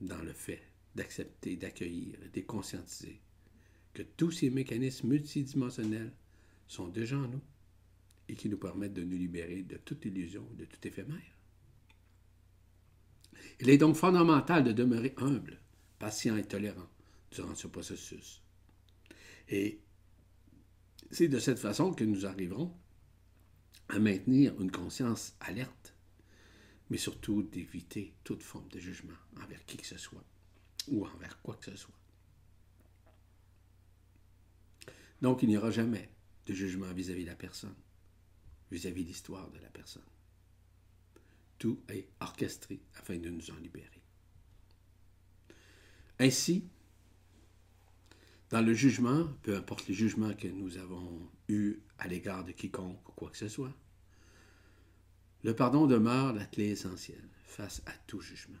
dans 0.00 0.22
le 0.22 0.32
fait 0.32 0.62
d'accepter, 0.94 1.56
d'accueillir 1.56 2.18
de 2.32 2.40
conscientiser 2.40 3.20
que 3.94 4.02
tous 4.02 4.32
ces 4.32 4.50
mécanismes 4.50 5.08
multidimensionnels 5.08 6.12
sont 6.66 6.88
déjà 6.88 7.16
en 7.16 7.28
nous 7.28 7.42
et 8.28 8.34
qui 8.34 8.48
nous 8.48 8.58
permettent 8.58 8.94
de 8.94 9.04
nous 9.04 9.16
libérer 9.16 9.62
de 9.62 9.76
toute 9.76 10.04
illusion, 10.04 10.46
de 10.54 10.64
tout 10.64 10.86
éphémère. 10.86 11.36
Il 13.60 13.70
est 13.70 13.78
donc 13.78 13.96
fondamental 13.96 14.64
de 14.64 14.72
demeurer 14.72 15.14
humble, 15.16 15.60
patient 15.98 16.36
et 16.36 16.44
tolérant 16.44 16.88
durant 17.30 17.54
ce 17.54 17.66
processus. 17.66 18.42
Et 19.48 19.80
c'est 21.10 21.28
de 21.28 21.38
cette 21.38 21.58
façon 21.58 21.92
que 21.92 22.04
nous 22.04 22.26
arriverons 22.26 22.74
à 23.88 23.98
maintenir 23.98 24.60
une 24.60 24.70
conscience 24.70 25.34
alerte, 25.40 25.94
mais 26.90 26.98
surtout 26.98 27.42
d'éviter 27.42 28.14
toute 28.24 28.42
forme 28.42 28.68
de 28.68 28.78
jugement 28.78 29.16
envers 29.42 29.64
qui 29.64 29.76
que 29.76 29.86
ce 29.86 29.98
soit 29.98 30.24
ou 30.88 31.06
envers 31.06 31.40
quoi 31.42 31.56
que 31.56 31.66
ce 31.66 31.76
soit. 31.76 31.94
Donc, 35.20 35.42
il 35.42 35.48
n'y 35.48 35.56
aura 35.56 35.70
jamais 35.70 36.10
de 36.46 36.54
jugement 36.54 36.92
vis-à-vis 36.92 37.24
de 37.24 37.30
la 37.30 37.36
personne, 37.36 37.74
vis-à-vis 38.70 39.02
de 39.02 39.08
l'histoire 39.08 39.50
de 39.50 39.58
la 39.58 39.68
personne. 39.68 40.04
Tout 41.58 41.82
est 41.88 42.08
orchestré 42.20 42.80
afin 42.94 43.18
de 43.18 43.28
nous 43.28 43.50
en 43.50 43.56
libérer. 43.56 44.02
Ainsi, 46.20 46.68
dans 48.50 48.62
le 48.62 48.72
jugement, 48.72 49.28
peu 49.42 49.56
importe 49.56 49.88
les 49.88 49.94
jugements 49.94 50.32
que 50.32 50.48
nous 50.48 50.78
avons 50.78 51.28
eus 51.48 51.80
à 51.98 52.08
l'égard 52.08 52.44
de 52.44 52.52
quiconque 52.52 53.08
ou 53.08 53.12
quoi 53.12 53.30
que 53.30 53.36
ce 53.36 53.48
soit, 53.48 53.74
le 55.44 55.54
pardon 55.54 55.86
demeure 55.86 56.32
la 56.32 56.44
clé 56.46 56.68
essentielle 56.68 57.28
face 57.44 57.82
à 57.86 57.92
tout 58.06 58.20
jugement. 58.20 58.58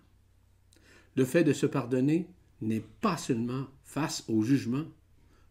Le 1.16 1.24
fait 1.24 1.42
de 1.42 1.52
se 1.52 1.66
pardonner 1.66 2.28
n'est 2.60 2.84
pas 3.00 3.16
seulement 3.16 3.66
face 3.82 4.24
au 4.28 4.42
jugement 4.42 4.84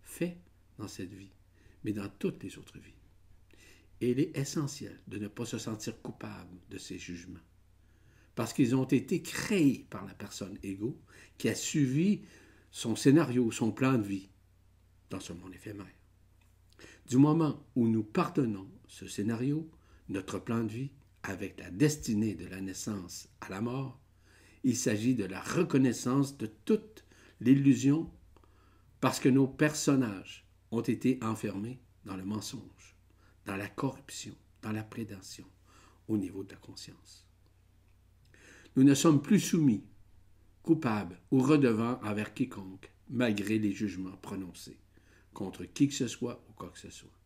fait 0.04 0.38
dans 0.78 0.88
cette 0.88 1.14
vie, 1.14 1.32
mais 1.84 1.92
dans 1.92 2.10
toutes 2.20 2.44
les 2.44 2.58
autres 2.58 2.78
vies. 2.78 2.94
Et 4.00 4.12
il 4.12 4.20
est 4.20 4.38
essentiel 4.38 5.00
de 5.08 5.18
ne 5.18 5.28
pas 5.28 5.46
se 5.46 5.58
sentir 5.58 6.00
coupable 6.02 6.56
de 6.70 6.78
ces 6.78 7.00
jugements, 7.00 7.40
parce 8.36 8.54
qu'ils 8.54 8.76
ont 8.76 8.86
été 8.86 9.22
créés 9.22 9.88
par 9.90 10.06
la 10.06 10.14
personne 10.14 10.60
égaux 10.62 10.98
qui 11.38 11.50
a 11.50 11.56
suivi 11.56 12.22
son 12.78 12.96
scénario, 12.96 13.50
son 13.50 13.72
plan 13.72 13.98
de 13.98 14.04
vie 14.04 14.30
dans 15.10 15.20
ce 15.20 15.34
monde 15.34 15.56
éphémère. 15.56 15.88
Du 17.08 17.18
moment 17.18 17.66
où 17.76 17.88
nous 17.88 18.04
pardonnons 18.04 18.70
ce 18.88 19.08
scénario, 19.08 19.68
notre 20.10 20.38
plan 20.38 20.64
de 20.64 20.72
vie, 20.72 20.92
avec 21.24 21.60
la 21.60 21.72
destinée 21.72 22.36
de 22.36 22.46
la 22.46 22.62
naissance 22.62 23.30
à 23.42 23.50
la 23.50 23.62
mort, 23.62 24.00
il 24.64 24.78
s'agit 24.78 25.16
de 25.16 25.26
la 25.26 25.42
reconnaissance 25.42 26.38
de 26.38 26.46
toute 26.46 27.04
l'illusion 27.42 28.12
parce 29.02 29.20
que 29.20 29.30
nos 29.30 29.48
personnages 29.48 30.46
ont 30.70 30.82
été 30.82 31.18
enfermés 31.24 31.82
dans 32.06 32.16
le 32.16 32.26
mensonge, 32.26 32.96
dans 33.48 33.56
la 33.56 33.70
corruption, 33.70 34.36
dans 34.62 34.72
la 34.72 34.84
prédation, 34.84 35.48
au 36.08 36.16
niveau 36.20 36.44
de 36.44 36.52
la 36.52 36.60
conscience. 36.60 37.26
Nous 38.76 38.84
ne 38.84 38.94
sommes 38.94 39.24
plus 39.24 39.40
soumis, 39.40 39.84
coupables 40.68 41.18
ou 41.32 41.40
redevants 41.40 41.98
envers 42.04 42.34
quiconque, 42.34 42.92
malgré 43.10 43.58
les 43.58 43.72
jugements 43.72 44.18
prononcés 44.18 44.78
contre 45.32 45.64
qui 45.64 45.88
que 45.88 45.94
ce 45.94 46.10
soit 46.10 46.44
ou 46.50 46.52
quoi 46.52 46.70
que 46.72 46.80
ce 46.80 46.90
soit. 46.90 47.18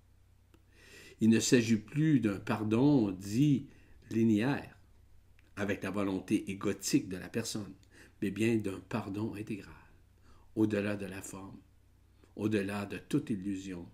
Il 1.22 1.30
ne 1.30 1.40
s'agit 1.40 1.78
plus 1.78 2.20
d'un 2.20 2.38
pardon 2.38 3.10
dit 3.10 3.66
linéaire, 4.12 4.78
avec 5.56 5.82
la 5.82 5.90
volonté 5.90 6.52
égotique 6.52 7.10
de 7.10 7.18
la 7.18 7.30
personne, 7.30 7.74
mais 8.22 8.30
bien 8.30 8.58
d'un 8.58 8.80
pardon 8.90 9.34
intégral, 9.34 9.74
au-delà 10.56 10.96
de 10.96 11.08
la 11.08 11.24
forme, 11.24 11.58
au-delà 12.36 12.86
de 12.86 13.00
toute 13.00 13.32
illusion. 13.32 13.90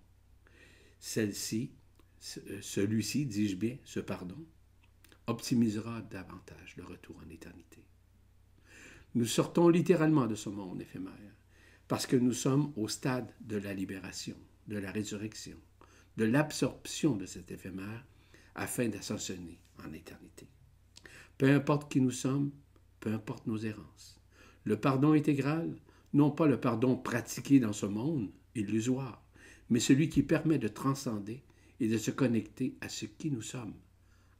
Celle-ci, 0.98 1.70
euh, 2.36 2.58
celui-ci, 2.60 3.24
dis-je 3.24 3.56
bien, 3.56 3.78
ce 3.84 4.00
pardon, 4.00 4.44
optimisera 5.26 6.02
davantage 6.02 6.76
le 6.76 6.84
retour 6.84 7.16
en 7.26 7.30
éternité. 7.30 7.87
Nous 9.14 9.24
sortons 9.24 9.68
littéralement 9.68 10.26
de 10.26 10.34
ce 10.34 10.48
monde 10.48 10.82
éphémère 10.82 11.12
parce 11.88 12.06
que 12.06 12.16
nous 12.16 12.34
sommes 12.34 12.72
au 12.76 12.88
stade 12.88 13.34
de 13.40 13.56
la 13.56 13.72
libération, 13.72 14.36
de 14.66 14.76
la 14.76 14.92
résurrection, 14.92 15.56
de 16.18 16.24
l'absorption 16.24 17.16
de 17.16 17.24
cet 17.24 17.50
éphémère 17.50 18.04
afin 18.54 18.88
d'ascensionner 18.88 19.58
en 19.82 19.92
éternité. 19.92 20.46
Peu 21.38 21.50
importe 21.50 21.90
qui 21.90 22.00
nous 22.00 22.10
sommes, 22.10 22.50
peu 23.00 23.12
importe 23.12 23.46
nos 23.46 23.58
errances. 23.58 24.20
Le 24.64 24.78
pardon 24.78 25.12
intégral, 25.12 25.74
non 26.12 26.30
pas 26.30 26.46
le 26.46 26.60
pardon 26.60 26.96
pratiqué 26.96 27.60
dans 27.60 27.72
ce 27.72 27.86
monde 27.86 28.30
illusoire, 28.54 29.24
mais 29.70 29.80
celui 29.80 30.08
qui 30.08 30.22
permet 30.22 30.58
de 30.58 30.68
transcender 30.68 31.42
et 31.80 31.88
de 31.88 31.96
se 31.96 32.10
connecter 32.10 32.76
à 32.80 32.88
ce 32.88 33.06
qui 33.06 33.30
nous 33.30 33.42
sommes 33.42 33.74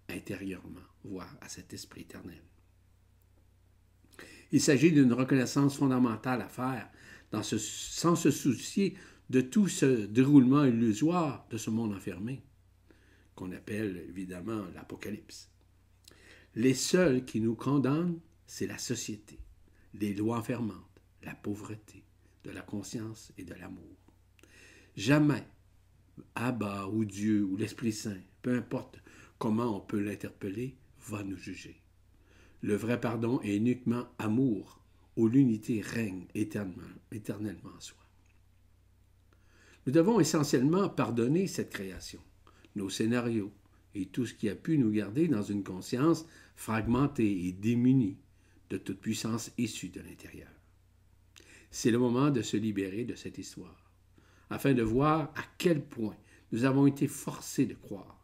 intérieurement, 0.09 0.81
voire 1.05 1.37
à 1.41 1.49
cet 1.49 1.73
esprit 1.73 2.03
éternel. 2.03 2.43
Il 4.53 4.61
s'agit 4.61 4.93
d'une 4.93 5.13
reconnaissance 5.13 5.77
fondamentale 5.77 6.43
à 6.43 6.49
faire 6.49 6.89
sans 7.33 8.17
se 8.17 8.31
soucier 8.31 8.95
de 9.29 9.41
tout 9.43 9.69
ce 9.69 10.07
déroulement 10.07 10.65
illusoire 10.65 11.47
de 11.51 11.59
ce 11.59 11.69
monde 11.69 11.93
enfermé, 11.93 12.43
qu'on 13.35 13.53
appelle 13.53 14.05
évidemment 14.09 14.65
l'Apocalypse. 14.75 15.51
Les 16.55 16.75
seuls 16.75 17.25
qui 17.25 17.41
nous 17.41 17.55
condamnent, 17.55 18.19
c'est 18.47 18.67
la 18.67 18.79
société, 18.79 19.39
les 19.95 20.15
lois 20.15 20.39
enfermantes, 20.39 21.03
la 21.23 21.35
pauvreté, 21.35 22.03
de 22.45 22.51
la 22.51 22.63
conscience 22.63 23.33
et 23.37 23.45
de 23.45 23.55
l'amour. 23.55 23.97
Jamais 24.97 25.47
Abba 26.35 26.89
ou 26.89 27.05
Dieu 27.05 27.45
ou 27.45 27.57
l'Esprit 27.57 27.93
Saint, 27.93 28.21
peu 28.43 28.57
importe 28.57 28.99
comment 29.39 29.77
on 29.77 29.81
peut 29.81 30.01
l'interpeller, 30.01 30.77
va 31.07 31.23
nous 31.23 31.37
juger. 31.37 31.81
Le 32.63 32.75
vrai 32.75 33.01
pardon 33.01 33.41
est 33.43 33.57
uniquement 33.57 34.07
amour 34.19 34.81
où 35.17 35.29
l'unité 35.29 35.81
règne 35.81 36.27
éternellement, 36.35 37.71
en 37.77 37.81
soi. 37.81 37.99
Nous 39.87 39.93
devons 39.93 40.21
essentiellement 40.21 40.89
pardonner 40.89 41.47
cette 41.47 41.71
création, 41.71 42.21
nos 42.77 42.91
scénarios 42.91 43.53
et 43.95 44.07
tout 44.07 44.27
ce 44.27 44.35
qui 44.35 44.49
a 44.49 44.55
pu 44.55 44.79
nous 44.79 44.91
garder 44.91 45.29
dans 45.29 45.43
une 45.43 45.65
conscience 45.65 46.27
fragmentée 46.57 47.47
et 47.47 47.53
démunie 47.53 48.19
de 48.71 48.77
toute 48.77 49.01
puissance 49.01 49.51
issue 49.59 49.89
de 49.89 50.01
l'intérieur. 50.01 50.51
C'est 51.71 51.91
le 51.91 51.99
moment 51.99 52.31
de 52.31 52.43
se 52.43 52.57
libérer 52.57 53.05
de 53.05 53.15
cette 53.15 53.39
histoire, 53.39 53.91
afin 54.51 54.75
de 54.75 54.83
voir 54.83 55.33
à 55.37 55.43
quel 55.59 55.85
point 55.85 56.17
nous 56.53 56.65
avons 56.65 56.87
été 56.87 57.09
forcés 57.09 57.67
de 57.67 57.75
croire, 57.75 58.18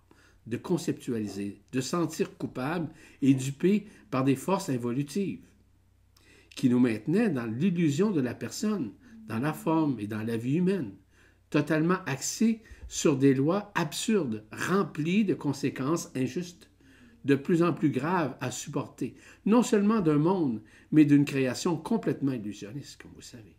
de 0.46 0.56
conceptualiser, 0.56 1.60
de 1.72 1.80
sentir 1.80 2.36
coupables 2.36 2.90
et 3.22 3.34
dupés 3.34 3.86
par 4.10 4.24
des 4.24 4.36
forces 4.36 4.68
involutives 4.68 5.40
qui 6.54 6.68
nous 6.68 6.78
maintenait 6.78 7.30
dans 7.30 7.46
l'illusion 7.46 8.10
de 8.10 8.20
la 8.20 8.34
personne, 8.34 8.92
dans 9.26 9.38
la 9.38 9.52
forme 9.52 9.98
et 9.98 10.06
dans 10.06 10.22
la 10.22 10.36
vie 10.36 10.56
humaine, 10.56 10.92
totalement 11.50 11.98
axée 12.06 12.62
sur 12.88 13.16
des 13.16 13.34
lois 13.34 13.72
absurdes, 13.74 14.44
remplies 14.52 15.24
de 15.24 15.34
conséquences 15.34 16.10
injustes, 16.14 16.70
de 17.24 17.34
plus 17.34 17.62
en 17.62 17.72
plus 17.72 17.90
graves 17.90 18.36
à 18.40 18.50
supporter, 18.50 19.14
non 19.46 19.62
seulement 19.62 20.00
d'un 20.00 20.18
monde, 20.18 20.62
mais 20.92 21.04
d'une 21.04 21.24
création 21.24 21.76
complètement 21.76 22.32
illusionniste, 22.32 23.00
comme 23.00 23.12
vous 23.14 23.22
savez. 23.22 23.56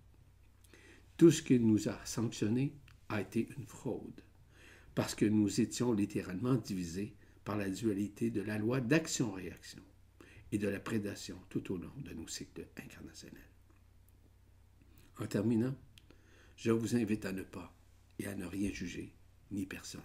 Tout 1.18 1.32
ce 1.32 1.42
qui 1.42 1.60
nous 1.60 1.90
a 1.90 2.00
sanctionné 2.04 2.76
a 3.10 3.22
été 3.22 3.48
une 3.58 3.66
fraude, 3.66 4.22
parce 4.96 5.14
que 5.14 5.26
nous 5.26 5.62
étions 5.62 5.94
littéralement 5.94 6.56
divisés 6.56 7.14
par 7.44 7.58
la 7.58 7.70
dualité 7.70 8.32
de 8.32 8.42
la 8.42 8.58
loi 8.58 8.80
d'action-réaction 8.82 9.84
et 10.52 10.58
de 10.58 10.68
la 10.68 10.80
prédation 10.80 11.38
tout 11.50 11.74
au 11.74 11.78
long 11.78 11.92
de 11.98 12.14
nos 12.14 12.28
cycles 12.28 12.68
incarnationnels. 12.78 13.42
En 15.20 15.28
terminant, 15.28 15.76
je 16.56 16.72
vous 16.72 16.96
invite 16.96 17.26
à 17.26 17.34
ne 17.34 17.44
pas 17.44 17.74
et 18.20 18.28
à 18.28 18.36
ne 18.36 18.46
rien 18.46 18.72
juger, 18.72 19.14
ni 19.52 19.66
personne. 19.66 20.02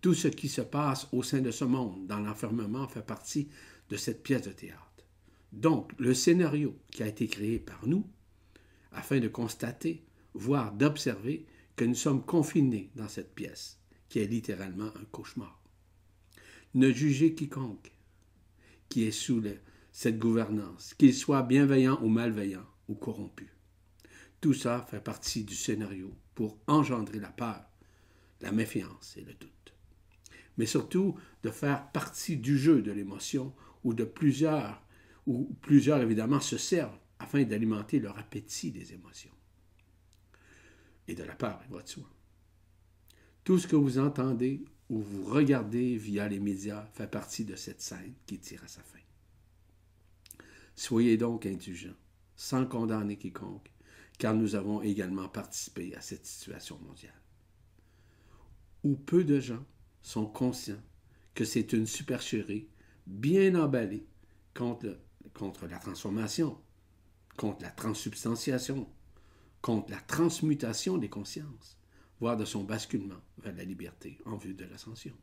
Tout 0.00 0.14
ce 0.14 0.28
qui 0.28 0.48
se 0.48 0.60
passe 0.60 1.08
au 1.12 1.22
sein 1.22 1.40
de 1.40 1.50
ce 1.50 1.64
monde, 1.64 2.06
dans 2.06 2.20
l'enfermement, 2.20 2.86
fait 2.88 3.04
partie 3.04 3.48
de 3.88 3.96
cette 3.96 4.22
pièce 4.22 4.42
de 4.42 4.52
théâtre. 4.52 4.82
Donc, 5.52 5.92
le 5.98 6.12
scénario 6.12 6.78
qui 6.90 7.02
a 7.02 7.08
été 7.08 7.26
créé 7.26 7.58
par 7.58 7.86
nous, 7.86 8.06
afin 8.92 9.20
de 9.20 9.28
constater, 9.28 10.04
voire 10.34 10.72
d'observer 10.72 11.46
que 11.76 11.84
nous 11.84 11.94
sommes 11.94 12.24
confinés 12.24 12.90
dans 12.94 13.08
cette 13.08 13.34
pièce, 13.34 13.78
qui 14.08 14.18
est 14.20 14.26
littéralement 14.26 14.92
un 14.96 15.04
cauchemar. 15.10 15.60
Ne 16.74 16.92
jugez 16.92 17.34
quiconque, 17.34 17.92
qui 18.88 19.04
est 19.04 19.12
sous 19.12 19.42
cette 19.92 20.18
gouvernance, 20.18 20.94
qu'il 20.94 21.14
soit 21.14 21.42
bienveillant 21.42 21.98
ou 22.02 22.08
malveillant 22.08 22.66
ou 22.88 22.94
corrompu. 22.94 23.48
Tout 24.40 24.54
ça 24.54 24.86
fait 24.88 25.00
partie 25.00 25.44
du 25.44 25.54
scénario 25.54 26.14
pour 26.34 26.58
engendrer 26.66 27.18
la 27.18 27.30
peur, 27.30 27.64
la 28.40 28.52
méfiance 28.52 29.16
et 29.16 29.22
le 29.22 29.32
doute. 29.34 29.74
Mais 30.58 30.66
surtout 30.66 31.18
de 31.42 31.50
faire 31.50 31.90
partie 31.92 32.36
du 32.36 32.58
jeu 32.58 32.82
de 32.82 32.92
l'émotion 32.92 33.54
où 33.84 33.94
de 33.94 34.04
plusieurs, 34.04 34.82
ou 35.26 35.56
plusieurs 35.62 36.00
évidemment 36.00 36.40
se 36.40 36.58
servent 36.58 36.98
afin 37.18 37.42
d'alimenter 37.44 37.98
leur 37.98 38.18
appétit 38.18 38.70
des 38.70 38.92
émotions. 38.92 39.32
Et 41.08 41.14
de 41.14 41.22
la 41.22 41.34
peur, 41.34 41.60
il 41.66 41.74
va 41.74 41.82
de 41.82 41.88
soi. 41.88 42.04
Tout 43.46 43.60
ce 43.60 43.68
que 43.68 43.76
vous 43.76 44.00
entendez 44.00 44.64
ou 44.90 44.98
vous 44.98 45.24
regardez 45.26 45.96
via 45.96 46.26
les 46.26 46.40
médias 46.40 46.84
fait 46.94 47.08
partie 47.08 47.44
de 47.44 47.54
cette 47.54 47.80
scène 47.80 48.12
qui 48.26 48.40
tire 48.40 48.64
à 48.64 48.66
sa 48.66 48.82
fin. 48.82 48.98
Soyez 50.74 51.16
donc 51.16 51.46
indulgents, 51.46 51.94
sans 52.34 52.66
condamner 52.66 53.16
quiconque, 53.16 53.70
car 54.18 54.34
nous 54.34 54.56
avons 54.56 54.82
également 54.82 55.28
participé 55.28 55.94
à 55.94 56.00
cette 56.00 56.26
situation 56.26 56.76
mondiale. 56.80 57.22
Où 58.82 58.96
peu 58.96 59.22
de 59.22 59.38
gens 59.38 59.64
sont 60.02 60.26
conscients 60.26 60.82
que 61.32 61.44
c'est 61.44 61.72
une 61.72 61.86
supercherie 61.86 62.66
bien 63.06 63.54
emballée 63.54 64.08
contre, 64.54 64.98
contre 65.34 65.68
la 65.68 65.78
transformation, 65.78 66.58
contre 67.36 67.62
la 67.62 67.70
transsubstantiation, 67.70 68.88
contre 69.62 69.92
la 69.92 70.00
transmutation 70.00 70.98
des 70.98 71.08
consciences, 71.08 71.76
voire 72.20 72.36
de 72.36 72.44
son 72.44 72.64
basculement 72.64 73.20
vers 73.38 73.54
la 73.54 73.64
liberté 73.64 74.18
en 74.24 74.36
vue 74.36 74.54
de 74.54 74.64
l'ascension. 74.64 75.14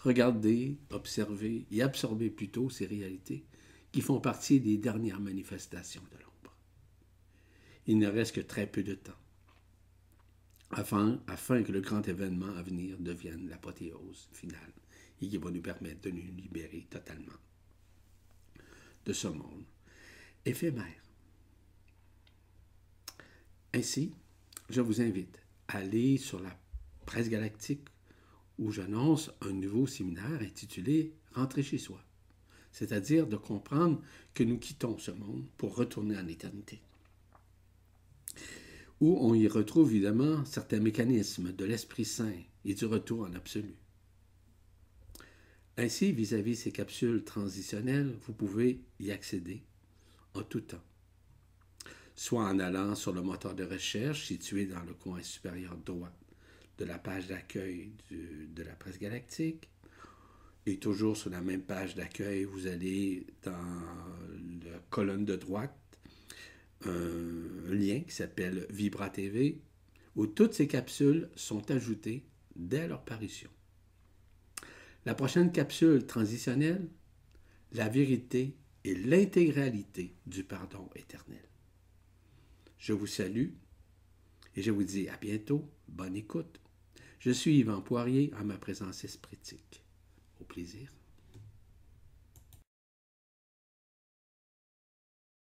Regardez, 0.00 0.78
observez 0.90 1.66
et 1.70 1.82
absorbez 1.82 2.30
plutôt 2.30 2.70
ces 2.70 2.86
réalités 2.86 3.44
qui 3.90 4.00
font 4.00 4.20
partie 4.20 4.60
des 4.60 4.76
dernières 4.76 5.20
manifestations 5.20 6.04
de 6.12 6.18
l'ombre. 6.18 6.56
Il 7.86 7.98
ne 7.98 8.06
reste 8.06 8.34
que 8.34 8.40
très 8.40 8.66
peu 8.66 8.82
de 8.82 8.94
temps 8.94 9.18
afin, 10.70 11.20
afin 11.26 11.62
que 11.62 11.72
le 11.72 11.80
grand 11.80 12.06
événement 12.06 12.54
à 12.56 12.62
venir 12.62 12.98
devienne 12.98 13.48
l'apothéose 13.48 14.28
finale 14.32 14.72
et 15.20 15.28
qui 15.28 15.38
va 15.38 15.50
nous 15.50 15.62
permettre 15.62 16.02
de 16.02 16.10
nous 16.10 16.22
libérer 16.36 16.86
totalement 16.90 17.32
de 19.04 19.12
ce 19.12 19.28
monde 19.28 19.64
éphémère. 20.44 21.02
Ainsi, 23.72 24.12
je 24.68 24.80
vous 24.80 25.00
invite 25.00 25.40
à 25.68 25.78
aller 25.78 26.16
sur 26.16 26.40
la 26.40 26.58
presse 27.04 27.28
galactique 27.28 27.86
où 28.58 28.70
j'annonce 28.70 29.30
un 29.40 29.52
nouveau 29.52 29.86
séminaire 29.86 30.40
intitulé 30.40 31.14
Rentrer 31.32 31.62
chez 31.62 31.76
soi, 31.76 32.02
c'est-à-dire 32.72 33.26
de 33.26 33.36
comprendre 33.36 34.00
que 34.32 34.42
nous 34.42 34.58
quittons 34.58 34.96
ce 34.96 35.10
monde 35.10 35.44
pour 35.58 35.76
retourner 35.76 36.16
en 36.16 36.26
éternité. 36.26 36.80
où 39.00 39.18
on 39.20 39.34
y 39.34 39.46
retrouve 39.46 39.90
évidemment 39.90 40.44
certains 40.44 40.80
mécanismes 40.80 41.52
de 41.52 41.64
l'Esprit 41.66 42.06
Saint 42.06 42.32
et 42.64 42.74
du 42.74 42.86
retour 42.86 43.22
en 43.22 43.34
absolu. 43.34 43.76
Ainsi, 45.76 46.12
vis-à-vis 46.12 46.56
ces 46.56 46.72
capsules 46.72 47.22
transitionnelles, 47.22 48.16
vous 48.26 48.32
pouvez 48.32 48.80
y 48.98 49.10
accéder 49.10 49.62
en 50.32 50.42
tout 50.42 50.62
temps, 50.62 50.82
soit 52.16 52.44
en 52.44 52.58
allant 52.58 52.94
sur 52.94 53.12
le 53.12 53.22
moteur 53.22 53.54
de 53.54 53.64
recherche 53.64 54.26
situé 54.26 54.64
dans 54.66 54.82
le 54.82 54.94
coin 54.94 55.22
supérieur 55.22 55.76
droit 55.76 56.10
de 56.78 56.84
la 56.84 56.98
page 56.98 57.28
d'accueil 57.28 57.92
de 58.10 58.62
la 58.62 58.74
presse 58.74 58.98
galactique, 58.98 59.68
et 60.66 60.78
toujours 60.78 61.16
sur 61.16 61.30
la 61.30 61.40
même 61.40 61.62
page 61.62 61.94
d'accueil, 61.94 62.44
vous 62.44 62.66
allez 62.66 63.26
dans 63.42 63.52
la 63.52 64.78
colonne 64.90 65.24
de 65.24 65.36
droite 65.36 65.78
un 66.84 67.72
lien 67.72 68.00
qui 68.00 68.14
s'appelle 68.14 68.66
Vibra 68.70 69.08
TV, 69.10 69.60
où 70.16 70.26
toutes 70.26 70.54
ces 70.54 70.66
capsules 70.66 71.30
sont 71.36 71.70
ajoutées 71.70 72.24
dès 72.56 72.88
leur 72.88 73.04
parution. 73.04 73.50
La 75.04 75.14
prochaine 75.14 75.52
capsule 75.52 76.04
transitionnelle, 76.06 76.88
la 77.72 77.88
vérité 77.88 78.56
et 78.84 78.94
l'intégralité 78.94 80.14
du 80.26 80.42
pardon 80.42 80.88
éternel. 80.96 81.46
Je 82.86 82.92
vous 82.92 83.08
salue 83.08 83.48
et 84.54 84.62
je 84.62 84.70
vous 84.70 84.84
dis 84.84 85.08
à 85.08 85.16
bientôt, 85.16 85.68
bonne 85.88 86.14
écoute. 86.14 86.60
Je 87.18 87.32
suis 87.32 87.58
Yvan 87.58 87.80
Poirier 87.80 88.32
en 88.40 88.44
ma 88.44 88.58
présence 88.58 89.02
espritique. 89.02 89.82
Au 90.40 90.44
plaisir. 90.44 90.95